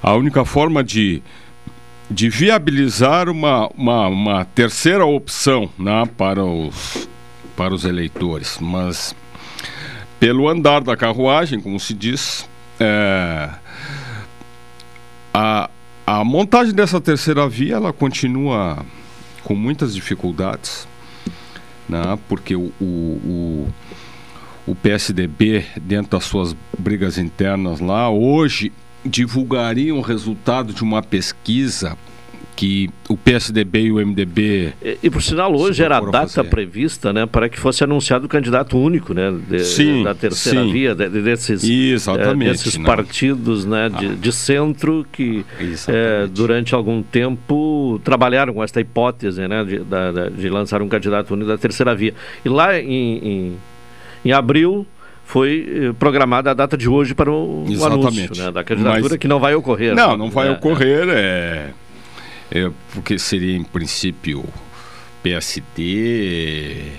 a 0.03 0.15
única 0.15 0.45
forma 0.45 0.83
de, 0.83 1.23
de 2.11 2.29
viabilizar 2.29 3.29
uma, 3.29 3.69
uma, 3.69 4.09
uma 4.09 4.45
terceira 4.45 5.07
opção 5.07 5.71
né, 5.79 6.05
para, 6.17 6.45
os, 6.45 7.09
para 7.57 7.73
os 7.73 7.85
eleitores. 7.85 8.59
Mas 8.61 9.15
pelo 10.19 10.49
andar 10.49 10.83
da 10.83 10.97
carruagem, 10.97 11.61
como 11.61 11.79
se 11.79 11.95
diz, 11.95 12.49
é, 12.81 13.49
a, 15.33 15.71
a 16.07 16.25
montagem 16.25 16.75
dessa 16.75 17.01
terceira 17.01 17.49
via 17.49 17.77
ela 17.77 17.93
continua 17.93 18.85
com 19.45 19.55
muitas 19.55 19.95
dificuldades, 19.95 20.87
né? 21.89 22.19
porque 22.29 22.55
o, 22.55 22.73
o, 22.81 22.85
o, 22.85 23.69
o 24.67 24.75
PSDB, 24.75 25.65
dentro 25.81 26.13
das 26.13 26.25
suas 26.25 26.55
brigas 26.79 27.19
internas 27.19 27.81
lá, 27.81 28.09
hoje 28.11 28.73
divulgaria 29.05 29.95
o 29.95 30.01
resultado 30.01 30.73
de 30.73 30.83
uma 30.83 31.03
pesquisa 31.03 31.97
que 32.55 32.91
o 33.09 33.17
PSDB 33.17 33.83
e 33.83 33.93
o 33.93 34.07
MDB. 34.07 34.73
E, 34.83 34.99
e 35.03 35.11
por 35.11 35.23
sinal, 35.23 35.55
hoje 35.55 35.83
era 35.83 35.99
a 35.99 36.01
data 36.01 36.29
fazer. 36.29 36.49
prevista 36.49 37.13
né, 37.13 37.27
para 37.27 37.49
que 37.49 37.59
fosse 37.59 37.83
anunciado 37.83 38.27
o 38.27 38.29
candidato 38.29 38.79
único 38.79 39.15
né, 39.15 39.33
de, 39.49 39.65
sim, 39.65 40.03
da 40.03 40.15
terceira 40.15 40.63
sim. 40.63 40.73
via, 40.73 40.95
de, 40.95 41.09
desses, 41.09 41.65
é, 41.65 42.35
desses 42.35 42.77
né? 42.77 42.85
partidos 42.85 43.65
né, 43.65 43.89
de, 43.89 44.07
ah. 44.07 44.15
de, 44.15 44.33
centro 44.33 45.07
que 45.11 45.45
é, 45.89 46.27
durante 46.27 46.75
algum 46.75 47.03
tempo 47.03 48.01
trabalharam 48.05 48.55
com 48.55 48.63
esta 48.63 48.81
hipótese 48.81 49.47
né, 49.49 49.65
de, 49.65 49.79
da, 49.81 50.29
de 50.29 50.49
lançar 50.49 50.83
um 50.83 50.89
candidato 50.89 51.35
único 51.35 51.49
da 51.49 51.59
terceira 51.59 51.95
via. 51.95 52.15
E 52.45 52.49
lá 52.49 52.79
em, 52.79 53.19
em, 53.19 53.57
em 54.25 54.33
abril 54.33 54.87
foi 55.25 55.67
eh, 55.67 55.93
programada 55.99 56.51
a 56.51 56.55
data 56.55 56.77
de 56.77 56.89
hoje 56.89 57.15
para 57.15 57.31
o, 57.31 57.65
o 57.65 57.85
anúncio 57.85 58.37
né, 58.37 58.51
da 58.51 58.63
candidatura, 58.63 59.09
Mas, 59.11 59.17
que 59.17 59.27
não 59.27 59.41
vai 59.41 59.55
ocorrer. 59.55 59.95
Não, 59.95 60.17
não 60.17 60.31
vai 60.31 60.49
é, 60.49 60.51
ocorrer. 60.51 61.09
É, 61.09 61.71
é, 62.55 62.71
porque 62.93 63.19
seria 63.19 63.57
em 63.57 63.65
princípio 63.65 64.45
PSD, 65.23 66.93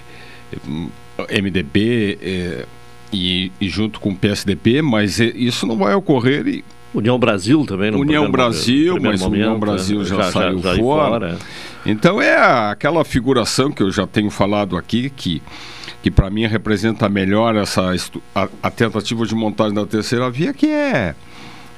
MDB, 1.42 2.18
é, 2.22 2.66
e, 3.12 3.52
e, 3.62 3.70
junto 3.70 4.00
com 4.00 4.10
o 4.10 4.16
PSDB, 4.16 4.82
mas 4.82 5.20
isso 5.20 5.68
não 5.68 5.78
vai 5.78 5.94
ocorrer. 5.94 6.48
E... 6.48 6.66
União 6.92 7.20
Brasil 7.20 7.66
também 7.66 7.92
não 7.92 8.00
União 8.00 8.30
Brasil, 8.32 8.98
mas 9.00 9.22
momento, 9.22 9.42
União 9.42 9.60
Brasil 9.60 10.02
é, 10.02 10.06
já, 10.06 10.16
já, 10.16 10.32
saiu 10.32 10.60
já, 10.60 10.76
já 10.76 10.82
fora. 10.82 11.10
fora. 11.10 11.40
Então 11.86 12.20
é 12.20 12.36
aquela 12.72 13.06
figuração 13.06 13.72
que 13.72 13.84
eu 13.84 13.92
já 13.92 14.08
tenho 14.08 14.32
falado 14.32 14.76
aqui 14.76 15.10
que 15.10 15.42
que 16.02 16.12
para 16.12 16.30
mim 16.30 16.46
representa 16.46 17.08
melhor 17.08 17.56
essa 17.56 17.94
a, 18.36 18.50
a, 18.62 18.70
tentativa 18.70 19.26
de 19.26 19.34
montagem 19.34 19.74
da 19.74 19.86
terceira 19.86 20.30
via, 20.30 20.54
que 20.54 20.68
é, 20.68 21.16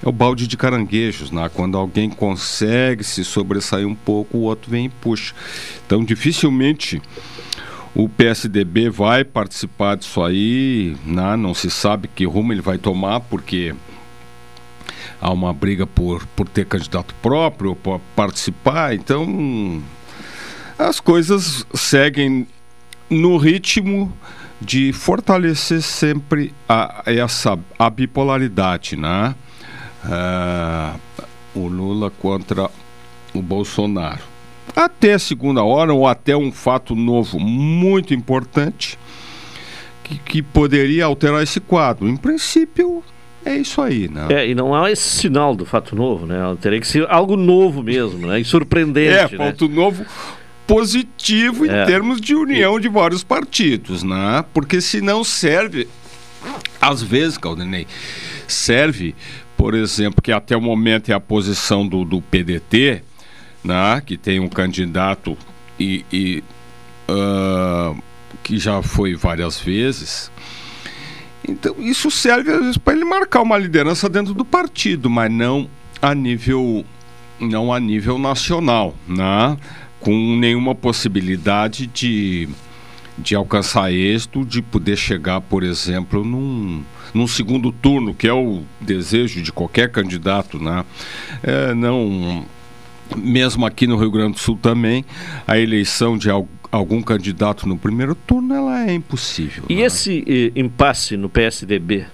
é 0.05 0.09
o 0.09 0.11
balde 0.11 0.47
de 0.47 0.55
caranguejos, 0.55 1.31
né? 1.31 1.49
Quando 1.51 1.77
alguém 1.77 2.09
consegue 2.09 3.03
se 3.03 3.25
sobressair 3.25 3.87
um 3.87 3.95
pouco, 3.95 4.37
o 4.37 4.41
outro 4.41 4.69
vem 4.69 4.85
e 4.85 4.89
puxa. 4.89 5.33
Então, 5.85 6.05
dificilmente 6.05 7.01
o 7.95 8.09
PSDB 8.09 8.89
vai 8.89 9.23
participar 9.23 9.95
disso 9.95 10.21
aí, 10.21 10.97
né? 11.05 11.37
não 11.37 11.53
se 11.53 11.71
sabe 11.71 12.09
que 12.13 12.25
rumo 12.25 12.51
ele 12.51 12.61
vai 12.61 12.77
tomar, 12.77 13.21
porque 13.21 13.73
há 15.21 15.31
uma 15.31 15.53
briga 15.53 15.87
por, 15.87 16.25
por 16.35 16.47
ter 16.49 16.65
candidato 16.65 17.15
próprio, 17.21 17.73
por 17.73 18.01
participar, 18.13 18.93
então 18.93 19.81
as 20.77 20.99
coisas 20.99 21.65
seguem 21.73 22.45
no 23.09 23.37
ritmo 23.37 24.11
de 24.59 24.91
fortalecer 24.91 25.81
sempre 25.81 26.53
a, 26.67 27.03
essa 27.05 27.57
a 27.79 27.89
bipolaridade, 27.89 28.97
né? 28.97 29.33
Uh, 30.05 30.99
o 31.55 31.67
Lula 31.67 32.11
contra 32.11 32.69
o 33.33 33.41
Bolsonaro 33.41 34.35
até 34.75 35.13
a 35.13 35.19
segunda 35.19 35.63
hora 35.63 35.93
ou 35.93 36.07
até 36.07 36.35
um 36.35 36.51
fato 36.51 36.95
novo 36.95 37.39
muito 37.39 38.13
importante 38.13 38.99
que, 40.03 40.17
que 40.19 40.41
poderia 40.41 41.05
alterar 41.05 41.41
esse 41.41 41.59
quadro. 41.59 42.07
Em 42.07 42.17
princípio, 42.17 43.03
é 43.43 43.55
isso 43.55 43.81
aí, 43.81 44.07
né? 44.07 44.27
É, 44.29 44.47
e 44.47 44.53
não 44.53 44.75
há 44.75 44.91
esse 44.91 45.07
sinal 45.07 45.55
do 45.55 45.65
fato 45.65 45.95
novo, 45.95 46.25
né? 46.25 46.37
Teria 46.59 46.79
que 46.79 46.87
ser 46.87 47.09
algo 47.09 47.35
novo 47.37 47.81
mesmo, 47.81 48.27
né? 48.27 48.39
E 48.39 48.45
surpreendente. 48.45 49.05
É, 49.15 49.37
né? 49.37 49.37
fato 49.37 49.69
novo 49.69 50.05
positivo 50.67 51.65
em 51.65 51.69
é. 51.69 51.85
termos 51.85 52.19
de 52.19 52.35
união 52.35 52.79
de 52.79 52.89
vários 52.89 53.23
partidos, 53.23 54.03
né? 54.03 54.43
Porque 54.53 54.81
se 54.81 54.99
não 54.99 55.23
serve, 55.23 55.87
às 56.81 57.01
vezes, 57.01 57.37
Caldenei, 57.37 57.87
serve, 58.47 59.15
por 59.65 59.73
exemplo, 59.73 60.21
que 60.21 60.31
até 60.31 60.55
o 60.55 60.61
momento 60.61 61.09
é 61.09 61.13
a 61.15 61.19
posição 61.19 61.87
do, 61.87 62.05
do 62.05 62.21
PDT, 62.21 63.01
né, 63.63 63.99
que 64.05 64.15
tem 64.15 64.39
um 64.39 64.47
candidato 64.47 65.35
e, 65.79 66.05
e 66.13 66.43
uh, 67.09 67.99
que 68.43 68.59
já 68.59 68.83
foi 68.83 69.15
várias 69.15 69.59
vezes. 69.59 70.29
Então, 71.49 71.75
isso 71.79 72.11
serve 72.11 72.51
às 72.51 72.59
vezes 72.59 72.77
para 72.77 72.93
ele 72.93 73.05
marcar 73.05 73.41
uma 73.41 73.57
liderança 73.57 74.07
dentro 74.07 74.35
do 74.35 74.45
partido, 74.45 75.09
mas 75.09 75.31
não 75.31 75.67
a 75.99 76.13
nível 76.13 76.85
não 77.39 77.73
a 77.73 77.79
nível 77.79 78.19
nacional, 78.19 78.93
né? 79.07 79.57
com 79.99 80.37
nenhuma 80.37 80.75
possibilidade 80.75 81.87
de, 81.87 82.47
de 83.17 83.33
alcançar 83.33 83.91
êxito, 83.91 84.45
de 84.45 84.61
poder 84.61 84.95
chegar, 84.95 85.41
por 85.41 85.63
exemplo, 85.63 86.23
num, 86.23 86.83
num 87.15 87.27
segundo 87.27 87.71
turno, 87.71 88.13
que 88.13 88.27
é 88.27 88.33
o 88.33 88.63
desejo 88.79 89.41
de 89.41 89.51
qualquer 89.51 89.89
candidato, 89.89 90.59
né? 90.59 90.83
É, 91.41 91.73
não 91.73 92.45
mesmo 93.15 93.65
aqui 93.65 93.85
no 93.85 93.97
Rio 93.97 94.11
Grande 94.11 94.33
do 94.33 94.39
Sul 94.39 94.57
também, 94.59 95.05
a 95.47 95.57
eleição 95.57 96.17
de 96.17 96.27
algum 96.71 97.01
candidato 97.01 97.67
no 97.67 97.77
primeiro 97.77 98.15
turno 98.15 98.53
ela 98.53 98.87
é 98.87 98.93
impossível. 98.93 99.63
E 99.69 99.81
é? 99.81 99.85
esse 99.85 100.23
eh, 100.27 100.59
impasse 100.59 101.15
no 101.15 101.29
PSDB? 101.29 102.05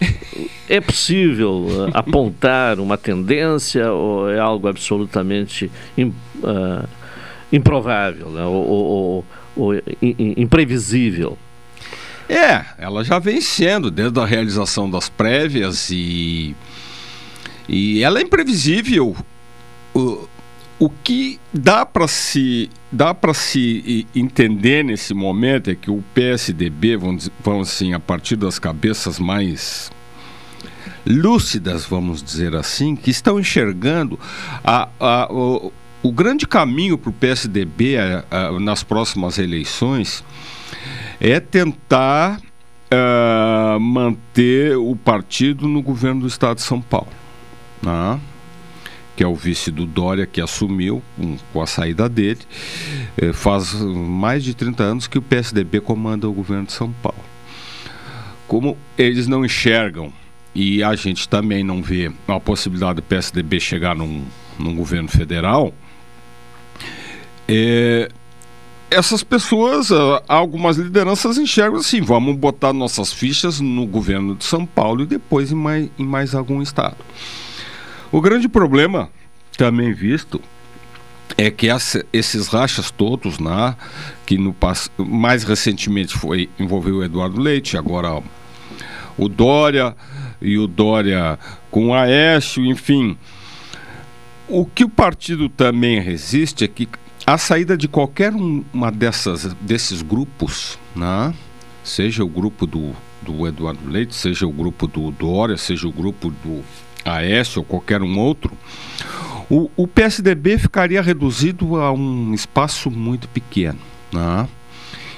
é 0.68 0.80
possível 0.80 1.66
uh, 1.66 1.90
apontar 1.92 2.80
uma 2.80 2.96
tendência 2.96 3.92
ou 3.92 4.30
é 4.30 4.38
algo 4.38 4.66
absolutamente 4.66 5.70
im, 5.96 6.08
uh, 6.42 6.88
improvável 7.52 8.30
né? 8.30 8.44
ou, 8.44 8.66
ou, 8.66 9.24
ou 9.56 9.74
imprevisível? 10.00 11.36
É, 12.28 12.64
ela 12.76 13.02
já 13.02 13.18
vem 13.18 13.40
sendo 13.40 13.90
desde 13.90 14.20
a 14.20 14.26
realização 14.26 14.90
das 14.90 15.08
prévias 15.08 15.88
e, 15.90 16.54
e 17.68 18.02
ela 18.02 18.18
é 18.18 18.22
imprevisível. 18.22 19.16
O, 19.94 20.28
o 20.78 20.90
que 20.90 21.40
dá 21.52 21.84
para 21.84 22.06
se 22.06 22.70
dá 22.92 23.12
para 23.12 23.34
se 23.34 24.06
entender 24.14 24.84
nesse 24.84 25.12
momento 25.12 25.70
é 25.70 25.74
que 25.74 25.90
o 25.90 26.04
PSDB 26.14 26.96
vamos, 26.96 27.30
vamos 27.42 27.68
assim 27.68 27.94
a 27.94 28.00
partir 28.00 28.36
das 28.36 28.58
cabeças 28.58 29.18
mais 29.18 29.90
lúcidas 31.04 31.84
vamos 31.84 32.22
dizer 32.22 32.54
assim 32.54 32.94
que 32.94 33.10
estão 33.10 33.40
enxergando 33.40 34.18
a, 34.62 34.88
a, 35.00 35.32
o, 35.32 35.72
o 36.02 36.12
grande 36.12 36.46
caminho 36.46 36.96
para 36.96 37.10
o 37.10 37.12
PSDB 37.12 37.98
a, 37.98 38.24
a, 38.30 38.60
nas 38.60 38.82
próximas 38.82 39.38
eleições 39.38 40.24
é 41.20 41.40
tentar 41.40 42.40
uh, 42.40 43.80
manter 43.80 44.76
o 44.76 44.94
partido 44.96 45.68
no 45.68 45.82
governo 45.82 46.22
do 46.22 46.26
estado 46.26 46.56
de 46.56 46.62
São 46.62 46.80
Paulo 46.80 47.18
né? 47.82 48.20
que 49.16 49.24
é 49.24 49.26
o 49.26 49.34
vice 49.34 49.72
do 49.72 49.84
Dória, 49.84 50.26
que 50.26 50.40
assumiu 50.40 51.02
um, 51.18 51.36
com 51.52 51.60
a 51.60 51.66
saída 51.66 52.08
dele. 52.08 52.38
É, 53.16 53.32
faz 53.32 53.74
mais 53.74 54.44
de 54.44 54.54
30 54.54 54.82
anos 54.84 55.06
que 55.08 55.18
o 55.18 55.22
PSDB 55.22 55.80
comanda 55.80 56.28
o 56.28 56.32
governo 56.32 56.66
de 56.66 56.72
São 56.72 56.92
Paulo. 57.02 57.18
Como 58.46 58.78
eles 58.96 59.26
não 59.26 59.44
enxergam, 59.44 60.12
e 60.54 60.84
a 60.84 60.94
gente 60.94 61.28
também 61.28 61.64
não 61.64 61.82
vê 61.82 62.12
a 62.28 62.38
possibilidade 62.38 62.96
do 62.96 63.02
PSDB 63.02 63.58
chegar 63.58 63.96
num, 63.96 64.24
num 64.56 64.76
governo 64.76 65.08
federal, 65.08 65.74
é, 67.48 68.08
essas 68.90 69.22
pessoas, 69.22 69.90
algumas 70.26 70.76
lideranças 70.76 71.38
enxergam 71.38 71.80
assim: 71.80 72.00
vamos 72.00 72.36
botar 72.36 72.72
nossas 72.72 73.12
fichas 73.12 73.60
no 73.60 73.86
governo 73.86 74.34
de 74.34 74.44
São 74.44 74.64
Paulo 74.64 75.02
e 75.02 75.06
depois 75.06 75.52
em 75.52 75.54
mais, 75.54 75.90
em 75.98 76.04
mais 76.04 76.34
algum 76.34 76.62
estado. 76.62 76.96
O 78.10 78.20
grande 78.20 78.48
problema, 78.48 79.10
também 79.56 79.92
visto, 79.92 80.40
é 81.36 81.50
que 81.50 81.68
essa, 81.68 82.04
esses 82.12 82.48
rachas 82.48 82.90
todos, 82.90 83.38
né, 83.38 83.76
que 84.24 84.38
no, 84.38 84.56
mais 84.98 85.44
recentemente 85.44 86.16
foi 86.16 86.48
envolveu 86.58 86.96
o 86.96 87.04
Eduardo 87.04 87.40
Leite, 87.40 87.76
agora 87.76 88.22
o 89.16 89.28
Dória 89.28 89.94
e 90.40 90.56
o 90.56 90.66
Dória 90.66 91.38
com 91.70 91.88
o 91.88 91.94
Aécio, 91.94 92.64
enfim. 92.64 93.18
O 94.48 94.64
que 94.64 94.84
o 94.84 94.88
partido 94.88 95.50
também 95.50 96.00
resiste 96.00 96.64
é 96.64 96.68
que 96.68 96.88
a 97.28 97.36
saída 97.36 97.76
de 97.76 97.86
qualquer 97.86 98.32
uma 98.32 98.90
dessas 98.90 99.52
desses 99.60 100.00
grupos, 100.00 100.78
né, 100.96 101.34
seja 101.84 102.24
o 102.24 102.28
grupo 102.28 102.66
do, 102.66 102.92
do 103.20 103.46
Eduardo 103.46 103.86
Leite, 103.86 104.14
seja 104.14 104.46
o 104.46 104.50
grupo 104.50 104.86
do 104.86 105.10
Dória, 105.10 105.58
seja 105.58 105.86
o 105.86 105.92
grupo 105.92 106.30
do 106.30 106.64
Aécio 107.04 107.58
ou 107.58 107.64
qualquer 107.66 108.00
um 108.00 108.18
outro, 108.18 108.56
o, 109.50 109.70
o 109.76 109.86
PSDB 109.86 110.56
ficaria 110.56 111.02
reduzido 111.02 111.76
a 111.76 111.92
um 111.92 112.32
espaço 112.32 112.90
muito 112.90 113.28
pequeno. 113.28 113.78
Né? 114.10 114.48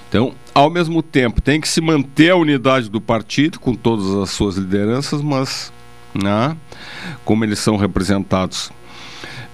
Então, 0.09 0.35
ao 0.53 0.69
mesmo 0.69 1.05
tempo, 1.05 1.41
tem 1.41 1.61
que 1.61 1.69
se 1.69 1.81
manter 1.81 2.31
a 2.31 2.37
unidade 2.37 2.91
do 2.91 3.01
partido 3.01 3.61
com 3.61 3.73
todas 3.73 4.11
as 4.17 4.31
suas 4.31 4.57
lideranças, 4.57 5.23
mas 5.23 5.73
né, 6.13 6.57
como 7.25 7.45
eles 7.45 7.61
são 7.61 7.77
representados 7.77 8.73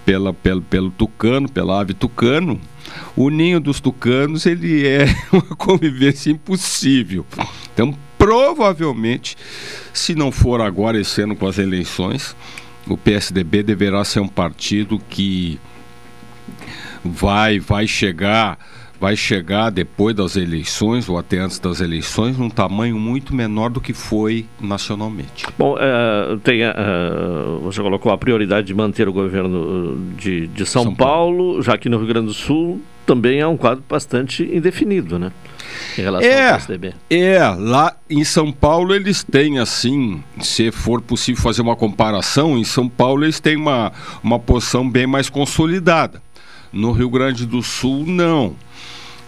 pela, 0.06 0.32
pelo, 0.32 0.62
pelo 0.62 0.90
tucano, 0.90 1.50
pela 1.50 1.80
ave 1.80 1.92
tucano, 1.92 2.60
o 3.16 3.28
ninho 3.28 3.58
dos 3.58 3.80
tucanos 3.80 4.46
ele 4.46 4.86
é 4.86 5.04
uma 5.32 5.56
convivência 5.56 6.30
impossível. 6.30 7.26
Então, 7.74 7.92
provavelmente, 8.16 9.36
se 9.92 10.14
não 10.14 10.30
for 10.30 10.60
agora 10.60 10.98
esse 10.98 11.20
ano 11.20 11.34
com 11.34 11.46
as 11.46 11.58
eleições, 11.58 12.36
o 12.86 12.96
PSDB 12.96 13.64
deverá 13.64 14.04
ser 14.04 14.20
um 14.20 14.28
partido 14.28 14.98
que 15.10 15.58
vai 17.04 17.58
vai 17.58 17.88
chegar 17.88 18.58
vai 19.00 19.16
chegar 19.16 19.70
depois 19.70 20.14
das 20.14 20.36
eleições 20.36 21.08
ou 21.08 21.18
até 21.18 21.38
antes 21.38 21.58
das 21.58 21.80
eleições 21.80 22.38
num 22.38 22.48
tamanho 22.48 22.98
muito 22.98 23.34
menor 23.34 23.70
do 23.70 23.80
que 23.80 23.92
foi 23.92 24.46
nacionalmente. 24.60 25.46
Bom, 25.58 25.74
uh, 25.74 26.38
tem, 26.38 26.62
uh, 26.64 27.60
você 27.62 27.82
colocou 27.82 28.12
a 28.12 28.18
prioridade 28.18 28.66
de 28.66 28.74
manter 28.74 29.08
o 29.08 29.12
governo 29.12 29.98
de, 30.16 30.46
de 30.48 30.66
São, 30.66 30.84
São 30.84 30.94
Paulo, 30.94 31.36
Paulo, 31.36 31.62
já 31.62 31.76
que 31.76 31.88
no 31.88 31.98
Rio 31.98 32.06
Grande 32.06 32.26
do 32.28 32.34
Sul 32.34 32.80
também 33.04 33.38
é 33.38 33.46
um 33.46 33.56
quadro 33.56 33.84
bastante 33.88 34.42
indefinido, 34.42 35.18
né? 35.18 35.30
Em 35.96 36.02
relação 36.02 36.28
é, 36.28 36.50
ao 36.50 36.54
PSDB. 36.54 36.94
É, 37.08 37.38
lá 37.56 37.96
em 38.10 38.24
São 38.24 38.50
Paulo 38.50 38.94
eles 38.94 39.22
têm, 39.22 39.58
assim, 39.58 40.22
se 40.40 40.72
for 40.72 41.00
possível 41.00 41.40
fazer 41.40 41.62
uma 41.62 41.76
comparação, 41.76 42.58
em 42.58 42.64
São 42.64 42.88
Paulo 42.88 43.24
eles 43.24 43.38
têm 43.38 43.56
uma, 43.56 43.92
uma 44.22 44.38
posição 44.38 44.88
bem 44.88 45.06
mais 45.06 45.30
consolidada. 45.30 46.20
No 46.72 46.92
Rio 46.92 47.08
Grande 47.08 47.46
do 47.46 47.62
Sul, 47.62 48.04
não. 48.06 48.56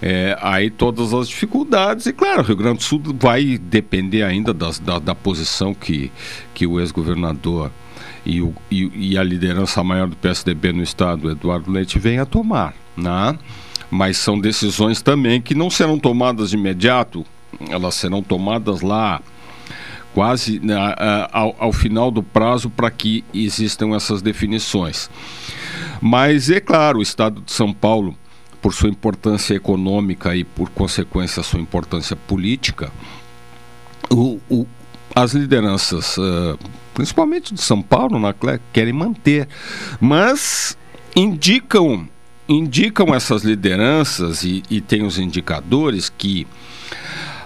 É, 0.00 0.36
aí 0.40 0.70
todas 0.70 1.12
as 1.12 1.28
dificuldades, 1.28 2.06
e 2.06 2.12
claro, 2.12 2.42
o 2.42 2.44
Rio 2.44 2.56
Grande 2.56 2.78
do 2.78 2.84
Sul 2.84 3.02
vai 3.18 3.58
depender 3.58 4.22
ainda 4.22 4.54
das, 4.54 4.78
da, 4.78 4.98
da 4.98 5.14
posição 5.14 5.74
que, 5.74 6.10
que 6.54 6.66
o 6.66 6.78
ex-governador 6.78 7.70
e, 8.24 8.40
o, 8.40 8.54
e, 8.70 9.12
e, 9.12 9.18
a 9.18 9.22
liderança 9.22 9.82
maior 9.82 10.06
do 10.06 10.16
PSDB 10.16 10.72
no 10.72 10.82
estado, 10.82 11.30
Eduardo 11.30 11.70
Leite, 11.70 11.98
venha 11.98 12.26
tomar. 12.26 12.74
Né? 12.96 13.38
Mas 13.90 14.18
são 14.18 14.38
decisões 14.38 15.00
também 15.00 15.40
que 15.40 15.54
não 15.54 15.70
serão 15.70 15.98
tomadas 15.98 16.50
de 16.50 16.56
imediato, 16.56 17.24
elas 17.68 17.94
serão 17.94 18.22
tomadas 18.22 18.82
lá 18.82 19.20
quase 20.14 20.58
né, 20.60 20.74
ao, 21.32 21.54
ao 21.58 21.72
final 21.72 22.10
do 22.10 22.22
prazo 22.22 22.68
para 22.68 22.90
que 22.90 23.24
existam 23.32 23.94
essas 23.94 24.20
definições. 24.20 25.08
Mas 26.00 26.50
é 26.50 26.60
claro, 26.60 26.98
o 26.98 27.02
estado 27.02 27.40
de 27.40 27.52
São 27.52 27.72
Paulo 27.72 28.16
por 28.60 28.74
sua 28.74 28.88
importância 28.88 29.54
econômica 29.54 30.34
e, 30.34 30.44
por 30.44 30.70
consequência, 30.70 31.42
sua 31.42 31.60
importância 31.60 32.16
política, 32.16 32.90
o, 34.10 34.40
o, 34.48 34.66
as 35.14 35.32
lideranças, 35.32 36.16
uh, 36.16 36.58
principalmente 36.94 37.54
de 37.54 37.62
São 37.62 37.80
Paulo, 37.82 38.18
na, 38.18 38.34
querem 38.72 38.92
manter, 38.92 39.48
mas 40.00 40.76
indicam, 41.14 42.08
indicam 42.48 43.14
essas 43.14 43.42
lideranças 43.42 44.42
e, 44.42 44.62
e 44.70 44.80
tem 44.80 45.02
os 45.02 45.18
indicadores 45.18 46.08
que 46.08 46.46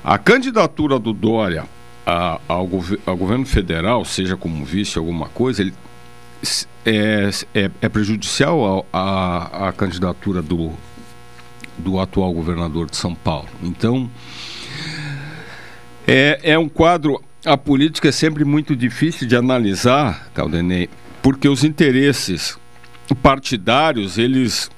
a 0.04 0.18
candidatura 0.18 0.98
do 0.98 1.12
Dória 1.12 1.64
a, 2.06 2.40
ao, 2.48 2.68
ao, 3.06 3.16
governo 3.16 3.46
federal, 3.46 4.04
seja 4.04 4.36
como 4.36 4.64
vice 4.64 4.98
alguma 4.98 5.28
coisa, 5.28 5.62
ele 5.62 5.74
é, 6.84 7.30
é, 7.54 7.70
é 7.80 7.88
prejudicial 7.88 8.84
à 8.92 9.72
candidatura 9.76 10.42
do, 10.42 10.72
do 11.83 11.99
atual 11.99 12.33
governador 12.33 12.89
de 12.89 12.97
São 12.97 13.14
Paulo. 13.14 13.49
Então, 13.62 14.11
é, 16.07 16.39
é 16.43 16.59
um 16.59 16.68
quadro. 16.68 17.22
A 17.45 17.57
política 17.57 18.09
é 18.09 18.12
sempre 18.12 18.45
muito 18.45 18.76
difícil 18.76 19.26
de 19.26 19.35
analisar, 19.35 20.30
Caldenei, 20.33 20.89
porque 21.20 21.49
os 21.49 21.64
interesses 21.64 22.57
partidários 23.22 24.16
eles 24.16 24.70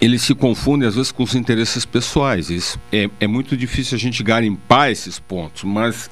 eles 0.00 0.22
se 0.22 0.34
confundem 0.34 0.86
às 0.86 0.94
vezes 0.94 1.10
com 1.10 1.22
os 1.22 1.34
interesses 1.34 1.84
pessoais. 1.84 2.50
Isso 2.50 2.78
é, 2.92 3.10
é 3.18 3.26
muito 3.26 3.56
difícil 3.56 3.96
a 3.96 3.98
gente 3.98 4.22
garimpar 4.22 4.90
esses 4.90 5.18
pontos, 5.18 5.64
mas 5.64 6.08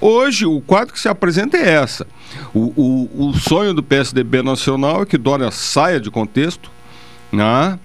hoje 0.00 0.44
o 0.44 0.60
quadro 0.60 0.92
que 0.92 1.00
se 1.00 1.08
apresenta 1.08 1.56
é 1.56 1.70
essa. 1.70 2.06
O, 2.52 2.72
o, 2.76 3.28
o 3.28 3.38
sonho 3.38 3.72
do 3.72 3.82
PSDB 3.82 4.42
nacional 4.42 5.02
é 5.02 5.06
que 5.06 5.16
Dória 5.16 5.50
saia 5.50 5.98
de 5.98 6.10
contexto, 6.10 6.70
né? 7.32 7.78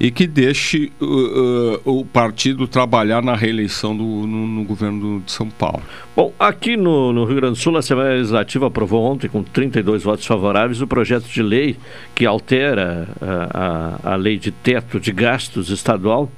E 0.00 0.10
que 0.10 0.26
deixe 0.26 0.92
uh, 1.00 1.04
uh, 1.04 2.00
o 2.00 2.04
partido 2.04 2.68
trabalhar 2.68 3.22
na 3.22 3.34
reeleição 3.34 3.96
do, 3.96 4.04
no, 4.04 4.46
no, 4.46 4.64
governo 4.64 5.20
de 5.20 5.32
São 5.32 5.50
Paulo. 5.50 5.82
Bom, 6.14 6.32
aqui 6.38 6.76
no, 6.76 7.12
no, 7.12 7.24
Rio 7.24 7.36
Grande 7.36 7.54
do 7.54 7.58
Sul, 7.58 7.74
a 7.74 7.80
Assembleia 7.80 8.14
Legislativa 8.14 8.68
aprovou 8.68 9.02
ontem, 9.04 9.28
com 9.28 9.42
32 9.42 10.04
votos 10.04 10.24
favoráveis, 10.24 10.80
o 10.80 10.86
projeto 10.86 11.26
de 11.26 11.42
lei 11.42 11.76
que 12.14 12.24
altera 12.24 13.08
a, 13.20 14.10
a, 14.10 14.12
a 14.12 14.16
lei 14.16 14.38
de 14.38 14.52
teto 14.52 15.00
de 15.00 15.10
gastos 15.10 15.68
estadual, 15.70 16.30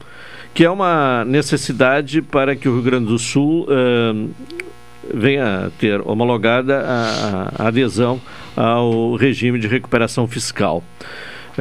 que 0.54 0.64
é 0.64 0.70
uma 0.70 1.24
necessidade 1.26 2.22
para 2.22 2.56
que 2.56 2.68
o 2.68 2.74
Rio 2.74 2.82
Grande 2.82 3.06
do 3.06 3.18
Sul 3.18 3.66
uh, 3.68 4.30
venha 5.12 5.70
ter 5.78 6.00
homologada 6.06 6.82
a 7.58 7.68
adesão 7.68 8.20
ao 8.56 9.14
regime 9.16 9.58
de 9.58 9.66
recuperação 9.66 10.26
fiscal. 10.26 10.82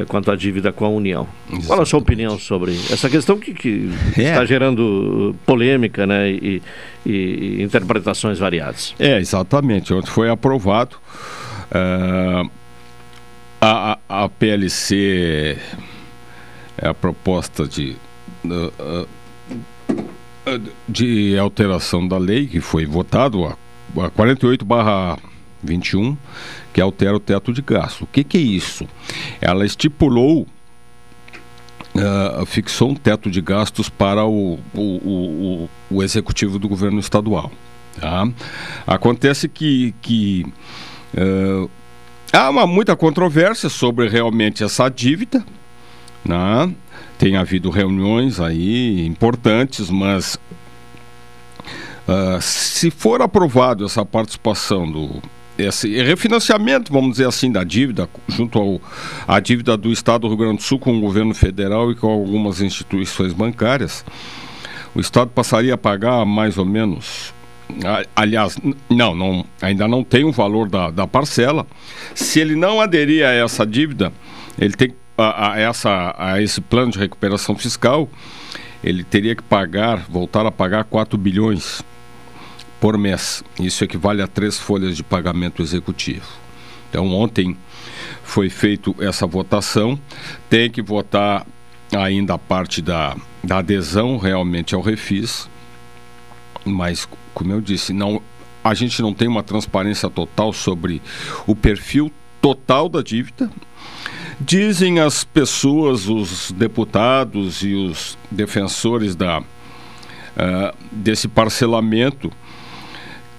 Quanto 0.07 0.31
à 0.31 0.35
dívida 0.35 0.71
com 0.71 0.85
a 0.85 0.89
União. 0.89 1.27
Exatamente. 1.47 1.67
Qual 1.67 1.81
a 1.81 1.85
sua 1.85 1.99
opinião 1.99 2.37
sobre 2.39 2.73
essa 2.91 3.09
questão 3.09 3.37
que, 3.37 3.53
que 3.53 3.89
é. 4.17 4.23
está 4.23 4.45
gerando 4.45 5.35
polêmica 5.45 6.05
né, 6.05 6.29
e, 6.31 6.61
e, 7.05 7.61
interpretações 7.61 8.39
variadas? 8.39 8.93
É, 8.99 9.19
exatamente. 9.19 9.93
Ontem 9.93 10.09
foi 10.09 10.29
aprovado. 10.29 10.97
Uh, 11.71 12.49
a, 13.61 13.97
a, 14.07 14.29
PLC 14.29 15.57
é 16.77 16.87
a 16.87 16.93
proposta 16.93 17.67
de, 17.67 17.95
uh, 18.45 19.07
uh, 20.47 20.61
de 20.87 21.37
alteração 21.37 22.07
da 22.07 22.17
lei 22.17 22.47
que 22.47 22.61
foi 22.61 22.85
votado 22.85 23.45
a, 23.45 23.55
a 24.05 24.09
48 24.09 24.65
barra 24.65 25.19
21 25.63 26.17
que 26.73 26.81
altera 26.81 27.15
o 27.15 27.19
teto 27.19 27.51
de 27.53 27.61
gasto. 27.61 28.03
O 28.03 28.07
que, 28.07 28.23
que 28.23 28.37
é 28.37 28.41
isso? 28.41 28.87
Ela 29.41 29.65
estipulou, 29.65 30.47
uh, 31.95 32.45
fixou 32.45 32.91
um 32.91 32.95
teto 32.95 33.29
de 33.29 33.41
gastos 33.41 33.89
para 33.89 34.25
o, 34.25 34.59
o, 34.73 34.79
o, 34.81 35.69
o 35.89 36.03
executivo 36.03 36.59
do 36.59 36.67
governo 36.67 36.99
estadual. 36.99 37.51
Tá? 37.99 38.27
Acontece 38.87 39.49
que, 39.49 39.93
que 40.01 40.45
uh, 41.15 41.69
há 42.31 42.49
uma 42.49 42.65
muita 42.65 42.95
controvérsia 42.95 43.69
sobre 43.69 44.07
realmente 44.07 44.63
essa 44.63 44.89
dívida. 44.89 45.43
Né? 46.23 46.73
Tem 47.17 47.35
havido 47.35 47.69
reuniões 47.69 48.39
aí 48.39 49.05
importantes, 49.05 49.89
mas 49.89 50.39
uh, 52.07 52.41
se 52.41 52.89
for 52.89 53.21
aprovado 53.21 53.85
essa 53.85 54.05
participação 54.05 54.89
do 54.89 55.21
esse 55.59 56.01
refinanciamento, 56.01 56.91
vamos 56.91 57.11
dizer 57.11 57.27
assim, 57.27 57.51
da 57.51 57.63
dívida, 57.63 58.09
junto 58.27 58.59
ao, 58.59 58.81
à 59.27 59.39
dívida 59.39 59.75
do 59.75 59.91
Estado 59.91 60.21
do 60.21 60.27
Rio 60.29 60.37
Grande 60.37 60.57
do 60.57 60.63
Sul 60.63 60.79
com 60.79 60.97
o 60.97 61.01
governo 61.01 61.33
federal 61.33 61.91
e 61.91 61.95
com 61.95 62.07
algumas 62.07 62.61
instituições 62.61 63.33
bancárias, 63.33 64.05
o 64.95 64.99
Estado 64.99 65.29
passaria 65.29 65.73
a 65.73 65.77
pagar 65.77 66.25
mais 66.25 66.57
ou 66.57 66.65
menos. 66.65 67.33
Aliás, 68.15 68.57
não, 68.89 69.13
não 69.13 69.45
ainda 69.61 69.87
não 69.87 70.03
tem 70.03 70.23
o 70.23 70.31
valor 70.31 70.67
da, 70.67 70.89
da 70.89 71.05
parcela. 71.05 71.67
Se 72.15 72.39
ele 72.39 72.55
não 72.55 72.81
aderir 72.81 73.25
a 73.25 73.31
essa 73.31 73.65
dívida, 73.65 74.11
ele 74.57 74.73
tem 74.73 74.93
a, 75.17 75.51
a, 75.51 75.59
essa, 75.59 76.15
a 76.17 76.41
esse 76.41 76.61
plano 76.61 76.91
de 76.91 76.99
recuperação 76.99 77.55
fiscal, 77.55 78.09
ele 78.83 79.03
teria 79.03 79.35
que 79.35 79.43
pagar, 79.43 80.05
voltar 80.09 80.45
a 80.45 80.51
pagar 80.51 80.85
4 80.85 81.17
bilhões 81.17 81.83
por 82.79 82.97
mês. 82.97 83.43
Isso 83.59 83.83
equivale 83.83 84.21
a 84.21 84.27
três 84.27 84.57
folhas 84.57 84.95
de 84.95 85.03
pagamento 85.03 85.61
executivo. 85.61 86.27
Então, 86.89 87.11
ontem 87.13 87.55
foi 88.23 88.49
feita 88.49 88.93
essa 88.99 89.27
votação. 89.27 89.99
Tem 90.49 90.69
que 90.69 90.81
votar 90.81 91.45
ainda 91.95 92.35
a 92.35 92.37
parte 92.37 92.81
da, 92.81 93.15
da 93.43 93.59
adesão 93.59 94.17
realmente 94.17 94.73
ao 94.73 94.81
refis. 94.81 95.49
Mas, 96.65 97.07
como 97.33 97.51
eu 97.51 97.61
disse, 97.61 97.93
não, 97.93 98.21
a 98.63 98.73
gente 98.73 99.01
não 99.01 99.13
tem 99.13 99.27
uma 99.27 99.43
transparência 99.43 100.09
total 100.09 100.53
sobre 100.53 101.01
o 101.45 101.55
perfil 101.55 102.11
total 102.41 102.89
da 102.89 103.01
dívida. 103.01 103.49
Dizem 104.39 104.99
as 104.99 105.23
pessoas, 105.23 106.07
os 106.07 106.51
deputados 106.51 107.61
e 107.61 107.73
os 107.73 108.17
defensores 108.31 109.15
da, 109.15 109.39
uh, 109.39 109.45
desse 110.91 111.27
parcelamento 111.27 112.31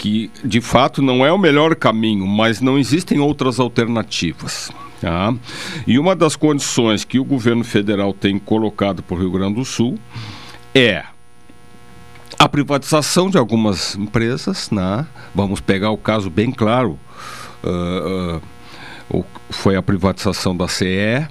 que 0.01 0.31
de 0.43 0.63
fato 0.63 1.03
não 1.03 1.27
é 1.27 1.31
o 1.31 1.37
melhor 1.37 1.77
caminho, 1.77 2.27
mas 2.27 2.59
não 2.59 2.79
existem 2.79 3.21
outras 3.21 3.61
alternativas. 3.61 4.71
Tá? 4.99 5.35
E 5.87 5.99
uma 5.99 6.17
das 6.17 6.35
condições 6.37 7.05
que 7.05 7.19
o 7.19 7.25
governo 7.25 7.63
federal 7.63 8.15
tem 8.15 8.39
colocado 8.39 9.03
para 9.03 9.15
o 9.15 9.19
Rio 9.19 9.31
Grande 9.31 9.57
do 9.57 9.65
Sul 9.65 9.99
é 10.75 11.05
a 12.39 12.49
privatização 12.49 13.29
de 13.29 13.37
algumas 13.37 13.95
empresas. 13.95 14.71
Né? 14.71 15.07
Vamos 15.35 15.61
pegar 15.61 15.91
o 15.91 15.99
caso 15.99 16.31
bem 16.31 16.51
claro: 16.51 16.99
uh, 17.63 18.41
uh, 19.15 19.25
foi 19.51 19.77
a 19.77 19.83
privatização 19.83 20.57
da 20.57 20.67
CE. 20.67 21.29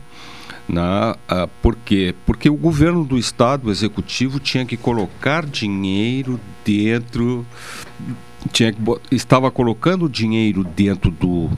Né? 0.68 1.16
Uh, 1.32 1.50
por 1.60 1.76
quê? 1.76 2.14
Porque 2.24 2.48
o 2.52 2.56
governo 2.56 3.04
do 3.04 3.18
estado, 3.18 3.68
o 3.68 3.72
executivo, 3.72 4.40
tinha 4.40 4.64
que 4.64 4.78
colocar 4.78 5.44
dinheiro 5.44 6.40
dentro 6.64 7.44
tinha 8.52 8.72
que, 8.72 8.80
estava 9.12 9.52
colocando 9.52 10.08
dinheiro 10.10 10.64
dentro 10.64 11.12
do, 11.12 11.50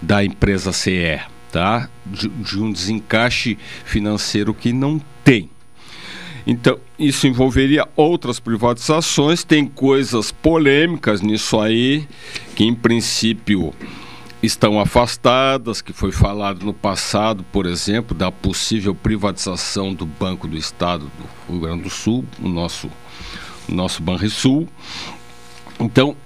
da 0.00 0.24
empresa 0.24 0.72
CE, 0.72 1.20
tá? 1.52 1.88
De, 2.04 2.28
de, 2.28 2.58
um 2.58 2.72
desencaixe 2.72 3.58
financeiro 3.84 4.52
que 4.52 4.72
não 4.72 5.00
tem. 5.22 5.50
Então, 6.46 6.78
isso 6.98 7.26
envolveria 7.26 7.86
outras 7.94 8.40
privatizações, 8.40 9.44
tem 9.44 9.66
coisas 9.66 10.32
polêmicas 10.32 11.20
nisso 11.20 11.60
aí, 11.60 12.08
que 12.56 12.64
em 12.64 12.74
princípio 12.74 13.74
estão 14.42 14.80
afastadas, 14.80 15.82
que 15.82 15.92
foi 15.92 16.12
falado 16.12 16.64
no 16.64 16.72
passado, 16.72 17.44
por 17.52 17.66
exemplo, 17.66 18.16
da 18.16 18.30
possível 18.30 18.94
privatização 18.94 19.92
do 19.92 20.06
Banco 20.06 20.46
do 20.46 20.56
Estado 20.56 21.10
do 21.18 21.52
Rio 21.52 21.60
Grande 21.60 21.82
do 21.82 21.90
Sul, 21.90 22.24
o 22.40 22.48
nosso, 22.48 22.90
nosso 23.68 24.02
Banrisul. 24.02 24.68
Então, 25.78 26.16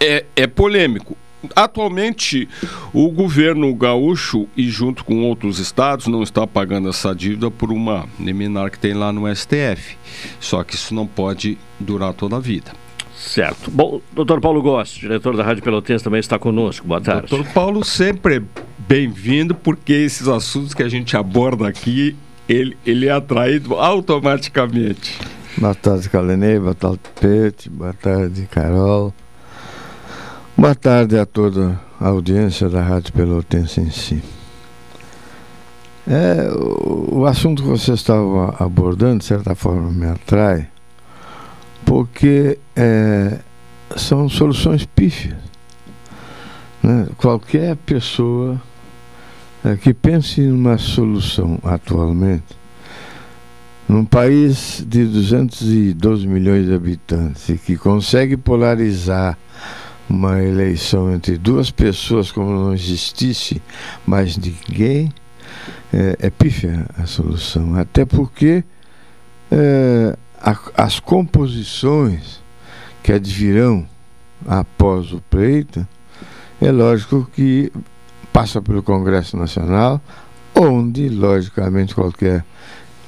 é, 0.00 0.24
é 0.36 0.46
polêmico. 0.46 1.16
atualmente 1.54 2.48
o 2.92 3.10
governo 3.10 3.72
gaúcho 3.74 4.48
e 4.56 4.68
junto 4.68 5.04
com 5.04 5.24
outros 5.24 5.58
estados 5.58 6.06
não 6.06 6.22
está 6.22 6.46
pagando 6.46 6.88
essa 6.88 7.14
dívida 7.14 7.50
por 7.50 7.70
uma 7.70 8.06
liminar 8.18 8.70
que 8.70 8.78
tem 8.78 8.94
lá 8.94 9.12
no 9.12 9.32
STF. 9.34 9.96
Só 10.40 10.64
que 10.64 10.74
isso 10.74 10.94
não 10.94 11.06
pode 11.06 11.56
durar 11.78 12.12
toda 12.12 12.36
a 12.36 12.40
vida. 12.40 12.72
Certo. 13.16 13.70
Bom, 13.70 14.00
doutor 14.12 14.40
Paulo 14.40 14.62
Gosto, 14.62 15.00
diretor 15.00 15.36
da 15.36 15.42
Rádio 15.42 15.62
Pelotense, 15.62 16.04
também 16.04 16.20
está 16.20 16.38
conosco. 16.38 16.86
Boa 16.86 17.00
tarde. 17.00 17.26
Doutor 17.28 17.52
Paulo 17.52 17.84
sempre 17.84 18.44
bem-vindo, 18.78 19.54
porque 19.54 19.92
esses 19.92 20.28
assuntos 20.28 20.72
que 20.72 20.84
a 20.84 20.88
gente 20.88 21.16
aborda 21.16 21.66
aqui, 21.66 22.14
ele, 22.48 22.76
ele 22.86 23.06
é 23.06 23.10
atraído 23.10 23.74
automaticamente. 23.74 25.18
Boa 25.60 25.74
tarde, 25.74 26.08
Calenei. 26.08 26.56
Boa 26.56 26.72
tarde, 26.72 27.00
Pete. 27.20 27.68
Boa 27.68 27.92
tarde, 27.92 28.46
Carol. 28.48 29.12
Boa 30.56 30.72
tarde 30.72 31.18
a 31.18 31.26
toda 31.26 31.80
a 32.00 32.06
audiência 32.06 32.68
da 32.68 32.80
Rádio 32.80 33.12
Pelotense 33.12 33.80
em 33.80 33.90
si. 33.90 34.22
É, 36.06 36.48
o 36.54 37.26
assunto 37.26 37.64
que 37.64 37.68
você 37.68 37.90
estava 37.90 38.54
abordando, 38.60 39.18
de 39.18 39.24
certa 39.24 39.56
forma, 39.56 39.90
me 39.90 40.06
atrai, 40.06 40.68
porque 41.84 42.56
é, 42.76 43.40
são 43.96 44.28
soluções 44.28 44.86
pífias. 44.86 45.38
Né? 46.80 47.08
Qualquer 47.16 47.74
pessoa 47.78 48.62
é, 49.64 49.74
que 49.74 49.92
pense 49.92 50.40
em 50.40 50.52
uma 50.52 50.78
solução 50.78 51.58
atualmente 51.64 52.56
num 53.88 54.04
país 54.04 54.84
de 54.86 55.04
212 55.06 56.26
milhões 56.26 56.66
de 56.66 56.74
habitantes 56.74 57.60
que 57.64 57.76
consegue 57.76 58.36
polarizar 58.36 59.38
uma 60.08 60.42
eleição 60.42 61.12
entre 61.12 61.38
duas 61.38 61.70
pessoas 61.70 62.30
como 62.30 62.50
não 62.50 62.74
existisse 62.74 63.62
mais 64.06 64.36
ninguém, 64.36 65.12
é, 65.92 66.16
é 66.18 66.30
pífia 66.30 66.86
a 66.96 67.06
solução. 67.06 67.74
Até 67.74 68.04
porque 68.04 68.62
é, 69.50 70.16
a, 70.40 70.56
as 70.76 71.00
composições 71.00 72.42
que 73.02 73.12
advirão 73.12 73.86
após 74.46 75.12
o 75.12 75.20
pleito, 75.30 75.86
é 76.60 76.70
lógico 76.70 77.28
que 77.32 77.72
passa 78.32 78.60
pelo 78.60 78.82
Congresso 78.82 79.36
Nacional, 79.36 80.00
onde, 80.54 81.08
logicamente, 81.08 81.94
qualquer 81.94 82.44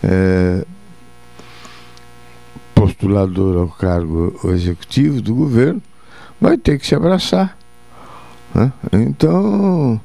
é, 0.02 0.64
postulador 2.74 3.58
ao 3.58 3.68
cargo 3.68 4.38
executivo 4.44 5.20
do 5.20 5.34
governo 5.34 5.82
vai 6.40 6.56
ter 6.56 6.78
que 6.78 6.86
se 6.86 6.94
abraçar. 6.94 7.56
Né? 8.54 8.72
Então, 8.92 10.00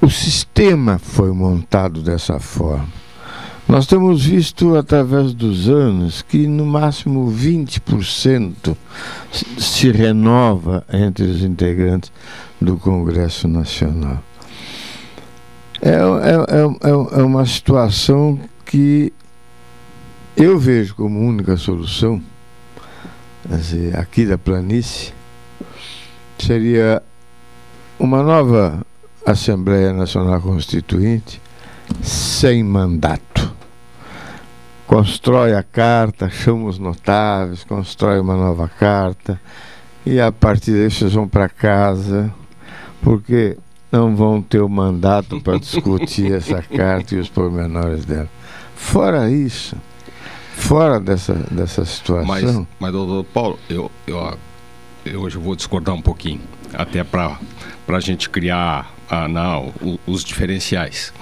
o 0.00 0.10
sistema 0.10 0.98
foi 0.98 1.32
montado 1.32 2.02
dessa 2.02 2.38
forma. 2.40 2.88
Nós 3.66 3.86
temos 3.86 4.26
visto 4.26 4.76
através 4.76 5.32
dos 5.32 5.68
anos 5.68 6.20
que 6.20 6.46
no 6.46 6.66
máximo 6.66 7.32
20% 7.32 8.76
se 9.32 9.90
renova 9.90 10.84
entre 10.92 11.24
os 11.24 11.42
integrantes 11.42 12.12
do 12.60 12.76
Congresso 12.76 13.48
Nacional. 13.48 14.22
É, 15.80 15.90
é, 15.90 15.94
é, 15.94 16.90
é, 16.90 17.20
é 17.20 17.22
uma 17.22 17.46
situação 17.46 18.38
que 18.74 19.12
eu 20.36 20.58
vejo 20.58 20.96
como 20.96 21.20
única 21.20 21.56
solução, 21.56 22.20
dizer, 23.48 23.96
aqui 23.96 24.26
da 24.26 24.36
planície, 24.36 25.14
seria 26.36 27.00
uma 28.00 28.20
nova 28.20 28.84
Assembleia 29.24 29.92
Nacional 29.92 30.40
Constituinte 30.40 31.40
sem 32.02 32.64
mandato. 32.64 33.54
Constrói 34.88 35.54
a 35.54 35.62
carta, 35.62 36.28
chama 36.28 36.64
os 36.64 36.76
notáveis, 36.76 37.62
constrói 37.62 38.18
uma 38.18 38.34
nova 38.34 38.68
carta 38.68 39.40
e 40.04 40.18
a 40.18 40.32
partir 40.32 40.72
daí 40.72 40.90
vocês 40.90 41.12
vão 41.12 41.28
para 41.28 41.48
casa, 41.48 42.28
porque 43.00 43.56
não 43.92 44.16
vão 44.16 44.42
ter 44.42 44.62
o 44.62 44.68
mandato 44.68 45.40
para 45.40 45.60
discutir 45.62 46.32
essa 46.32 46.60
carta 46.60 47.14
e 47.14 47.18
os 47.20 47.28
pormenores 47.28 48.04
dela. 48.04 48.28
Fora 48.74 49.30
isso, 49.30 49.76
fora 50.56 51.00
dessa, 51.00 51.34
dessa 51.50 51.84
situação. 51.84 52.26
Mas, 52.26 52.66
mas 52.78 52.92
doutor 52.92 53.24
Paulo, 53.24 53.58
eu, 53.68 53.90
eu, 54.06 54.38
eu 55.04 55.20
hoje 55.20 55.38
vou 55.38 55.54
discordar 55.54 55.94
um 55.94 56.02
pouquinho, 56.02 56.40
até 56.72 57.04
para 57.04 57.38
a 57.88 58.00
gente 58.00 58.28
criar 58.28 58.94
ah, 59.08 59.28
não, 59.28 59.72
os 60.06 60.24
diferenciais. 60.24 61.12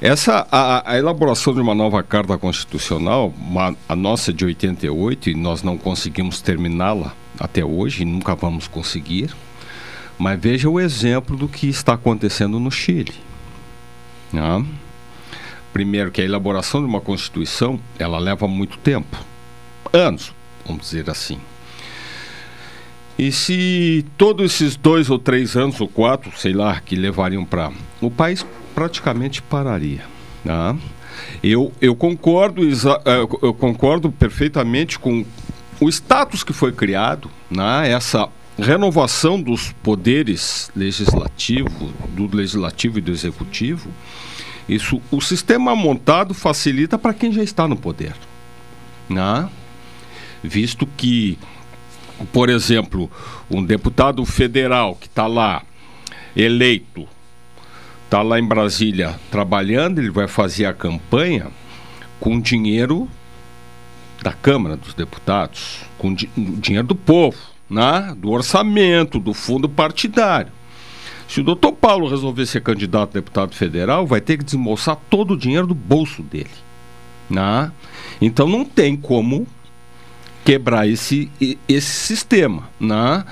Essa, 0.00 0.46
a, 0.50 0.92
a, 0.92 0.98
elaboração 0.98 1.54
de 1.54 1.60
uma 1.60 1.74
nova 1.74 2.02
carta 2.02 2.36
constitucional, 2.36 3.32
uma, 3.38 3.74
a 3.88 3.96
nossa 3.96 4.32
de 4.32 4.44
88, 4.44 5.30
e 5.30 5.34
nós 5.34 5.62
não 5.62 5.78
conseguimos 5.78 6.42
terminá-la 6.42 7.14
até 7.40 7.64
hoje, 7.64 8.02
e 8.02 8.04
nunca 8.04 8.34
vamos 8.34 8.68
conseguir, 8.68 9.34
mas 10.18 10.38
veja 10.38 10.68
o 10.68 10.78
exemplo 10.78 11.36
do 11.36 11.48
que 11.48 11.68
está 11.68 11.94
acontecendo 11.94 12.60
no 12.60 12.70
Chile. 12.70 13.14
Né? 14.32 14.64
Primeiro 15.74 16.12
que 16.12 16.20
a 16.20 16.24
elaboração 16.24 16.80
de 16.80 16.86
uma 16.86 17.00
Constituição, 17.00 17.80
ela 17.98 18.20
leva 18.20 18.46
muito 18.46 18.78
tempo. 18.78 19.18
Anos, 19.92 20.32
vamos 20.64 20.82
dizer 20.82 21.10
assim. 21.10 21.40
E 23.18 23.32
se 23.32 24.06
todos 24.16 24.52
esses 24.52 24.76
dois 24.76 25.10
ou 25.10 25.18
três 25.18 25.56
anos, 25.56 25.80
ou 25.80 25.88
quatro, 25.88 26.30
sei 26.38 26.52
lá, 26.52 26.80
que 26.80 26.94
levariam 26.94 27.44
para. 27.44 27.72
O 28.00 28.08
país 28.08 28.46
praticamente 28.72 29.42
pararia. 29.42 30.04
Né? 30.44 30.78
Eu, 31.42 31.72
eu, 31.80 31.96
concordo, 31.96 32.62
eh, 32.62 33.20
eu 33.42 33.52
concordo 33.52 34.12
perfeitamente 34.12 34.96
com 34.96 35.24
o 35.80 35.88
status 35.88 36.44
que 36.44 36.52
foi 36.52 36.70
criado, 36.70 37.28
né? 37.50 37.90
essa 37.90 38.28
renovação 38.56 39.42
dos 39.42 39.72
poderes 39.82 40.70
legislativo, 40.76 41.92
do 42.10 42.32
legislativo 42.32 42.98
e 42.98 43.02
do 43.02 43.10
executivo 43.10 43.90
isso, 44.68 45.00
o 45.10 45.20
sistema 45.20 45.76
montado 45.76 46.32
facilita 46.32 46.98
para 46.98 47.12
quem 47.12 47.32
já 47.32 47.42
está 47.42 47.68
no 47.68 47.76
poder, 47.76 48.14
né? 49.08 49.48
Visto 50.42 50.86
que, 50.86 51.38
por 52.32 52.48
exemplo, 52.48 53.10
um 53.50 53.62
deputado 53.62 54.24
federal 54.24 54.94
que 54.94 55.06
está 55.06 55.26
lá 55.26 55.62
eleito, 56.36 57.06
está 58.04 58.22
lá 58.22 58.38
em 58.38 58.46
Brasília 58.46 59.18
trabalhando, 59.30 59.98
ele 59.98 60.10
vai 60.10 60.28
fazer 60.28 60.66
a 60.66 60.72
campanha 60.72 61.48
com 62.18 62.40
dinheiro 62.40 63.08
da 64.22 64.32
Câmara 64.32 64.76
dos 64.76 64.94
Deputados, 64.94 65.80
com 65.98 66.14
di 66.14 66.30
dinheiro 66.36 66.88
do 66.88 66.94
povo, 66.94 67.36
né? 67.68 68.14
do 68.16 68.30
orçamento, 68.30 69.18
do 69.18 69.34
fundo 69.34 69.68
partidário. 69.68 70.52
Se 71.28 71.40
o 71.40 71.44
doutor 71.44 71.72
Paulo 71.72 72.08
resolver 72.08 72.46
ser 72.46 72.62
candidato 72.62 73.10
a 73.10 73.20
deputado 73.20 73.54
federal, 73.54 74.06
vai 74.06 74.20
ter 74.20 74.38
que 74.38 74.44
desembolsar 74.44 74.96
todo 75.08 75.34
o 75.34 75.36
dinheiro 75.36 75.66
do 75.66 75.74
bolso 75.74 76.22
dele. 76.22 76.50
Né? 77.28 77.72
Então 78.20 78.46
não 78.48 78.64
tem 78.64 78.96
como 78.96 79.46
quebrar 80.44 80.86
esse, 80.86 81.30
esse 81.66 81.90
sistema. 81.90 82.68
Né? 82.78 83.24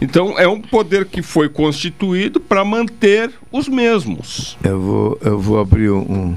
Então 0.00 0.38
é 0.38 0.46
um 0.46 0.60
poder 0.60 1.06
que 1.06 1.20
foi 1.20 1.48
constituído 1.48 2.40
para 2.40 2.64
manter 2.64 3.32
os 3.50 3.68
mesmos. 3.68 4.56
Eu 4.62 4.80
vou, 4.80 5.18
eu 5.20 5.38
vou 5.38 5.58
abrir 5.58 5.90
um, 5.90 6.00
um, 6.00 6.36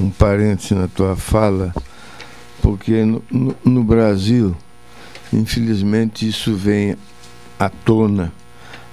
um 0.00 0.10
parêntese 0.10 0.74
na 0.74 0.86
tua 0.86 1.16
fala, 1.16 1.74
porque 2.62 3.04
no, 3.04 3.22
no, 3.30 3.56
no 3.64 3.84
Brasil, 3.84 4.56
infelizmente, 5.32 6.26
isso 6.26 6.54
vem 6.54 6.96
à 7.58 7.68
tona 7.68 8.32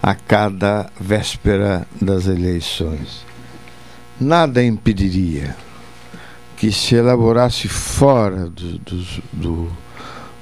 a 0.02 0.16
cada 0.16 0.90
véspera 1.00 1.88
das 2.02 2.28
eleições. 2.28 3.26
Nada 4.20 4.64
impediria 4.64 5.56
que 6.58 6.72
se 6.72 6.96
elaborasse 6.96 7.68
fora 7.68 8.50
do, 8.50 8.80
do, 8.80 9.06
do, 9.32 9.72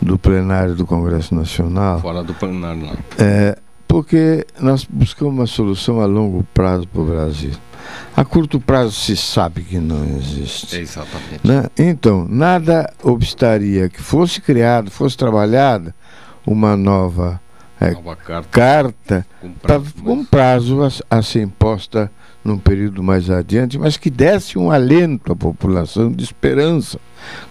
do 0.01 0.20
plenário 0.20 0.76
do 0.76 0.86
Congresso 0.86 1.36
Nacional. 1.36 2.01
Fora 2.01 2.24
do 2.24 2.34
plenário, 2.34 2.82
não. 2.82 2.97
É, 3.20 3.58
porque 3.88 4.45
nós 4.60 4.84
buscamos 4.84 5.34
uma 5.34 5.45
solução 5.45 6.01
a 6.01 6.05
longo 6.05 6.43
prazo 6.53 6.88
para 6.88 7.01
o 7.01 7.05
Brasil. 7.05 7.51
A 8.16 8.26
curto 8.26 8.60
prazo 8.60 8.91
se 8.91 9.16
sabe 9.16 9.62
que 9.62 9.78
não 9.78 10.03
existe. 10.18 10.76
Exatamente. 10.78 11.39
Né? 11.43 11.66
Então, 11.78 12.26
nada 12.28 12.91
obstaria 13.03 13.88
que 13.88 14.01
fosse 14.01 14.41
criado, 14.41 14.89
fosse 14.89 15.16
trabalhada 15.16 15.95
uma 16.45 16.76
nova 16.76 17.39
é, 17.80 17.95
carta, 18.49 19.25
com 19.39 19.51
prazo, 19.51 19.93
com 20.03 20.25
prazo 20.25 20.84
a, 20.84 21.17
a, 21.17 21.21
ser 21.21 21.43
imposta 21.43 22.11
num 22.43 22.57
período 22.57 23.03
mais 23.03 23.30
adiante, 23.30 23.78
mas 23.78 23.97
que 23.97 24.09
desse 24.09 24.57
um 24.57 24.71
alento 24.71 25.32
à 25.32 25.36
população 25.36 26.11
de 26.11 26.23
esperança. 26.23 26.99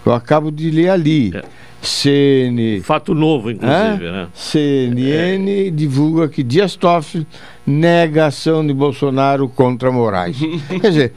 Eu 0.05 0.13
acabo 0.13 0.51
de 0.51 0.69
ler 0.69 0.89
ali. 0.89 1.31
É. 1.35 1.43
CN... 1.79 2.81
Fato 2.81 3.13
novo, 3.13 3.51
inclusive, 3.51 4.11
né? 4.11 4.27
CNN 4.33 5.67
é. 5.67 5.69
divulga 5.69 6.27
que 6.27 6.41
Dias 6.41 6.75
Toffoli 6.75 7.27
nega 7.65 8.25
a 8.25 8.27
ação 8.27 8.65
de 8.65 8.73
Bolsonaro 8.73 9.47
contra 9.47 9.91
Moraes. 9.91 10.37
Quer 10.81 10.89
dizer, 10.89 11.13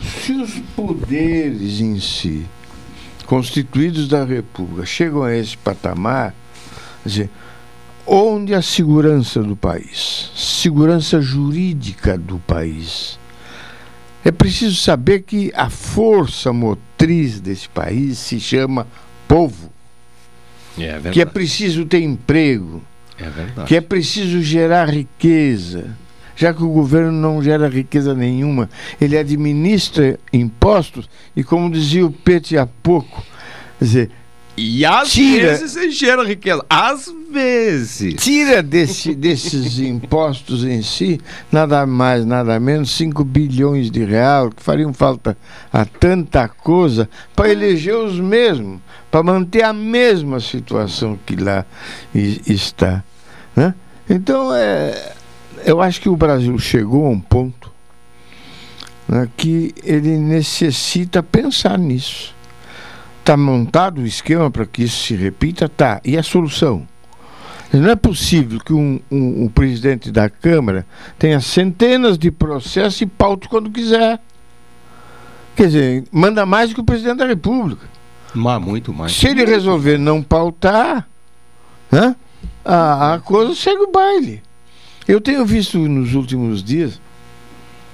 se 0.00 0.32
os 0.32 0.58
poderes 0.74 1.80
em 1.80 2.00
si, 2.00 2.44
constituídos 3.26 4.08
da 4.08 4.24
República, 4.24 4.84
chegam 4.84 5.22
a 5.22 5.34
esse 5.34 5.56
patamar, 5.56 6.34
quer 7.02 7.08
dizer, 7.08 7.30
onde 8.06 8.54
a 8.54 8.62
segurança 8.62 9.42
do 9.42 9.56
país, 9.56 10.30
segurança 10.34 11.20
jurídica 11.20 12.18
do 12.18 12.38
país, 12.38 13.18
é 14.24 14.30
preciso 14.30 14.76
saber 14.76 15.22
que 15.22 15.52
a 15.54 15.68
força 15.68 16.52
motriz 16.52 17.40
desse 17.40 17.68
país 17.68 18.18
se 18.18 18.38
chama 18.38 18.86
povo. 19.26 19.72
É 20.78 21.10
que 21.10 21.20
é 21.20 21.24
preciso 21.24 21.84
ter 21.84 22.00
emprego. 22.00 22.82
É 23.18 23.64
que 23.66 23.76
é 23.76 23.80
preciso 23.80 24.40
gerar 24.40 24.88
riqueza. 24.88 25.96
Já 26.34 26.54
que 26.54 26.62
o 26.62 26.68
governo 26.68 27.12
não 27.12 27.42
gera 27.42 27.68
riqueza 27.68 28.14
nenhuma, 28.14 28.70
ele 29.00 29.18
administra 29.18 30.18
impostos 30.32 31.08
e, 31.36 31.44
como 31.44 31.70
dizia 31.70 32.06
o 32.06 32.10
Pete 32.10 32.56
há 32.56 32.66
pouco, 32.66 33.22
quer 33.78 33.84
dizer, 33.84 34.10
e 34.56 34.84
às 34.84 35.10
tira, 35.10 35.56
vezes 35.56 35.96
gera 35.96 36.24
riqueza. 36.24 36.64
Às 36.68 37.12
vezes. 37.30 38.22
Tira 38.22 38.62
desse, 38.62 39.14
desses 39.14 39.78
impostos 39.80 40.64
em 40.64 40.82
si, 40.82 41.20
nada 41.50 41.86
mais, 41.86 42.26
nada 42.26 42.60
menos, 42.60 42.90
5 42.90 43.24
bilhões 43.24 43.90
de 43.90 44.04
reais, 44.04 44.50
que 44.54 44.62
fariam 44.62 44.92
falta 44.92 45.36
a 45.72 45.86
tanta 45.86 46.48
coisa 46.48 47.08
para 47.34 47.50
eleger 47.50 47.96
os 47.96 48.20
mesmos, 48.20 48.78
para 49.10 49.22
manter 49.22 49.62
a 49.62 49.72
mesma 49.72 50.38
situação 50.38 51.18
que 51.24 51.36
lá 51.36 51.64
está. 52.14 53.02
Né? 53.56 53.74
Então, 54.08 54.54
é, 54.54 55.14
eu 55.64 55.80
acho 55.80 55.98
que 55.98 56.10
o 56.10 56.16
Brasil 56.16 56.58
chegou 56.58 57.06
a 57.06 57.10
um 57.10 57.20
ponto 57.20 57.72
né, 59.08 59.26
que 59.34 59.74
ele 59.82 60.18
necessita 60.18 61.22
pensar 61.22 61.78
nisso 61.78 62.34
Está 63.22 63.36
montado 63.36 64.00
o 64.00 64.06
esquema 64.06 64.50
para 64.50 64.66
que 64.66 64.82
isso 64.82 65.06
se 65.06 65.14
repita? 65.14 65.68
Tá. 65.68 66.00
E 66.04 66.18
a 66.18 66.24
solução? 66.24 66.88
Não 67.72 67.88
é 67.88 67.94
possível 67.94 68.58
que 68.58 68.72
um, 68.72 68.98
um, 69.08 69.44
um 69.44 69.48
presidente 69.48 70.10
da 70.10 70.28
Câmara 70.28 70.84
tenha 71.20 71.40
centenas 71.40 72.18
de 72.18 72.32
processos 72.32 73.00
e 73.00 73.06
paute 73.06 73.48
quando 73.48 73.70
quiser. 73.70 74.20
Quer 75.54 75.66
dizer, 75.66 76.04
manda 76.10 76.44
mais 76.44 76.70
do 76.70 76.74
que 76.74 76.80
o 76.80 76.84
presidente 76.84 77.18
da 77.18 77.26
República. 77.26 77.86
Mas 78.34 78.60
muito 78.60 78.92
mais. 78.92 79.12
Se 79.12 79.28
ele 79.28 79.44
resolver 79.44 79.98
não 79.98 80.20
pautar, 80.20 81.08
né, 81.92 82.16
a, 82.64 83.14
a 83.14 83.20
coisa 83.20 83.54
segue 83.54 83.82
o 83.82 83.92
baile. 83.92 84.42
Eu 85.06 85.20
tenho 85.20 85.46
visto 85.46 85.78
nos 85.78 86.14
últimos 86.14 86.60
dias, 86.60 87.00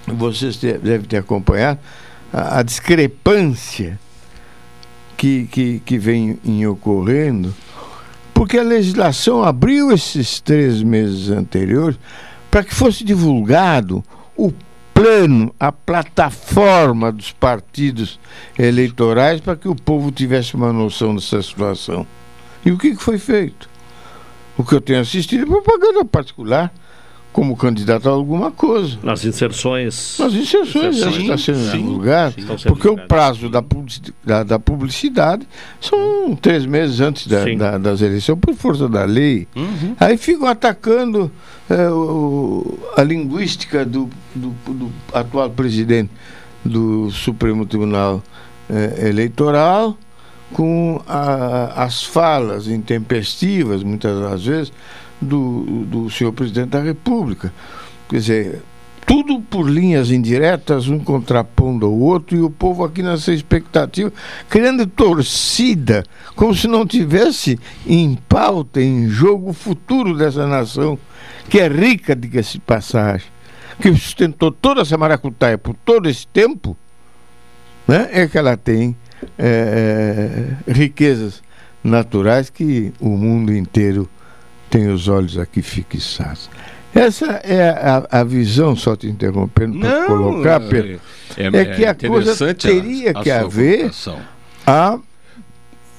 vocês 0.07 0.57
devem 0.57 1.03
ter 1.03 1.19
acompanhado, 1.19 1.81
a, 2.33 2.61
a 2.61 2.63
discrepância 2.63 4.01
que, 5.19 5.49
que, 5.51 5.81
que 5.81 5.99
vem 5.99 6.39
em 6.45 6.65
ocorrendo, 6.65 7.53
porque 8.33 8.57
a 8.57 8.63
legislação 8.63 9.43
abriu 9.43 9.91
esses 9.91 10.41
três 10.41 10.81
meses 10.81 11.29
anteriores 11.29 11.99
para 12.49 12.63
que 12.63 12.73
fosse 12.73 13.05
divulgado 13.05 14.03
o 14.37 14.53
plano, 14.95 15.53
a 15.59 15.73
plataforma 15.73 17.11
dos 17.11 17.33
partidos 17.33 18.19
eleitorais 18.57 19.41
para 19.41 19.57
que 19.57 19.69
o 19.69 19.75
povo 19.75 20.13
tivesse 20.13 20.55
uma 20.55 20.73
noção 20.73 21.17
dessa 21.17 21.43
situação. 21.43 22.07
E 22.65 22.71
o 22.71 22.79
que, 22.79 22.95
que 22.95 23.03
foi 23.03 23.19
feito? 23.19 23.69
O 24.57 24.63
que 24.63 24.75
eu 24.75 24.81
tenho 24.81 25.01
assistido 25.01 25.43
é 25.43 25.47
propaganda 25.47 26.05
particular 26.05 26.73
como 27.33 27.57
candidato 27.57 28.09
a 28.09 28.13
alguma 28.13 28.51
coisa. 28.51 28.99
Nas 29.03 29.25
inserções. 29.25 30.17
Nas 30.19 30.33
inserções, 30.33 30.97
já 30.97 31.11
está 31.11 31.39
sendo 31.39 31.71
divulgado. 31.71 32.35
Porque 32.67 32.89
o 32.89 32.97
prazo 33.07 33.49
da, 33.49 33.63
da, 34.25 34.43
da, 34.43 34.59
publicidade 34.59 35.47
são 35.81 36.35
três 36.41 36.67
meses 36.67 37.01
antes 37.01 37.27
da, 37.27 37.45
da, 37.55 37.79
das 37.79 38.01
eleições, 38.01 38.39
por 38.41 38.55
força 38.55 38.89
da 38.89 39.05
lei. 39.05 39.47
Uhum. 39.55 39.95
Aí 40.01 40.17
ficam 40.17 40.49
atacando 40.49 41.31
é, 41.69 41.89
o, 41.89 42.79
a 42.97 43.03
linguística 43.03 43.85
do, 43.85 44.09
do, 44.35 44.49
do, 44.67 44.93
atual 45.13 45.51
presidente 45.51 46.11
do 46.65 47.11
Supremo 47.11 47.65
Tribunal 47.67 48.23
é, 48.69 49.09
Eleitoral 49.09 49.97
com 50.53 51.01
a, 51.07 51.85
as 51.85 52.03
falas 52.03 52.69
intempestivas, 52.69 53.83
muitas 53.83 54.19
das 54.21 54.45
vezes, 54.45 54.73
do, 55.21 55.85
do 55.85 56.11
senhor 56.11 56.33
presidente 56.33 56.71
da 56.71 56.81
República. 56.81 57.53
Quer 58.09 58.17
dizer, 58.17 58.63
tudo 59.09 59.41
por 59.41 59.71
linhas 59.71 60.11
indiretas, 60.11 60.87
um 60.87 60.99
contrapondo 60.99 61.87
ao 61.87 61.99
outro, 61.99 62.37
e 62.37 62.43
o 62.43 62.51
povo 62.51 62.85
aqui 62.85 63.03
nessa 63.03 63.33
expectativa, 63.33 64.13
criando 64.51 64.87
torcida, 64.87 66.05
como 66.37 66.55
se 66.55 66.69
não 66.69 66.87
tivesse 66.87 67.59
em 67.87 68.19
pauta, 68.29 68.83
em 68.83 69.09
jogo, 69.09 69.49
o 69.49 69.55
futuro 69.55 70.15
dessa 70.15 70.47
nação, 70.47 70.99
que 71.49 71.59
é 71.59 71.69
rica, 71.69 72.15
diga-se 72.15 72.59
passagem, 72.59 73.27
que 73.81 73.91
sustentou 73.95 74.53
toda 74.53 74.83
essa 74.83 74.99
maracutaia 74.99 75.57
por 75.57 75.75
todo 75.87 76.07
esse 76.07 76.27
tempo, 76.27 76.77
né, 77.87 78.11
é 78.13 78.29
que 78.29 78.37
ela 78.37 78.59
tem 78.59 78.95
é, 79.39 80.55
riquezas 80.67 81.43
naturais 81.83 82.51
que 82.51 82.93
o 83.01 83.09
mundo 83.09 83.57
inteiro 83.57 84.07
tem 84.71 84.89
os 84.89 85.09
olhos 85.09 85.39
aqui 85.39 85.63
fixados. 85.63 86.49
Essa 86.95 87.27
é 87.45 87.69
a, 87.71 88.21
a 88.21 88.25
visão, 88.25 88.75
só 88.75 88.97
te 88.97 89.07
interrompendo 89.07 89.79
para 89.79 90.07
colocar, 90.07 90.61
Pedro, 90.61 91.01
é, 91.37 91.43
é, 91.43 91.47
é, 91.47 91.65
que 91.65 91.85
a 91.85 91.95
coisa 91.95 92.55
teria 92.55 93.13
a, 93.15 93.21
a 93.21 93.23
que 93.23 93.31
haver 93.31 93.91
a, 94.67 94.99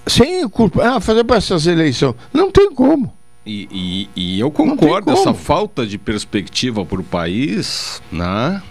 sem 0.07 0.47
culpa, 0.49 0.83
ah, 0.83 0.99
fazer 0.99 1.23
para 1.23 1.37
essas 1.37 1.67
eleições. 1.67 2.15
Não 2.33 2.51
tem 2.51 2.71
como. 2.73 3.13
E, 3.45 3.67
e, 3.71 4.09
e 4.15 4.39
eu 4.39 4.51
concordo, 4.51 5.11
essa 5.11 5.33
falta 5.33 5.85
de 5.85 5.97
perspectiva 5.97 6.85
para 6.85 6.99
o 6.99 7.03
país, 7.03 8.01
né? 8.11 8.61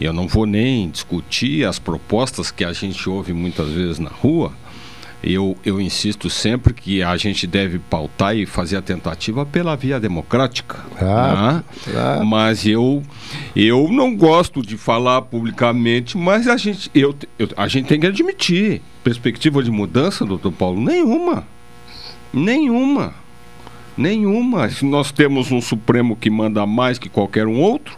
eu 0.00 0.12
não 0.12 0.28
vou 0.28 0.46
nem 0.46 0.88
discutir 0.88 1.66
as 1.66 1.78
propostas 1.78 2.50
que 2.50 2.64
a 2.64 2.72
gente 2.72 3.08
ouve 3.08 3.32
muitas 3.32 3.68
vezes 3.68 3.98
na 3.98 4.10
rua, 4.10 4.52
eu, 5.22 5.56
eu 5.64 5.80
insisto 5.80 6.30
sempre 6.30 6.72
que 6.72 7.02
a 7.02 7.16
gente 7.16 7.46
deve 7.46 7.78
pautar 7.78 8.36
e 8.36 8.46
fazer 8.46 8.76
a 8.76 8.82
tentativa 8.82 9.44
pela 9.44 9.76
via 9.76 9.98
democrática. 9.98 10.78
Ah, 11.00 11.62
né? 11.86 12.24
Mas 12.24 12.64
eu, 12.66 13.02
eu 13.54 13.88
não 13.90 14.14
gosto 14.14 14.62
de 14.62 14.76
falar 14.76 15.22
publicamente, 15.22 16.16
mas 16.16 16.46
a 16.46 16.56
gente, 16.56 16.90
eu, 16.94 17.14
eu, 17.38 17.48
a 17.56 17.66
gente 17.66 17.86
tem 17.86 17.98
que 17.98 18.06
admitir. 18.06 18.80
Perspectiva 19.02 19.62
de 19.62 19.70
mudança, 19.70 20.24
doutor 20.24 20.52
Paulo? 20.52 20.80
Nenhuma. 20.80 21.46
Nenhuma. 22.32 23.14
Nenhuma. 23.96 24.68
Se 24.68 24.84
nós 24.84 25.10
temos 25.10 25.50
um 25.50 25.60
Supremo 25.60 26.14
que 26.14 26.30
manda 26.30 26.64
mais 26.66 26.98
que 26.98 27.08
qualquer 27.08 27.46
um 27.46 27.58
outro, 27.60 27.96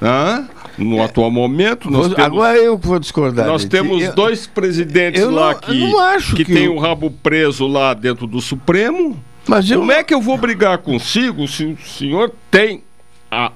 né? 0.00 0.48
No 0.78 0.98
é, 0.98 1.04
atual 1.04 1.30
momento. 1.30 1.90
Nós 1.90 2.08
temos, 2.08 2.18
agora 2.18 2.58
eu 2.58 2.76
vou 2.76 2.98
discordar. 2.98 3.46
Nós 3.46 3.64
temos 3.64 4.02
eu, 4.02 4.14
dois 4.14 4.46
presidentes 4.46 5.22
lá 5.22 5.52
não, 5.52 5.60
que, 5.60 6.36
que, 6.36 6.44
que 6.44 6.52
tem 6.52 6.68
o 6.68 6.74
um 6.74 6.78
rabo 6.78 7.10
preso 7.10 7.66
lá 7.66 7.94
dentro 7.94 8.26
do 8.26 8.40
Supremo. 8.40 9.18
Mas 9.46 9.70
eu... 9.70 9.78
Como 9.78 9.92
é 9.92 10.02
que 10.02 10.14
eu 10.14 10.20
vou 10.20 10.38
brigar 10.38 10.78
consigo 10.78 11.46
se 11.46 11.64
o 11.64 11.78
senhor 11.78 12.32
tem 12.50 12.82
a, 13.30 13.52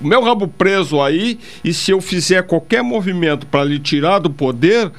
o 0.00 0.06
meu 0.06 0.22
rabo 0.22 0.46
preso 0.46 1.00
aí 1.00 1.38
e 1.64 1.72
se 1.72 1.90
eu 1.90 2.00
fizer 2.00 2.42
qualquer 2.42 2.82
movimento 2.82 3.46
para 3.46 3.64
lhe 3.64 3.78
tirar 3.78 4.18
do 4.18 4.30
poder, 4.30 4.90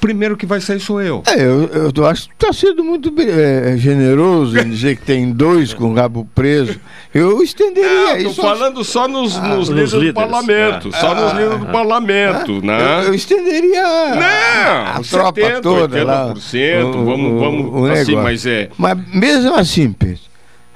primeiro 0.00 0.36
que 0.36 0.46
vai 0.46 0.60
sair 0.60 0.80
sou 0.80 1.00
eu. 1.00 1.22
É, 1.26 1.40
eu, 1.42 1.92
eu 1.94 2.06
acho 2.06 2.28
que 2.28 2.34
está 2.34 2.52
sendo 2.52 2.82
muito 2.82 3.12
é, 3.20 3.76
generoso 3.76 4.58
em 4.58 4.70
dizer 4.70 4.96
que 4.96 5.02
tem 5.02 5.30
dois 5.30 5.74
com 5.74 5.90
o 5.90 5.94
rabo 5.94 6.26
preso. 6.34 6.80
Eu 7.12 7.42
estenderia 7.42 8.16
é, 8.16 8.22
isso. 8.22 8.40
falando 8.40 8.82
só 8.82 9.06
nos, 9.06 9.36
ah, 9.36 9.48
nos, 9.48 9.68
líderes, 9.68 9.92
líderes, 9.92 10.14
do 10.14 10.20
parlamento. 10.20 10.88
É. 10.88 10.92
Só 10.92 11.12
ah, 11.12 11.14
nos 11.14 11.32
líderes 11.32 11.58
do 11.58 11.66
ah, 11.66 11.72
parlamento, 11.72 12.60
ah, 12.62 12.66
né? 12.66 13.00
Eu, 13.00 13.04
eu 13.08 13.14
estenderia 13.14 13.82
Não, 13.82 14.86
a 14.86 15.02
70, 15.02 15.10
tropa 15.10 15.60
toda 15.60 15.98
80%, 15.98 16.04
lá. 16.04 16.26
O, 16.32 17.04
vamos, 17.04 17.40
vamos 17.40 17.80
o 17.80 17.86
assim, 17.86 18.16
mas 18.16 18.46
é. 18.46 18.70
Mas 18.78 18.98
mesmo 19.12 19.54
assim, 19.54 19.92
Pedro, 19.92 20.20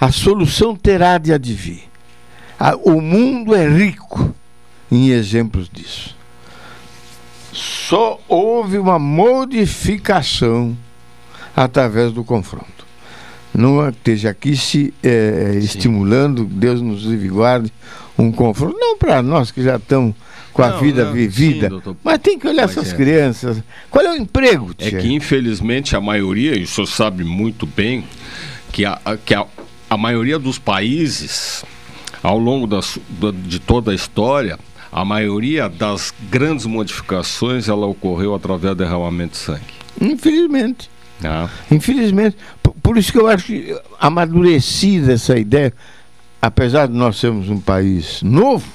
a 0.00 0.12
solução 0.12 0.76
terá 0.76 1.18
de 1.18 1.32
advir. 1.32 1.84
o 2.84 3.00
mundo 3.00 3.54
é 3.54 3.66
rico 3.66 4.34
em 4.92 5.10
exemplos 5.10 5.68
disso 5.72 6.14
só 7.54 8.20
houve 8.28 8.78
uma 8.78 8.98
modificação 8.98 10.76
através 11.56 12.12
do 12.12 12.24
confronto. 12.24 12.84
Não 13.54 13.88
esteja 13.88 14.30
aqui 14.30 14.56
se 14.56 14.92
é, 15.02 15.54
estimulando, 15.62 16.44
Deus 16.44 16.80
nos 16.80 17.04
livre 17.04 17.28
guarde, 17.28 17.72
um 18.18 18.32
confronto. 18.32 18.76
Não, 18.78 18.98
para 18.98 19.22
nós 19.22 19.50
que 19.52 19.62
já 19.62 19.76
estamos 19.76 20.14
com 20.52 20.62
a 20.62 20.70
Não, 20.70 20.80
vida 20.80 21.04
não, 21.04 21.12
vivida. 21.12 21.68
sim. 21.70 21.96
Mas 22.02 22.18
tem 22.18 22.38
que 22.38 22.46
olhar 22.48 22.62
Mas 22.66 22.76
essas 22.76 22.92
é. 22.92 22.96
crianças. 22.96 23.62
Qual 23.90 24.04
é 24.04 24.10
o 24.12 24.16
emprego, 24.16 24.72
É 24.78 24.90
tia? 24.90 24.98
que, 25.00 25.12
infelizmente, 25.12 25.94
a 25.94 26.00
maioria, 26.00 26.56
e 26.58 26.64
o 26.64 26.66
senhor 26.66 26.86
sabe 26.86 27.22
muito 27.24 27.64
bem, 27.66 28.04
que 28.72 28.84
a, 28.84 29.00
que 29.24 29.34
a, 29.34 29.46
a 29.88 29.96
maioria 29.96 30.38
dos 30.38 30.58
países, 30.58 31.64
ao 32.22 32.38
longo 32.38 32.66
da 32.66 32.82
su- 32.82 33.00
da- 33.08 33.30
de 33.32 33.60
toda 33.60 33.92
a 33.92 33.94
história, 33.94 34.58
a 34.94 35.04
maioria 35.04 35.68
das 35.68 36.14
grandes 36.30 36.64
modificações, 36.66 37.68
ela 37.68 37.84
ocorreu 37.86 38.34
através 38.34 38.74
do 38.76 38.84
derramamento 38.84 39.32
de 39.32 39.38
sangue. 39.38 39.74
Infelizmente. 40.00 40.88
Ah, 41.24 41.48
Infelizmente. 41.70 42.36
Por, 42.62 42.74
por 42.82 42.96
isso 42.96 43.10
que 43.12 43.18
eu 43.18 43.26
acho 43.26 43.46
que 43.46 43.76
amadurecida 44.00 45.12
essa 45.12 45.36
ideia, 45.36 45.72
apesar 46.40 46.86
de 46.86 46.94
nós 46.94 47.16
sermos 47.16 47.48
um 47.48 47.58
país 47.60 48.22
novo, 48.22 48.66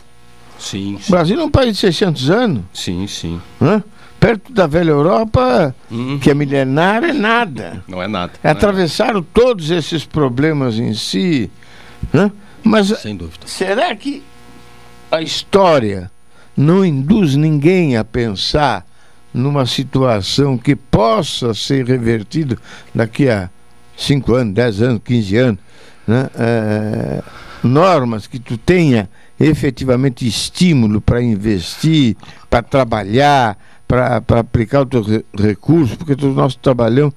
sim, 0.57 0.99
o 1.07 1.11
Brasil 1.11 1.39
é 1.39 1.43
um 1.43 1.49
país 1.49 1.73
de 1.75 1.79
600 1.79 2.29
anos. 2.29 2.63
sim, 2.73 3.07
sim. 3.07 3.41
né? 3.59 3.81
Perto 4.19 4.51
da 4.51 4.67
velha 4.67 4.89
Europa, 4.91 5.73
Uhum. 5.89 6.19
que 6.19 6.29
é 6.29 6.33
milenária, 6.33 7.07
é 7.07 7.13
nada. 7.13 7.81
Não 7.87 8.03
é 8.03 8.07
nada. 8.09 8.33
Atravessaram 8.43 9.23
todos 9.23 9.71
esses 9.71 10.03
problemas 10.03 10.75
em 10.77 10.93
si. 10.93 11.49
Né? 12.11 12.29
Mas 12.61 12.87
Sem 12.99 13.15
dúvida. 13.15 13.47
será 13.47 13.95
que 13.95 14.21
a 15.11 15.22
história 15.22 16.11
não 16.56 16.84
induz 16.86 17.36
ninguém 17.36 17.95
a 17.98 18.03
pensar 18.03 18.86
numa 19.34 19.65
situação 19.65 20.57
que 20.57 20.76
possa 20.76 21.53
ser 21.53 21.86
revertida 21.86 22.57
daqui 22.94 23.30
a 23.30 23.49
5 23.95 24.34
anos, 24.34 24.53
10 24.53 24.81
anos, 24.81 25.02
15 25.03 25.38
anos? 25.38 25.60
Né? 26.07 26.30
É, 26.38 27.23
normas 27.64 28.26
que 28.27 28.40
tu 28.40 28.57
tenha 28.57 29.10
efetivamente 29.40 30.27
estímulo 30.27 30.99
para 30.99 31.22
investir, 31.22 32.15
para 32.49 32.61
trabalhar, 32.64 33.57
para 33.88 34.18
aplicar 34.40 34.81
o 34.81 34.86
teu 34.86 35.02
re- 35.02 35.26
recurso, 35.38 35.95
porque 35.98 36.15
todos 36.15 36.36
nós 36.36 36.56
trabalhamos 36.56 37.14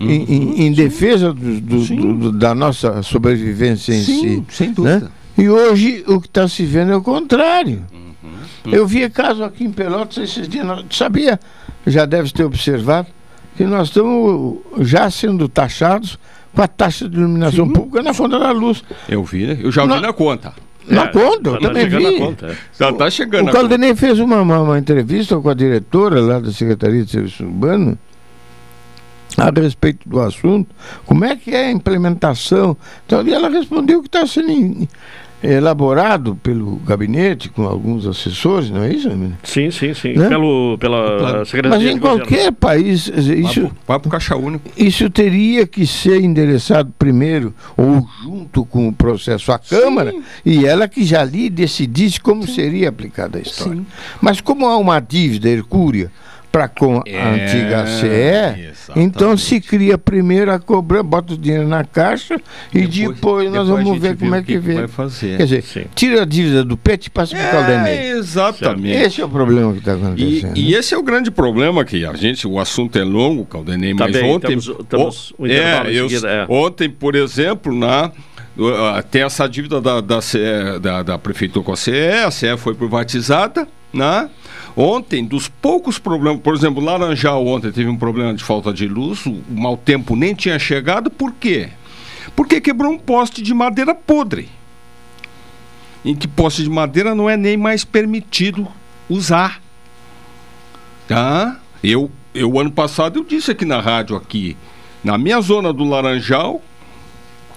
em, 0.00 0.22
em- 0.24 0.66
em 0.66 0.72
defesa 0.72 1.32
do- 1.32 1.60
do- 1.60 2.16
do- 2.16 2.32
da 2.32 2.54
nossa 2.54 3.02
sobrevivência 3.02 3.94
em 3.94 4.02
Sim, 4.02 4.44
si. 4.48 4.56
sem 4.56 4.74
né? 4.84 5.08
E 5.36 5.48
hoje 5.48 6.04
o 6.06 6.20
que 6.20 6.26
está 6.26 6.46
se 6.48 6.64
vendo 6.64 6.92
é 6.92 6.96
o 6.96 7.02
contrário. 7.02 7.84
Uhum. 7.92 8.72
Eu 8.72 8.86
vi 8.86 9.08
caso 9.10 9.42
aqui 9.42 9.64
em 9.64 9.72
Pelotas 9.72 10.18
esses 10.18 10.48
dias, 10.48 10.64
nós- 10.66 10.84
sabia, 10.90 11.40
já 11.86 12.04
deve 12.04 12.30
ter 12.30 12.44
observado, 12.44 13.08
que 13.56 13.64
nós 13.64 13.88
estamos 13.88 14.58
já 14.80 15.10
sendo 15.10 15.48
taxados 15.48 16.18
com 16.54 16.62
a 16.62 16.68
taxa 16.68 17.08
de 17.08 17.16
iluminação 17.16 17.68
pública 17.68 18.02
na 18.02 18.12
Fonte 18.14 18.38
da 18.38 18.50
Luz. 18.52 18.84
Eu 19.08 19.24
vi, 19.24 19.46
né? 19.46 19.58
Eu 19.60 19.72
já 19.72 19.82
vi 19.82 19.88
Na- 19.88 20.00
na 20.00 20.12
conta. 20.12 20.52
Na 20.86 21.04
É, 21.04 21.08
conta, 21.08 21.50
eu 21.50 21.60
tá 21.60 21.68
também 21.68 21.88
vi. 21.88 22.18
conta, 22.18 22.46
é. 22.48 22.56
Já 22.78 22.92
tá 22.92 23.08
chegando 23.08 23.48
O. 23.48 23.52
Caldenei 23.52 23.94
fez 23.94 24.18
uma, 24.18 24.40
uma, 24.42 24.60
uma 24.60 24.78
entrevista 24.78 25.36
com 25.38 25.48
a 25.48 25.54
diretora 25.54 26.20
lá 26.20 26.40
da 26.40 26.50
Secretaria 26.52 27.04
de 27.04 27.10
Serviço 27.10 27.44
Urbano 27.44 27.96
a 29.36 29.48
respeito 29.60 30.06
do 30.08 30.20
assunto, 30.20 30.74
como 31.06 31.24
é 31.24 31.36
que 31.36 31.52
é 31.54 31.66
a 31.66 31.70
implementação. 31.70 32.76
Então, 33.06 33.26
e 33.26 33.32
ela 33.32 33.48
respondeu 33.48 34.00
que 34.02 34.08
está 34.08 34.26
sendo 34.26 34.88
elaborado 35.42 36.36
pelo 36.36 36.76
gabinete 36.86 37.48
com 37.48 37.64
alguns 37.66 38.06
assessores, 38.06 38.70
não 38.70 38.82
é 38.82 38.92
isso, 38.92 39.08
Emílio? 39.08 39.36
Sim, 39.42 39.70
sim, 39.70 39.92
sim. 39.94 40.12
Né? 40.14 40.28
Pelo, 40.28 40.76
pela 40.78 41.18
Claro. 41.18 41.46
Secretaria 41.46 41.78
Mas 41.78 41.86
em 41.90 41.94
de 41.94 42.00
Governo. 42.00 42.26
qualquer 42.26 42.52
país, 42.52 43.08
isso, 43.08 43.70
Vai 43.86 43.98
para 43.98 44.08
o 44.08 44.10
caixa 44.10 44.36
único. 44.36 44.70
isso 44.76 45.10
teria 45.10 45.66
que 45.66 45.86
ser 45.86 46.20
endereçado 46.22 46.92
primeiro 46.98 47.54
ou 47.76 48.06
junto 48.22 48.64
com 48.64 48.88
o 48.88 48.92
processo 48.92 49.50
à 49.52 49.58
Câmara 49.58 50.14
e 50.44 50.64
ela 50.66 50.86
que 50.88 51.04
já 51.04 51.20
ali 51.22 51.50
decidisse 51.50 52.20
como 52.20 52.46
seria 52.46 52.88
aplicada 52.88 53.38
a 53.38 53.42
história. 53.42 53.82
Mas 54.20 54.40
como 54.40 54.66
há 54.66 54.76
uma 54.76 55.00
dívida 55.00 55.48
hercúrea 55.48 56.10
para 56.52 56.68
com 56.68 56.98
a 56.98 57.02
É, 57.06 57.22
antiga 57.22 57.86
CE, 57.86 58.72
então 58.94 59.36
se 59.38 59.58
cria 59.58 59.96
primeiro 59.96 60.52
a 60.52 60.58
cobrança, 60.58 61.02
bota 61.02 61.32
o 61.32 61.38
dinheiro 61.38 61.66
na 61.66 61.82
caixa 61.82 62.38
e 62.74 62.86
depois, 62.86 63.50
nós 63.50 63.66
depois 63.66 63.84
vamos 63.84 63.98
ver 63.98 64.16
como 64.18 64.34
é 64.34 64.40
que 64.40 64.46
que 64.48 64.52
que 64.52 64.58
vê. 64.58 64.74
vai 64.74 64.86
fazer. 64.88 65.38
Quer 65.38 65.44
dizer, 65.44 65.62
Sim. 65.62 65.84
tira 65.94 66.22
a 66.22 66.24
dívida 66.26 66.62
do 66.62 66.76
PET 66.76 67.06
e 67.06 67.10
passa 67.10 67.34
para 67.34 67.48
o 67.48 67.50
Caldenei. 67.50 67.92
É, 67.94 68.10
exatamente. 68.10 68.96
Esse 68.98 69.20
é 69.22 69.24
o 69.24 69.28
problema 69.30 69.72
que 69.72 69.78
está 69.78 69.92
E, 69.92 69.94
acontecendo. 69.96 70.56
e 70.58 70.74
esse 70.74 70.94
é 70.94 70.98
o 70.98 71.02
grande 71.02 71.30
problema 71.30 71.84
que 71.86 72.04
a 72.04 72.12
gente, 72.12 72.46
o 72.46 72.60
assunto 72.60 72.98
é 72.98 73.02
longo, 73.04 73.46
Caldenei, 73.46 73.94
Tá 73.94 74.04
mas 74.04 74.12
bem, 74.12 74.30
ontem, 74.30 74.48
temos- 74.48 74.70
temos 74.88 75.34
o- 75.38 75.46
em 75.46 75.50
eu- 75.94 76.08
seguida, 76.10 76.28
é. 76.28 76.46
ontem, 76.50 76.90
por 76.90 77.14
exemplo, 77.14 77.74
na 77.74 78.10
uh, 78.58 79.02
tem 79.10 79.22
essa 79.22 79.48
dívida 79.48 79.80
da, 79.80 80.02
da, 80.02 80.20
CE 80.20 80.38
da, 80.82 81.02
da 81.02 81.16
prefeitura 81.18 81.64
com 81.64 81.72
a 81.72 81.76
CE, 81.76 81.92
a 82.26 82.30
CE 82.30 82.56
foi 82.58 82.74
privatizada, 82.74 83.66
né? 83.92 84.28
Ontem, 84.76 85.24
dos 85.24 85.48
poucos 85.48 85.98
problemas, 85.98 86.40
por 86.40 86.54
exemplo, 86.54 86.82
Laranjal 86.82 87.46
ontem 87.46 87.70
teve 87.70 87.90
um 87.90 87.96
problema 87.96 88.32
de 88.32 88.42
falta 88.42 88.72
de 88.72 88.88
luz, 88.88 89.26
o 89.26 89.42
mau 89.50 89.76
tempo 89.76 90.16
nem 90.16 90.34
tinha 90.34 90.58
chegado, 90.58 91.10
por 91.10 91.32
quê? 91.32 91.68
Porque 92.34 92.60
quebrou 92.60 92.92
um 92.92 92.98
poste 92.98 93.42
de 93.42 93.52
madeira 93.52 93.94
podre 93.94 94.48
em 96.04 96.14
que 96.14 96.26
poste 96.26 96.62
de 96.62 96.70
madeira 96.70 97.14
não 97.14 97.28
é 97.28 97.36
nem 97.36 97.56
mais 97.56 97.84
permitido 97.84 98.66
usar. 99.08 99.60
Tá? 101.06 101.60
Eu, 101.82 102.10
eu 102.34 102.58
ano 102.58 102.70
passado 102.70 103.18
eu 103.18 103.24
disse 103.24 103.50
aqui 103.50 103.64
na 103.64 103.80
rádio 103.80 104.16
aqui, 104.16 104.56
na 105.02 105.18
minha 105.18 105.40
zona 105.40 105.72
do 105.72 105.84
Laranjal, 105.84 106.62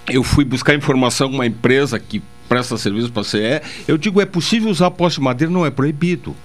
eu 0.08 0.24
fui 0.24 0.46
buscar 0.46 0.76
informação 0.76 1.30
com 1.30 1.36
uma 1.36 1.46
empresa 1.46 2.00
que 2.00 2.22
presta 2.48 2.78
serviço 2.78 3.12
para 3.12 3.22
a 3.22 3.26
CE, 3.26 3.62
eu 3.88 3.98
digo, 3.98 4.22
é 4.22 4.26
possível 4.26 4.70
usar 4.70 4.92
poste 4.92 5.20
de 5.20 5.24
madeira? 5.24 5.52
Não, 5.52 5.66
é 5.66 5.72
proibido. 5.72 6.36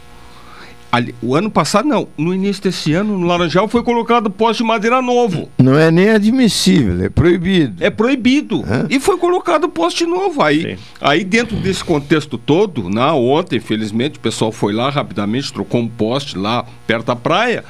Ali- 0.93 1.15
o 1.23 1.37
ano 1.37 1.49
passado 1.49 1.87
não, 1.87 2.09
no 2.19 2.35
início 2.35 2.63
desse 2.65 2.93
ano, 2.93 3.17
no 3.17 3.25
Laranjal 3.27 3.69
foi 3.69 3.81
colocado 3.83 4.29
poste 4.29 4.63
de 4.63 4.67
madeira 4.69 5.01
novo. 5.01 5.49
Não 5.57 5.79
é 5.79 5.89
nem 5.89 6.11
admissível, 6.11 7.05
é 7.05 7.09
proibido. 7.09 7.77
É 7.85 7.91
proibido. 7.91 8.65
E 8.89 8.99
foi 8.99 9.17
colocado 9.17 9.69
poste 9.69 10.05
novo. 10.05 10.43
Aí, 10.43 10.77
aí 11.01 11.23
dentro 11.23 11.55
desse 11.57 11.85
contexto 11.85 12.37
todo, 12.37 12.89
na 12.91 13.15
ontem, 13.15 13.57
infelizmente, 13.59 14.17
o 14.19 14.21
pessoal 14.21 14.51
foi 14.51 14.73
lá 14.73 14.91
rapidamente, 14.91 15.53
trocou 15.53 15.81
um 15.81 15.87
poste 15.89 16.37
lá 16.37 16.65
perto 16.89 17.07
da 17.07 17.15
praia. 17.17 17.65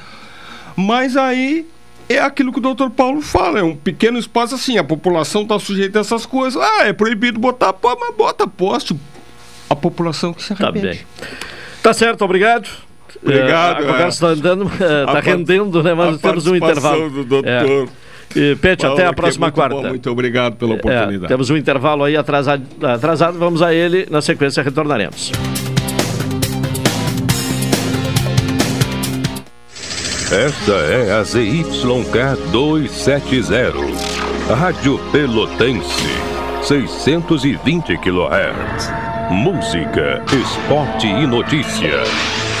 Mas 0.75 1.15
aí 1.15 1.67
é 2.09 2.17
aquilo 2.19 2.51
que 2.51 2.57
o 2.57 2.61
doutor 2.61 2.89
Paulo 2.89 3.21
fala, 3.21 3.59
é 3.59 3.63
um 3.63 3.75
pequeno 3.75 4.17
espaço 4.17 4.55
assim, 4.55 4.79
a 4.79 4.83
população 4.83 5.43
está 5.43 5.59
sujeita 5.59 5.99
a 5.99 6.01
essas 6.01 6.25
coisas. 6.25 6.59
Ah, 6.59 6.87
é 6.87 6.93
proibido 6.93 7.39
botar 7.39 7.71
poste, 7.71 7.99
mas 8.01 8.15
bota 8.15 8.47
poste. 8.47 8.95
A 9.69 9.75
população 9.75 10.33
que 10.33 10.41
se 10.43 10.55
Tá 10.55 10.69
arrepende. 10.69 10.87
bem. 10.87 11.27
Tá 11.83 11.93
certo, 11.93 12.23
obrigado. 12.25 12.67
Obrigado, 13.23 13.83
Eh, 13.83 13.85
a 13.85 13.91
conversa 13.91 14.07
está 14.09 14.27
andando, 14.27 14.65
está 14.65 15.19
rendendo, 15.19 15.83
né? 15.83 15.93
Mas 15.93 16.15
a 16.15 16.17
temos 16.19 16.47
um 16.47 16.55
intervalo. 16.55 17.09
do 17.09 17.23
doutor 17.23 17.49
É. 17.49 17.85
E, 18.33 18.55
Pete, 18.55 18.83
Paulo, 18.83 18.95
até 18.95 19.07
a 19.07 19.09
é 19.09 19.13
próxima 19.13 19.47
muito 19.47 19.55
quarta. 19.55 19.75
bom, 19.75 19.87
muito 19.89 20.09
obrigado 20.09 20.55
pela 20.55 20.71
É, 20.71 20.75
oportunidade. 20.75 21.27
temos 21.27 21.49
um 21.49 21.57
intervalo 21.57 22.05
aí 22.05 22.15
atrasado, 22.15 22.63
atrasado, 22.81 23.37
vamos 23.37 23.61
a 23.61 23.73
ele, 23.73 24.07
na 24.09 24.21
sequência 24.21 24.63
retornaremos. 24.63 25.33
Esta 30.31 30.71
é 30.71 31.11
a 31.11 31.23
ZYK 31.23 32.37
270, 32.51 34.55
Rádio 34.55 34.97
Pelotense, 35.11 36.07
620 36.63 37.97
kHz. 37.97 38.89
Música, 39.29 40.21
esporte 40.31 41.07
e 41.07 41.27
notícia. 41.27 42.03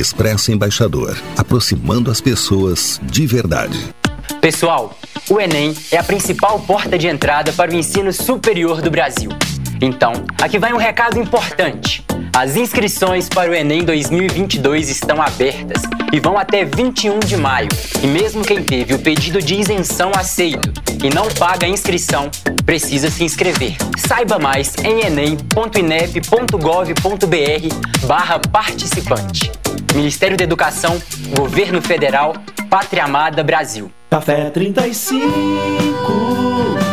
Expresso 0.00 0.50
Embaixador, 0.50 1.14
aproximando 1.36 2.10
as 2.10 2.22
pessoas 2.22 2.98
de 3.02 3.26
verdade. 3.26 3.78
Pessoal, 4.40 4.98
o 5.28 5.38
Enem 5.38 5.76
é 5.90 5.98
a 5.98 6.02
principal 6.02 6.58
porta 6.60 6.96
de 6.96 7.06
entrada 7.06 7.52
para 7.52 7.70
o 7.70 7.74
ensino 7.74 8.10
superior 8.10 8.80
do 8.80 8.90
Brasil. 8.90 9.28
Então, 9.80 10.12
aqui 10.40 10.58
vai 10.58 10.72
um 10.72 10.76
recado 10.76 11.18
importante. 11.18 12.04
As 12.36 12.56
inscrições 12.56 13.28
para 13.28 13.50
o 13.50 13.54
Enem 13.54 13.82
2022 13.82 14.88
estão 14.88 15.20
abertas 15.20 15.82
e 16.12 16.20
vão 16.20 16.38
até 16.38 16.64
21 16.64 17.18
de 17.20 17.36
maio. 17.36 17.68
E 18.02 18.06
mesmo 18.06 18.44
quem 18.44 18.62
teve 18.62 18.94
o 18.94 18.98
pedido 18.98 19.40
de 19.40 19.54
isenção 19.54 20.12
aceito 20.14 20.72
e 21.02 21.14
não 21.14 21.28
paga 21.28 21.66
a 21.66 21.68
inscrição, 21.68 22.30
precisa 22.64 23.10
se 23.10 23.24
inscrever. 23.24 23.76
Saiba 23.98 24.38
mais 24.38 24.74
em 24.84 25.06
enem.inep.gov.br 25.06 28.06
barra 28.06 28.38
participante. 28.38 29.50
Ministério 29.94 30.36
da 30.36 30.44
Educação, 30.44 31.00
Governo 31.34 31.82
Federal, 31.82 32.34
Pátria 32.68 33.04
Amada 33.04 33.42
Brasil. 33.42 33.90
Café 34.10 34.50
35 34.50 36.89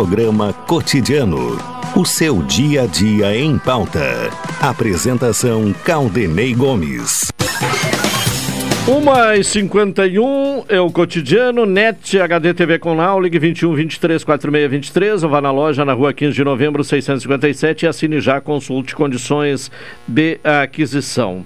Programa 0.00 0.54
Cotidiano. 0.66 1.58
O 1.94 2.06
seu 2.06 2.42
dia 2.44 2.84
a 2.84 2.86
dia 2.86 3.36
em 3.36 3.58
pauta. 3.58 4.30
Apresentação 4.58 5.74
Caldenei 5.84 6.54
Gomes. 6.54 7.30
Uma 8.88 9.36
e 9.36 9.44
51 9.44 10.64
é 10.70 10.80
o 10.80 10.90
cotidiano, 10.90 11.66
NET 11.66 12.18
HD 12.18 12.54
TV 12.54 12.78
com 12.78 12.94
Now, 12.94 13.20
ligue 13.20 13.38
21 13.38 13.74
23 13.74 14.24
46 14.24 14.70
23, 14.70 15.22
ou 15.22 15.28
vá 15.28 15.42
na 15.42 15.50
loja 15.50 15.84
na 15.84 15.92
rua 15.92 16.14
15 16.14 16.34
de 16.34 16.44
novembro 16.44 16.82
657 16.82 17.84
e 17.84 17.86
assine 17.86 18.20
já, 18.22 18.40
consulte 18.40 18.96
condições 18.96 19.70
de 20.08 20.40
aquisição. 20.42 21.44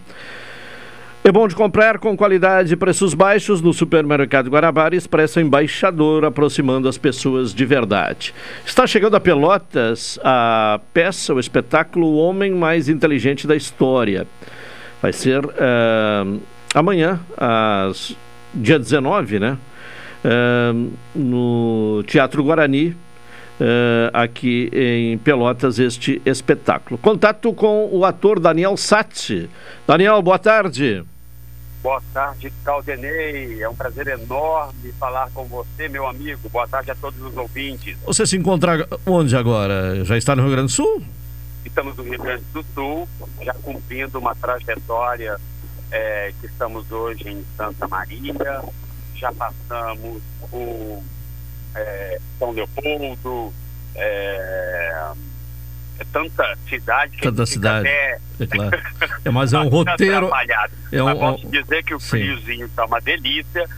É 1.27 1.33
bom 1.33 1.49
de 1.49 1.55
comprar 1.55 1.97
com 1.97 2.15
qualidade 2.15 2.75
e 2.75 2.77
preços 2.77 3.15
baixos 3.15 3.63
no 3.63 3.73
supermercado 3.73 4.51
Guarabara 4.51 4.95
Expresso 4.95 5.41
Embaixador, 5.41 6.23
aproximando 6.23 6.87
as 6.87 6.99
pessoas 6.99 7.55
de 7.55 7.65
verdade. 7.65 8.35
Está 8.63 8.87
chegando 8.87 9.17
a 9.17 9.21
Pelotas 9.21 10.19
a 10.23 10.79
peça, 10.93 11.33
o 11.33 11.41
espetáculo 11.41 12.09
O 12.09 12.19
Homem 12.19 12.53
Mais 12.53 12.91
Inteligente 12.91 13.47
da 13.47 13.57
História. 13.57 14.27
Vai 15.01 15.15
ser 15.15 15.43
uh, 15.47 16.43
amanhã, 16.75 17.19
às, 17.39 18.15
dia 18.55 18.79
19, 18.79 19.39
né? 19.39 19.57
Uh, 20.23 20.93
no 21.15 22.03
Teatro 22.07 22.45
Guarani, 22.45 22.89
uh, 22.89 24.11
aqui 24.13 24.69
em 24.75 25.17
Pelotas, 25.17 25.79
este 25.79 26.21
espetáculo. 26.27 26.99
Contato 26.99 27.51
com 27.55 27.89
o 27.91 28.05
ator 28.05 28.39
Daniel 28.39 28.77
Satti. 28.77 29.49
Daniel, 29.87 30.21
boa 30.21 30.39
tarde. 30.39 31.03
Boa 31.85 32.03
tarde, 32.15 32.51
Caldenei. 32.65 33.63
É 33.63 33.69
um 33.69 33.75
prazer 33.75 34.07
enorme 34.07 34.91
falar 34.99 35.31
com 35.35 35.45
você, 35.45 35.87
meu 35.87 36.07
amigo. 36.09 36.49
Boa 36.49 36.67
tarde 36.67 36.91
a 36.91 36.95
todos 36.95 37.21
os 37.21 37.37
ouvintes. 37.37 37.99
Você 38.07 38.27
se 38.27 38.39
encontra 38.39 38.89
onde 39.05 39.37
agora? 39.37 40.03
Já 40.03 40.17
está 40.17 40.35
no 40.35 40.41
Rio 40.45 40.53
Grande 40.53 40.69
do 40.69 40.77
Sul? 40.77 41.03
Estamos 41.63 41.95
no 41.95 42.03
Rio 42.03 42.19
Grande 42.19 42.43
do 42.55 42.65
Sul, 42.75 43.07
já 43.43 43.53
cumprindo 43.53 44.19
uma 44.19 44.35
trajetória 44.35 45.39
é, 45.91 46.33
que 46.41 46.47
estamos 46.47 46.91
hoje 46.91 47.29
em 47.29 47.45
Santa 47.55 47.87
Maria. 47.87 48.63
Já 49.15 49.31
passamos 49.35 50.23
por 50.51 51.03
é, 51.75 52.19
São 52.39 52.51
Leopoldo, 52.53 53.53
é, 53.95 55.13
é 55.99 56.05
tanta 56.13 56.57
cidade 56.69 57.17
que 57.17 57.23
Tanta 57.23 57.43
a 57.43 57.45
gente 57.45 57.55
cidade. 57.55 57.89
Até... 57.89 58.19
É 58.41 58.47
claro. 58.47 58.83
É, 59.25 59.31
mas 59.31 59.53
é 59.53 59.59
um 59.61 59.69
roteiro. 59.69 60.31
É 60.93 61.03
um- 61.03 61.07
Mas 61.07 61.19
posso 61.19 61.49
dizer 61.49 61.85
que 61.85 61.95
o 61.95 62.01
Sim. 62.01 62.09
friozinho 62.11 62.67
está 62.67 62.85
uma 62.85 63.01
delícia. 63.01 63.69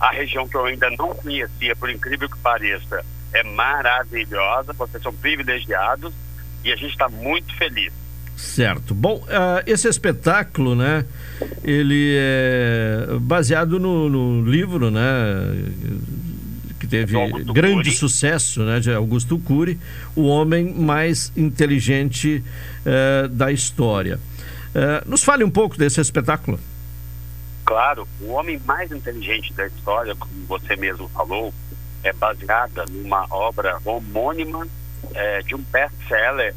A 0.00 0.10
região 0.10 0.46
que 0.48 0.56
eu 0.56 0.64
ainda 0.66 0.90
não 0.90 1.14
conhecia, 1.14 1.74
por 1.76 1.88
incrível 1.90 2.28
que 2.28 2.38
pareça, 2.38 3.04
é 3.32 3.42
maravilhosa. 3.42 4.72
Vocês 4.72 5.02
são 5.02 5.12
privilegiados 5.12 6.12
e 6.64 6.72
a 6.72 6.76
gente 6.76 6.92
está 6.92 7.08
muito 7.08 7.54
feliz. 7.56 7.92
Certo. 8.36 8.94
Bom, 8.94 9.16
uh, 9.16 9.62
esse 9.66 9.88
espetáculo, 9.88 10.74
né? 10.74 11.06
Ele 11.64 12.14
é 12.18 13.06
baseado 13.20 13.80
no, 13.80 14.08
no 14.10 14.42
livro, 14.48 14.90
né? 14.90 15.00
Que 16.86 16.90
teve 16.90 17.14
grande 17.52 17.84
Cury. 17.84 17.90
sucesso, 17.90 18.62
né? 18.62 18.78
De 18.78 18.92
Augusto 18.92 19.38
Cury, 19.38 19.78
o 20.14 20.26
homem 20.26 20.72
mais 20.72 21.32
inteligente 21.36 22.42
uh, 22.84 23.28
da 23.28 23.50
história. 23.50 24.18
Uh, 24.68 25.08
nos 25.08 25.24
fale 25.24 25.42
um 25.42 25.50
pouco 25.50 25.76
desse 25.76 26.00
espetáculo. 26.00 26.60
Claro, 27.64 28.06
o 28.20 28.30
homem 28.30 28.60
mais 28.64 28.92
inteligente 28.92 29.52
da 29.54 29.66
história, 29.66 30.14
como 30.14 30.32
você 30.46 30.76
mesmo 30.76 31.08
falou, 31.08 31.52
é 32.04 32.12
baseada 32.12 32.84
numa 32.88 33.26
obra 33.30 33.78
homônima 33.84 34.66
é, 35.12 35.42
de 35.42 35.54
um 35.56 35.62
best-seller 35.72 36.54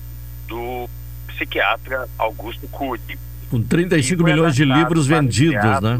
do 0.47 0.87
psiquiatra 1.27 2.07
Augusto 2.17 2.67
Cury. 2.67 3.17
Com 3.49 3.63
35 3.63 4.23
milhões 4.23 4.53
de 4.53 4.63
livros 4.63 5.07
vendidos, 5.07 5.81
né? 5.81 5.97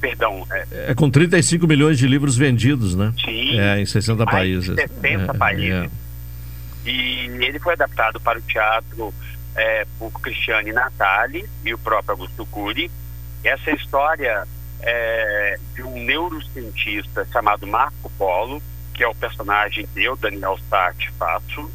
Perdão. 0.00 0.46
É... 0.50 0.90
é... 0.90 0.94
com 0.94 1.10
35 1.10 1.66
milhões 1.66 1.98
de 1.98 2.06
livros 2.06 2.36
vendidos, 2.36 2.94
né? 2.94 3.12
Sim. 3.24 3.58
É, 3.58 3.80
em 3.80 3.86
60 3.86 4.24
mais 4.24 4.36
países. 4.36 4.74
60 4.74 5.06
é, 5.06 5.38
países. 5.38 5.90
É. 6.84 6.90
E 6.90 7.26
ele 7.44 7.58
foi 7.58 7.74
adaptado 7.74 8.20
para 8.20 8.38
o 8.38 8.42
teatro 8.42 9.12
é, 9.54 9.86
por 9.98 10.10
Cristiane 10.20 10.72
Natali 10.72 11.44
e 11.64 11.74
o 11.74 11.78
próprio 11.78 12.12
Augusto 12.12 12.46
Cury. 12.46 12.90
Essa 13.44 13.70
história 13.72 14.46
é 14.80 15.58
de 15.74 15.82
um 15.82 16.02
neurocientista 16.04 17.26
chamado 17.32 17.66
Marco 17.66 18.10
Polo, 18.16 18.62
que 18.94 19.02
é 19.02 19.08
o 19.08 19.14
personagem 19.14 19.86
que 19.92 20.02
eu, 20.02 20.16
Daniel 20.16 20.58
Sartre, 20.68 21.10
faço. 21.18 21.70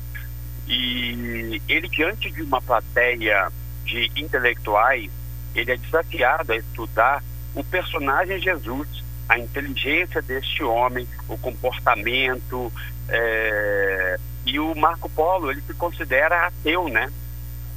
E 0.67 1.61
ele, 1.67 1.87
diante 1.89 2.31
de 2.31 2.41
uma 2.41 2.61
plateia 2.61 3.51
de 3.85 4.09
intelectuais, 4.15 5.11
ele 5.53 5.71
é 5.71 5.77
desafiado 5.77 6.53
a 6.53 6.55
estudar 6.55 7.23
o 7.55 7.63
personagem 7.63 8.39
Jesus, 8.39 8.87
a 9.27 9.37
inteligência 9.37 10.21
deste 10.21 10.63
homem, 10.63 11.07
o 11.27 11.37
comportamento. 11.37 12.71
É... 13.09 14.19
E 14.45 14.59
o 14.59 14.75
Marco 14.75 15.09
Polo, 15.09 15.51
ele 15.51 15.61
se 15.61 15.73
considera 15.73 16.47
ateu, 16.47 16.89
né? 16.89 17.11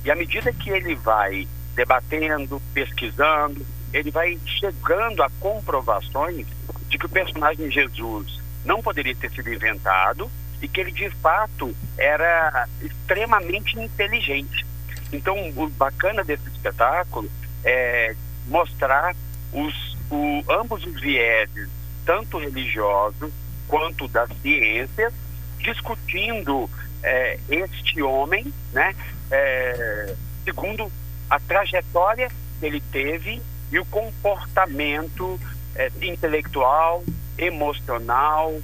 E 0.04 0.10
à 0.10 0.16
medida 0.16 0.52
que 0.52 0.70
ele 0.70 0.94
vai 0.96 1.46
debatendo, 1.74 2.60
pesquisando, 2.74 3.64
ele 3.92 4.10
vai 4.10 4.38
chegando 4.44 5.22
a 5.22 5.30
comprovações 5.38 6.46
de 6.88 6.98
que 6.98 7.06
o 7.06 7.08
personagem 7.08 7.70
Jesus 7.70 8.40
não 8.64 8.82
poderia 8.82 9.14
ter 9.14 9.30
sido 9.30 9.52
inventado 9.52 10.30
e 10.60 10.66
que 10.66 10.80
ele 10.80 10.90
de 10.90 11.08
fato 11.10 11.74
era 11.96 12.68
extremamente 12.82 13.78
inteligente. 13.78 14.66
Então, 15.12 15.36
o 15.56 15.68
bacana 15.68 16.24
desse 16.24 16.48
espetáculo 16.48 17.30
é 17.64 18.14
mostrar 18.46 19.14
os, 19.56 19.96
o, 20.10 20.44
ambos 20.50 20.84
os 20.84 21.00
vieses, 21.00 21.68
tanto 22.04 22.38
religioso 22.38 23.32
quanto 23.66 24.06
das 24.06 24.30
ciências, 24.42 25.12
discutindo 25.58 26.68
é, 27.02 27.38
este 27.48 28.02
homem, 28.02 28.52
né, 28.72 28.94
é, 29.30 30.14
segundo 30.44 30.92
a 31.30 31.40
trajetória 31.40 32.28
que 32.60 32.66
ele 32.66 32.80
teve 32.92 33.42
e 33.72 33.78
o 33.78 33.84
comportamento 33.86 35.40
é, 35.74 35.90
intelectual, 36.02 37.02
emocional 37.38 38.60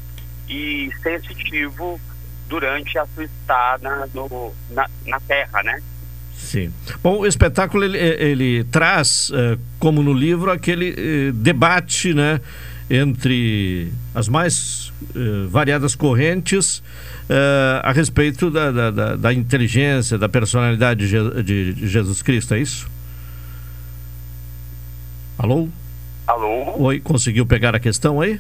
e 0.49 0.91
sensitivo 1.03 1.99
durante 2.49 2.99
a 2.99 3.07
sua 3.07 3.25
estada 3.25 4.09
no, 4.15 4.55
na, 4.71 4.89
na 5.07 5.19
Terra, 5.21 5.63
né? 5.63 5.83
Sim. 6.43 6.73
Bom, 7.03 7.21
o 7.21 7.27
espetáculo 7.27 7.85
ele, 7.85 7.97
ele 7.97 8.65
traz, 8.65 9.31
uh, 9.31 9.59
como 9.79 10.03
no 10.03 10.13
livro, 10.13 10.51
aquele 10.51 10.91
uh, 10.91 11.33
debate, 11.33 12.13
né, 12.13 12.41
entre 12.91 13.91
as 14.15 14.29
mais 14.29 14.93
uh, 15.15 15.49
variadas 15.49 15.95
correntes 15.95 16.83
a 17.83 17.93
respeito 17.93 18.51
da, 18.51 18.71
da, 18.71 18.91
da, 18.91 19.17
da, 19.17 19.33
inteligência, 19.33 20.19
da 20.19 20.29
personalidade 20.29 21.09
de, 21.09 21.73
de 21.73 21.89
Jesus 21.89 22.21
Cristo, 22.21 22.53
é 22.53 22.59
isso? 22.59 22.87
Alô? 25.39 25.67
Alô? 26.27 26.75
Oi, 26.83 27.01
conseguiu 27.01 27.47
pegar 27.47 27.75
a 27.75 27.81
questão 27.81 28.21
aí? 28.21 28.39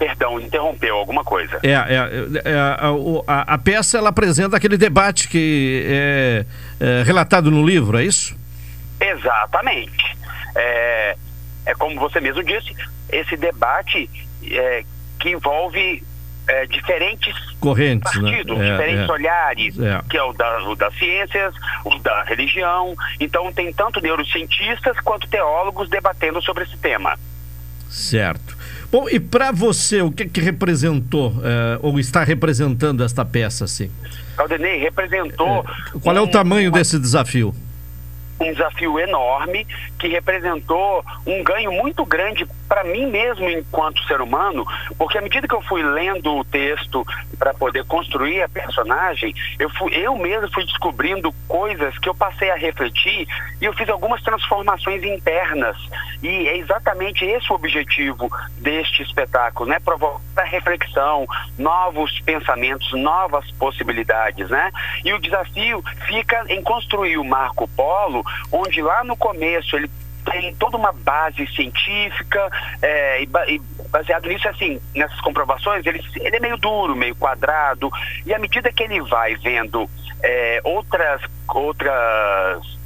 É, 0.00 0.06
perdão, 0.06 0.40
interrompeu 0.40 0.96
alguma 0.96 1.24
coisa. 1.24 1.58
É, 1.62 1.70
é, 1.72 2.50
é 2.50 2.54
a, 2.54 2.90
a, 3.26 3.54
a, 3.54 3.58
peça 3.58 3.98
ela 3.98 4.10
apresenta 4.10 4.56
aquele 4.56 4.76
debate 4.76 5.28
que 5.28 5.84
é, 5.86 6.44
é 6.80 7.02
relatado 7.02 7.50
no 7.50 7.64
livro, 7.64 7.98
é 7.98 8.04
isso? 8.04 8.36
Exatamente. 9.00 10.16
É, 10.54 11.16
é 11.66 11.74
como 11.74 11.98
você 11.98 12.20
mesmo 12.20 12.42
disse, 12.42 12.74
esse 13.10 13.36
debate 13.36 14.08
é, 14.50 14.84
que 15.18 15.30
envolve 15.30 16.02
é, 16.48 16.66
diferentes 16.66 17.34
correntes, 17.60 18.14
né? 18.16 18.30
partidos, 18.30 18.58
né? 18.58 18.68
é, 18.68 18.72
diferentes 18.72 19.08
é. 19.08 19.12
olhares, 19.12 19.78
É. 19.78 20.02
que 20.08 20.16
é 20.16 20.22
o, 20.22 20.32
da, 20.32 20.62
o 20.64 20.74
das 20.74 20.94
ciências, 20.98 21.54
o 21.84 21.98
da 21.98 22.24
religião. 22.24 22.94
Então 23.18 23.52
tem 23.52 23.72
tanto 23.72 24.00
neurocientistas 24.00 24.98
quanto 25.00 25.28
teólogos 25.28 25.88
debatendo 25.88 26.42
sobre 26.42 26.64
esse 26.64 26.76
tema. 26.78 27.18
Certo. 27.88 28.56
Bom, 28.90 29.08
e 29.08 29.20
para 29.20 29.52
você, 29.52 30.02
o 30.02 30.10
que, 30.10 30.24
que 30.28 30.40
representou 30.40 31.32
eh, 31.44 31.78
ou 31.80 31.98
está 32.00 32.24
representando 32.24 33.04
esta 33.04 33.24
peça, 33.24 33.64
assim? 33.64 33.88
Caldenei 34.36 34.78
representou. 34.78 35.64
Qual 36.02 36.16
é 36.16 36.20
o 36.20 36.24
um- 36.24 36.30
tamanho 36.30 36.70
desse 36.72 36.98
desafio? 36.98 37.54
um 38.40 38.52
desafio 38.52 38.98
enorme 38.98 39.66
que 39.98 40.08
representou 40.08 41.04
um 41.26 41.44
ganho 41.44 41.70
muito 41.70 42.06
grande 42.06 42.46
para 42.70 42.84
mim 42.84 43.06
mesmo 43.06 43.50
enquanto 43.50 44.00
ser 44.04 44.20
humano, 44.20 44.64
porque 44.96 45.18
à 45.18 45.20
medida 45.20 45.48
que 45.48 45.54
eu 45.54 45.60
fui 45.62 45.82
lendo 45.82 46.36
o 46.36 46.44
texto 46.44 47.04
para 47.36 47.52
poder 47.52 47.84
construir 47.84 48.42
a 48.42 48.48
personagem, 48.48 49.34
eu 49.58 49.68
fui, 49.70 49.92
eu 49.92 50.16
mesmo 50.16 50.48
fui 50.52 50.64
descobrindo 50.64 51.32
coisas 51.48 51.98
que 51.98 52.08
eu 52.08 52.14
passei 52.14 52.48
a 52.48 52.54
refletir 52.54 53.26
e 53.60 53.64
eu 53.64 53.72
fiz 53.72 53.88
algumas 53.88 54.22
transformações 54.22 55.02
internas 55.02 55.76
e 56.22 56.28
é 56.28 56.58
exatamente 56.58 57.24
esse 57.24 57.50
o 57.50 57.56
objetivo 57.56 58.30
deste 58.58 59.02
espetáculo, 59.02 59.68
né? 59.68 59.80
Provocar 59.80 60.44
reflexão, 60.44 61.26
novos 61.58 62.20
pensamentos, 62.20 62.92
novas 62.92 63.50
possibilidades, 63.52 64.48
né? 64.48 64.70
E 65.04 65.12
o 65.12 65.18
desafio 65.18 65.82
fica 66.06 66.44
em 66.48 66.62
construir 66.62 67.18
o 67.18 67.24
Marco 67.24 67.66
Polo, 67.68 68.22
onde 68.52 68.80
lá 68.80 69.02
no 69.02 69.16
começo 69.16 69.74
ele 69.74 69.90
tem 70.24 70.54
toda 70.56 70.76
uma 70.76 70.92
base 70.92 71.46
científica 71.54 72.50
é, 72.82 73.22
e, 73.22 73.28
e 73.48 73.60
baseado 73.90 74.28
nisso, 74.28 74.48
assim, 74.48 74.80
nessas 74.94 75.20
comprovações, 75.20 75.84
ele, 75.86 76.00
ele 76.16 76.36
é 76.36 76.40
meio 76.40 76.56
duro, 76.56 76.94
meio 76.94 77.14
quadrado, 77.16 77.90
e 78.24 78.34
à 78.34 78.38
medida 78.38 78.72
que 78.72 78.82
ele 78.82 79.00
vai 79.02 79.34
vendo 79.36 79.88
é, 80.22 80.60
outras, 80.64 81.22
outras 81.48 82.80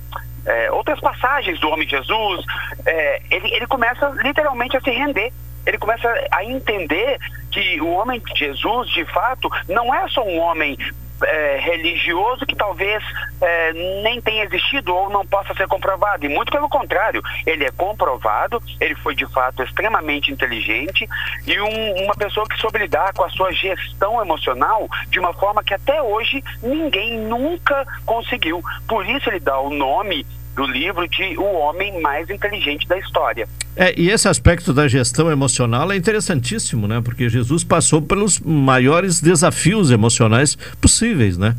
é, 0.47 0.71
outras 0.71 1.01
passagens 1.01 1.59
do 1.61 1.69
homem 1.69 1.89
Jesus, 1.89 2.45
é, 2.85 3.23
ele, 3.31 3.55
ele 3.55 3.67
começa 3.67 4.09
literalmente 4.23 4.77
a 4.77 4.81
se 4.81 4.91
render. 4.91 5.33
Ele 5.67 5.79
começa 5.79 6.13
a 6.31 6.45
entender 6.45 7.19
que 7.51 7.81
o 7.81 7.89
homem 7.93 8.21
Jesus, 8.37 8.91
de 8.91 9.05
fato, 9.07 9.49
não 9.69 9.95
é 9.95 10.07
só 10.09 10.23
um 10.23 10.39
homem 10.39 10.77
é, 11.25 11.59
religioso 11.61 12.47
que 12.47 12.55
talvez 12.57 13.03
é, 13.41 13.73
nem 14.03 14.21
tenha 14.21 14.45
existido 14.45 14.95
ou 14.95 15.11
não 15.11 15.27
possa 15.27 15.55
ser 15.55 15.67
comprovado. 15.67 16.25
E 16.25 16.29
muito 16.29 16.51
pelo 16.53 16.69
contrário, 16.69 17.23
ele 17.47 17.65
é 17.65 17.71
comprovado, 17.71 18.63
ele 18.81 18.95
foi 18.97 19.15
de 19.15 19.27
fato 19.27 19.63
extremamente 19.63 20.31
inteligente 20.33 21.09
e 21.47 21.61
um- 21.61 22.05
uma 22.05 22.15
pessoa 22.15 22.47
que 22.49 22.59
soube 22.59 22.79
lidar 22.79 23.13
com 23.15 23.25
a 23.25 23.31
sua 23.31 23.53
gestão 23.53 24.21
emocional 24.21 24.89
de 25.09 25.19
uma 25.19 25.33
forma 25.35 25.63
que 25.65 25.75
até 25.75 26.01
hoje 26.03 26.43
ninguém 26.63 27.19
nunca 27.19 27.87
conseguiu. 28.05 28.63
Por 28.87 29.07
isso 29.07 29.29
ele 29.31 29.41
dá 29.41 29.59
o 29.59 29.71
nome 29.71 30.27
do 30.55 30.65
livro 30.67 31.07
de 31.09 31.37
O 31.37 31.45
Homem 31.45 32.01
Mais 32.01 32.31
Inteligente 32.31 32.87
da 32.87 32.99
História. 32.99 33.49
É, 33.77 33.93
e 33.99 34.09
esse 34.11 34.29
aspecto 34.29 34.73
da 34.73 34.87
gestão 34.87 35.31
emocional 35.31 35.91
é 35.91 35.97
interessantíssimo, 35.97 36.87
né? 36.87 37.01
Porque 37.05 37.29
Jesus 37.29 37.65
passou 37.65 38.01
pelos 38.01 38.39
maiores 38.39 39.21
desafios 39.21 39.91
emocionais 39.91 40.57
possíveis, 40.81 41.37
né? 41.37 41.57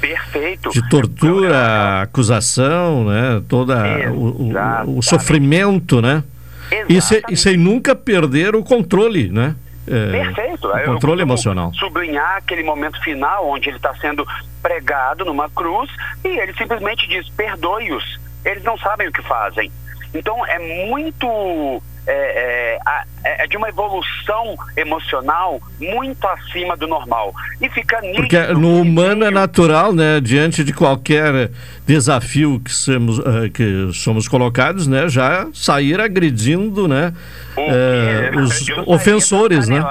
Perfeito. 0.00 0.70
De 0.70 0.88
tortura, 0.88 2.02
acusação, 2.02 3.04
né? 3.04 3.42
Toda 3.48 4.10
o, 4.10 4.52
o- 4.86 4.98
o 4.98 5.02
sofrimento, 5.02 6.00
né? 6.00 6.22
E, 6.88 7.00
se- 7.00 7.22
e 7.30 7.36
sem 7.36 7.56
nunca 7.56 7.94
perder 7.94 8.54
o 8.54 8.62
controle, 8.62 9.28
né? 9.28 9.54
É, 9.86 10.10
Perfeito. 10.10 10.68
Controle 10.84 11.22
emocional. 11.22 11.72
Sublinhar 11.74 12.36
aquele 12.36 12.62
momento 12.62 13.00
final 13.02 13.48
onde 13.48 13.68
ele 13.70 13.76
está 13.78 13.94
sendo 13.94 14.26
pregado 14.62 15.24
numa 15.24 15.48
cruz 15.48 15.90
e 16.24 16.28
ele 16.28 16.52
simplesmente 16.54 17.08
diz: 17.08 17.26
perdoe-os. 17.30 18.18
Eles 18.44 18.62
não 18.64 18.76
sabem 18.78 19.08
o 19.08 19.12
que 19.12 19.22
fazem. 19.22 19.70
Então 20.14 20.44
é 20.46 20.58
muito 20.86 21.82
é, 22.06 22.12
é, 22.12 22.78
a- 22.86 23.04
é 23.22 23.46
de 23.46 23.58
uma 23.58 23.68
evolução 23.68 24.56
emocional 24.74 25.60
muito 25.78 26.26
acima 26.26 26.74
do 26.74 26.86
normal. 26.86 27.34
E 27.60 27.68
fica 27.68 28.00
nítido. 28.00 28.16
Porque 28.22 28.38
no 28.54 28.80
humano 28.80 29.26
é 29.26 29.30
natural, 29.30 29.92
né? 29.92 30.18
Diante 30.18 30.64
de 30.64 30.72
qualquer 30.72 31.50
desafio 31.88 32.60
que 32.60 32.70
somos, 32.70 33.18
eh, 33.18 33.48
que 33.48 33.90
somos 33.94 34.28
colocados, 34.28 34.86
né? 34.86 35.08
Já 35.08 35.48
sair 35.54 35.98
agredindo, 36.00 36.86
né? 36.86 37.14
eh, 37.56 38.30
os 38.36 38.66
ofensores, 38.86 39.68
né? 39.68 39.82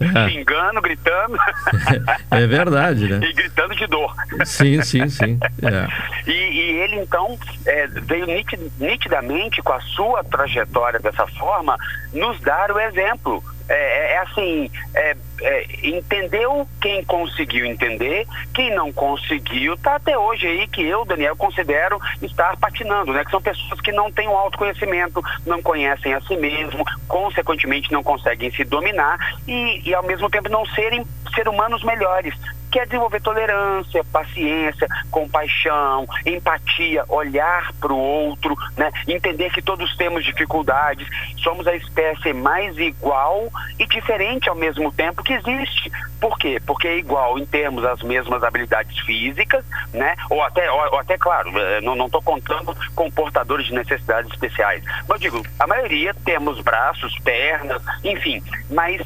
É. 0.00 0.28
xingando, 0.30 0.80
gritando. 0.80 1.36
É 2.30 2.46
verdade, 2.46 3.08
né? 3.08 3.20
e 3.26 3.32
gritando 3.32 3.74
de 3.76 3.86
dor. 3.86 4.12
Sim, 4.44 4.82
sim, 4.82 5.08
sim. 5.08 5.38
É. 5.62 6.30
E, 6.30 6.32
e 6.32 6.60
ele, 6.82 6.96
então, 6.96 7.38
é, 7.66 7.86
veio 7.86 8.26
niti- 8.26 8.58
nitidamente 8.78 9.62
com 9.62 9.72
a 9.72 9.80
sua 9.80 10.24
trajetória 10.24 10.98
dessa 11.00 11.26
forma, 11.26 11.76
nos 12.12 12.40
dar 12.40 12.70
o 12.72 12.80
exemplo. 12.80 13.42
É, 13.68 13.74
é- 13.74 14.12
é 14.14 14.18
assim, 14.20 14.70
é, 14.94 15.16
é, 15.40 15.66
entendeu 15.82 16.66
quem 16.80 17.04
conseguiu 17.04 17.66
entender, 17.66 18.26
quem 18.54 18.74
não 18.74 18.92
conseguiu, 18.92 19.76
tá 19.76 19.96
até 19.96 20.16
hoje 20.16 20.46
aí 20.46 20.66
que 20.66 20.82
eu, 20.82 21.04
Daniel, 21.04 21.36
considero 21.36 22.00
estar 22.22 22.56
patinando, 22.56 23.12
né? 23.12 23.24
Que 23.24 23.30
são 23.30 23.40
pessoas 23.40 23.80
que 23.80 23.92
não 23.92 24.10
têm 24.10 24.28
um 24.28 24.36
autoconhecimento, 24.36 25.22
não 25.44 25.62
conhecem 25.62 26.14
a 26.14 26.20
si 26.22 26.36
mesmo, 26.36 26.84
consequentemente 27.08 27.92
não 27.92 28.02
conseguem 28.02 28.50
se 28.50 28.64
dominar 28.64 29.18
e, 29.46 29.82
e 29.88 29.94
ao 29.94 30.02
mesmo 30.02 30.30
tempo 30.30 30.48
não 30.48 30.64
serem 30.66 31.04
ser 31.34 31.48
humanos 31.48 31.84
melhores. 31.84 32.34
Quer 32.70 32.86
desenvolver 32.86 33.22
tolerância, 33.22 34.04
paciência, 34.12 34.86
compaixão, 35.10 36.06
empatia, 36.26 37.04
olhar 37.08 37.72
para 37.80 37.92
o 37.92 37.98
outro, 37.98 38.54
né? 38.76 38.90
entender 39.06 39.50
que 39.50 39.62
todos 39.62 39.96
temos 39.96 40.24
dificuldades, 40.24 41.08
somos 41.42 41.66
a 41.66 41.76
espécie 41.76 42.32
mais 42.32 42.76
igual 42.76 43.48
e 43.78 43.86
diferente 43.86 44.48
ao 44.48 44.56
mesmo 44.56 44.92
tempo 44.92 45.22
que 45.26 45.34
existe. 45.34 45.90
Por 46.20 46.38
quê? 46.38 46.60
Porque 46.64 46.86
é 46.88 46.98
igual 46.98 47.38
em 47.38 47.44
termos 47.44 47.82
das 47.82 48.00
mesmas 48.02 48.42
habilidades 48.42 48.98
físicas, 49.00 49.64
né? 49.92 50.14
Ou 50.30 50.42
até, 50.42 50.70
ou, 50.70 50.78
ou 50.92 50.98
até 50.98 51.18
claro, 51.18 51.50
eh, 51.58 51.80
não 51.80 52.06
estou 52.06 52.22
contando 52.22 52.74
com 52.94 53.10
portadores 53.10 53.66
de 53.66 53.74
necessidades 53.74 54.30
especiais. 54.32 54.82
Mas 55.08 55.20
digo, 55.20 55.44
a 55.58 55.66
maioria 55.66 56.14
temos 56.24 56.60
braços, 56.60 57.18
pernas, 57.18 57.82
enfim, 58.04 58.42
mas 58.70 59.02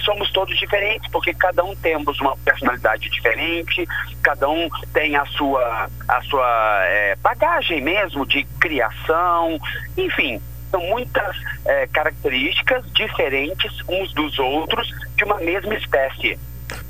somos 0.00 0.30
todos 0.32 0.56
diferentes, 0.58 1.08
porque 1.12 1.34
cada 1.34 1.62
um 1.62 1.76
temos 1.76 2.18
uma 2.20 2.36
personalidade 2.38 3.08
diferente, 3.10 3.86
cada 4.22 4.48
um 4.48 4.68
tem 4.92 5.16
a 5.16 5.26
sua, 5.26 5.88
a 6.08 6.22
sua 6.22 6.80
eh, 6.86 7.16
bagagem 7.22 7.80
mesmo 7.82 8.26
de 8.26 8.44
criação, 8.58 9.58
enfim. 9.96 10.40
São 10.70 10.82
muitas 10.82 11.34
eh, 11.64 11.88
características 11.90 12.84
diferentes 12.92 13.72
uns 13.88 14.12
dos 14.12 14.38
outros 14.38 14.92
de 15.18 15.24
uma 15.24 15.36
mesma 15.38 15.74
espécie. 15.74 16.38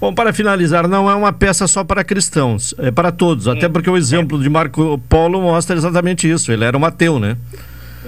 Bom, 0.00 0.14
para 0.14 0.32
finalizar, 0.32 0.86
não 0.86 1.10
é 1.10 1.14
uma 1.14 1.32
peça 1.32 1.66
só 1.66 1.82
para 1.82 2.05
cristãos, 2.05 2.74
é 2.78 2.90
para 2.90 3.10
todos. 3.10 3.48
Até 3.48 3.68
porque 3.68 3.90
o 3.90 3.96
exemplo 3.96 4.40
de 4.40 4.48
Marco 4.48 4.98
Polo 5.09 5.40
mostra 5.40 5.76
exatamente 5.76 6.30
isso. 6.30 6.52
Ele 6.52 6.64
era 6.64 6.76
um 6.76 6.84
ateu, 6.84 7.18
né? 7.18 7.36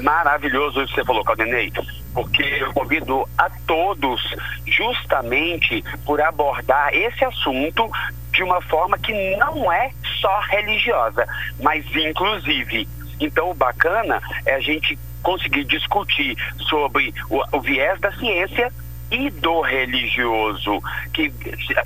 Maravilhoso 0.03 0.83
isso 0.83 0.95
que 0.95 1.01
você 1.01 1.05
falou, 1.05 1.25
Caldenei, 1.25 1.73
porque 2.15 2.43
eu 2.43 2.73
convido 2.73 3.29
a 3.37 3.51
todos 3.67 4.21
justamente 4.67 5.83
por 6.05 6.21
abordar 6.21 6.95
esse 6.95 7.25
assunto 7.25 7.91
de 8.33 8.43
uma 8.43 8.61
forma 8.63 8.97
que 8.99 9.13
não 9.37 9.71
é 9.73 9.91
só 10.21 10.41
religiosa, 10.49 11.27
mas 11.61 11.85
inclusive. 11.95 12.89
Então, 13.19 13.51
o 13.51 13.55
bacana 13.55 14.21
é 14.47 14.55
a 14.55 14.61
gente 14.61 14.99
conseguir 15.23 15.65
discutir 15.65 16.37
sobre 16.69 17.13
o, 17.29 17.43
o 17.57 17.61
viés 17.61 18.01
da 18.01 18.13
ciência 18.13 18.73
e 19.11 19.31
do 19.31 19.61
religioso, 19.61 20.81
que 21.13 21.33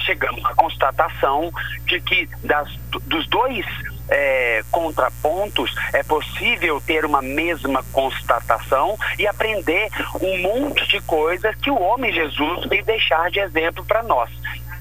chegamos 0.01 0.45
à 0.45 0.55
constatação 0.55 1.51
de 1.87 2.01
que 2.01 2.29
das, 2.43 2.69
dos 3.07 3.27
dois 3.29 3.65
é, 4.09 4.63
contrapontos 4.71 5.75
é 5.93 6.03
possível 6.03 6.81
ter 6.81 7.05
uma 7.05 7.23
mesma 7.23 7.83
constatação 7.93 8.99
e 9.19 9.27
aprender 9.27 9.89
um 10.21 10.39
monte 10.43 10.87
de 10.89 11.01
coisas 11.03 11.55
que 11.57 11.71
o 11.71 11.81
homem 11.81 12.13
Jesus 12.13 12.67
veio 12.67 12.85
deixar 12.85 13.31
de 13.31 13.41
exemplo 13.41 13.85
para 13.85 14.03
nós. 14.03 14.31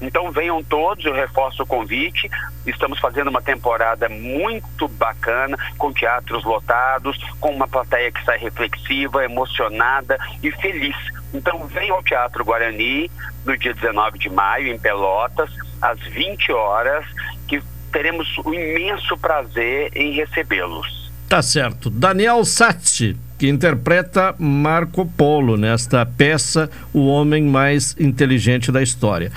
Então 0.00 0.30
venham 0.30 0.62
todos, 0.62 1.04
eu 1.04 1.14
reforço 1.14 1.62
o 1.62 1.66
convite. 1.66 2.30
Estamos 2.66 2.98
fazendo 2.98 3.28
uma 3.28 3.42
temporada 3.42 4.08
muito 4.08 4.88
bacana, 4.88 5.56
com 5.78 5.92
teatros 5.92 6.44
lotados, 6.44 7.18
com 7.40 7.50
uma 7.50 7.68
plateia 7.68 8.10
que 8.10 8.24
sai 8.24 8.38
reflexiva, 8.38 9.24
emocionada 9.24 10.18
e 10.42 10.50
feliz. 10.50 10.96
Então 11.32 11.66
venham 11.66 11.96
ao 11.96 12.02
Teatro 12.02 12.44
Guarani 12.44 13.10
no 13.44 13.56
dia 13.56 13.74
19 13.74 14.18
de 14.18 14.30
maio, 14.30 14.68
em 14.68 14.78
Pelotas, 14.78 15.50
às 15.82 15.98
20 16.00 16.52
horas, 16.52 17.04
que 17.46 17.62
teremos 17.92 18.38
o 18.38 18.54
imenso 18.54 19.16
prazer 19.18 19.90
em 19.94 20.12
recebê-los. 20.12 21.12
Tá 21.28 21.42
certo. 21.42 21.90
Daniel 21.90 22.44
Satti, 22.44 23.16
que 23.38 23.48
interpreta 23.48 24.34
Marco 24.38 25.06
Polo 25.06 25.56
nesta 25.56 26.04
peça 26.04 26.70
O 26.92 27.06
Homem 27.06 27.44
Mais 27.44 27.96
Inteligente 27.98 28.70
da 28.70 28.82
História, 28.82 29.32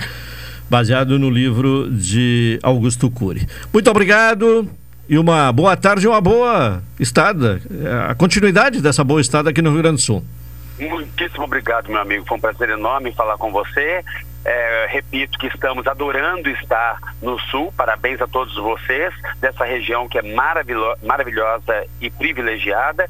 baseado 0.68 1.18
no 1.18 1.30
livro 1.30 1.90
de 1.90 2.58
Augusto 2.62 3.10
Cury. 3.10 3.46
Muito 3.72 3.90
obrigado 3.90 4.68
e 5.08 5.18
uma 5.18 5.50
boa 5.52 5.76
tarde 5.76 6.04
e 6.04 6.08
uma 6.08 6.20
boa 6.20 6.82
estada. 7.00 7.60
A 8.08 8.14
continuidade 8.14 8.82
dessa 8.82 9.02
boa 9.02 9.20
estada 9.20 9.50
aqui 9.50 9.62
no 9.62 9.70
Rio 9.70 9.82
Grande 9.82 9.96
do 9.96 10.02
Sul. 10.02 10.22
Muitíssimo 10.78 11.44
obrigado, 11.44 11.88
meu 11.88 12.00
amigo. 12.00 12.24
Foi 12.26 12.36
um 12.36 12.40
prazer 12.40 12.70
enorme 12.70 13.12
falar 13.12 13.36
com 13.36 13.50
você. 13.50 14.04
É, 14.44 14.86
repito 14.90 15.38
que 15.38 15.48
estamos 15.48 15.86
adorando 15.86 16.48
estar 16.50 16.98
no 17.20 17.38
Sul. 17.50 17.72
Parabéns 17.76 18.20
a 18.20 18.26
todos 18.26 18.54
vocês 18.56 19.12
dessa 19.40 19.64
região 19.64 20.08
que 20.08 20.18
é 20.18 20.22
maravilhosa 20.22 21.84
e 22.00 22.10
privilegiada. 22.10 23.06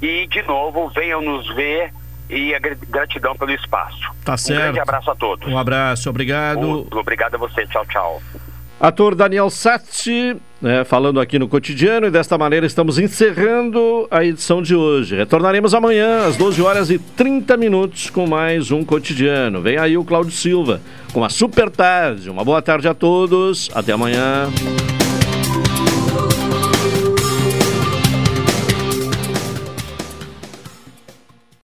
E, 0.00 0.26
de 0.26 0.42
novo, 0.42 0.88
venham 0.88 1.22
nos 1.22 1.54
ver 1.54 1.92
e 2.32 2.54
a 2.54 2.58
gr- 2.58 2.76
gratidão 2.88 3.36
pelo 3.36 3.52
espaço. 3.52 4.00
Tá 4.24 4.34
Um 4.34 4.36
certo. 4.38 4.60
grande 4.62 4.80
abraço 4.80 5.10
a 5.10 5.14
todos. 5.14 5.46
Um 5.46 5.58
abraço, 5.58 6.08
obrigado. 6.10 6.60
Muito 6.60 6.98
obrigado 6.98 7.34
a 7.34 7.38
você. 7.38 7.66
Tchau, 7.66 7.84
tchau. 7.86 8.22
Ator 8.80 9.14
Daniel 9.14 9.48
Satti, 9.48 10.36
né, 10.60 10.82
falando 10.82 11.20
aqui 11.20 11.38
no 11.38 11.46
cotidiano, 11.46 12.08
e 12.08 12.10
desta 12.10 12.36
maneira 12.36 12.66
estamos 12.66 12.98
encerrando 12.98 14.08
a 14.10 14.24
edição 14.24 14.60
de 14.60 14.74
hoje. 14.74 15.14
Retornaremos 15.14 15.72
amanhã 15.72 16.26
às 16.26 16.36
12 16.36 16.60
horas 16.60 16.90
e 16.90 16.98
30 16.98 17.56
minutos 17.56 18.10
com 18.10 18.26
mais 18.26 18.72
um 18.72 18.84
cotidiano. 18.84 19.60
Vem 19.60 19.78
aí 19.78 19.96
o 19.96 20.04
Cláudio 20.04 20.32
Silva 20.32 20.80
com 21.12 21.24
a 21.24 21.28
super 21.28 21.70
tarde. 21.70 22.28
Uma 22.28 22.44
boa 22.44 22.60
tarde 22.60 22.88
a 22.88 22.94
todos. 22.94 23.70
Até 23.72 23.92
amanhã. 23.92 24.48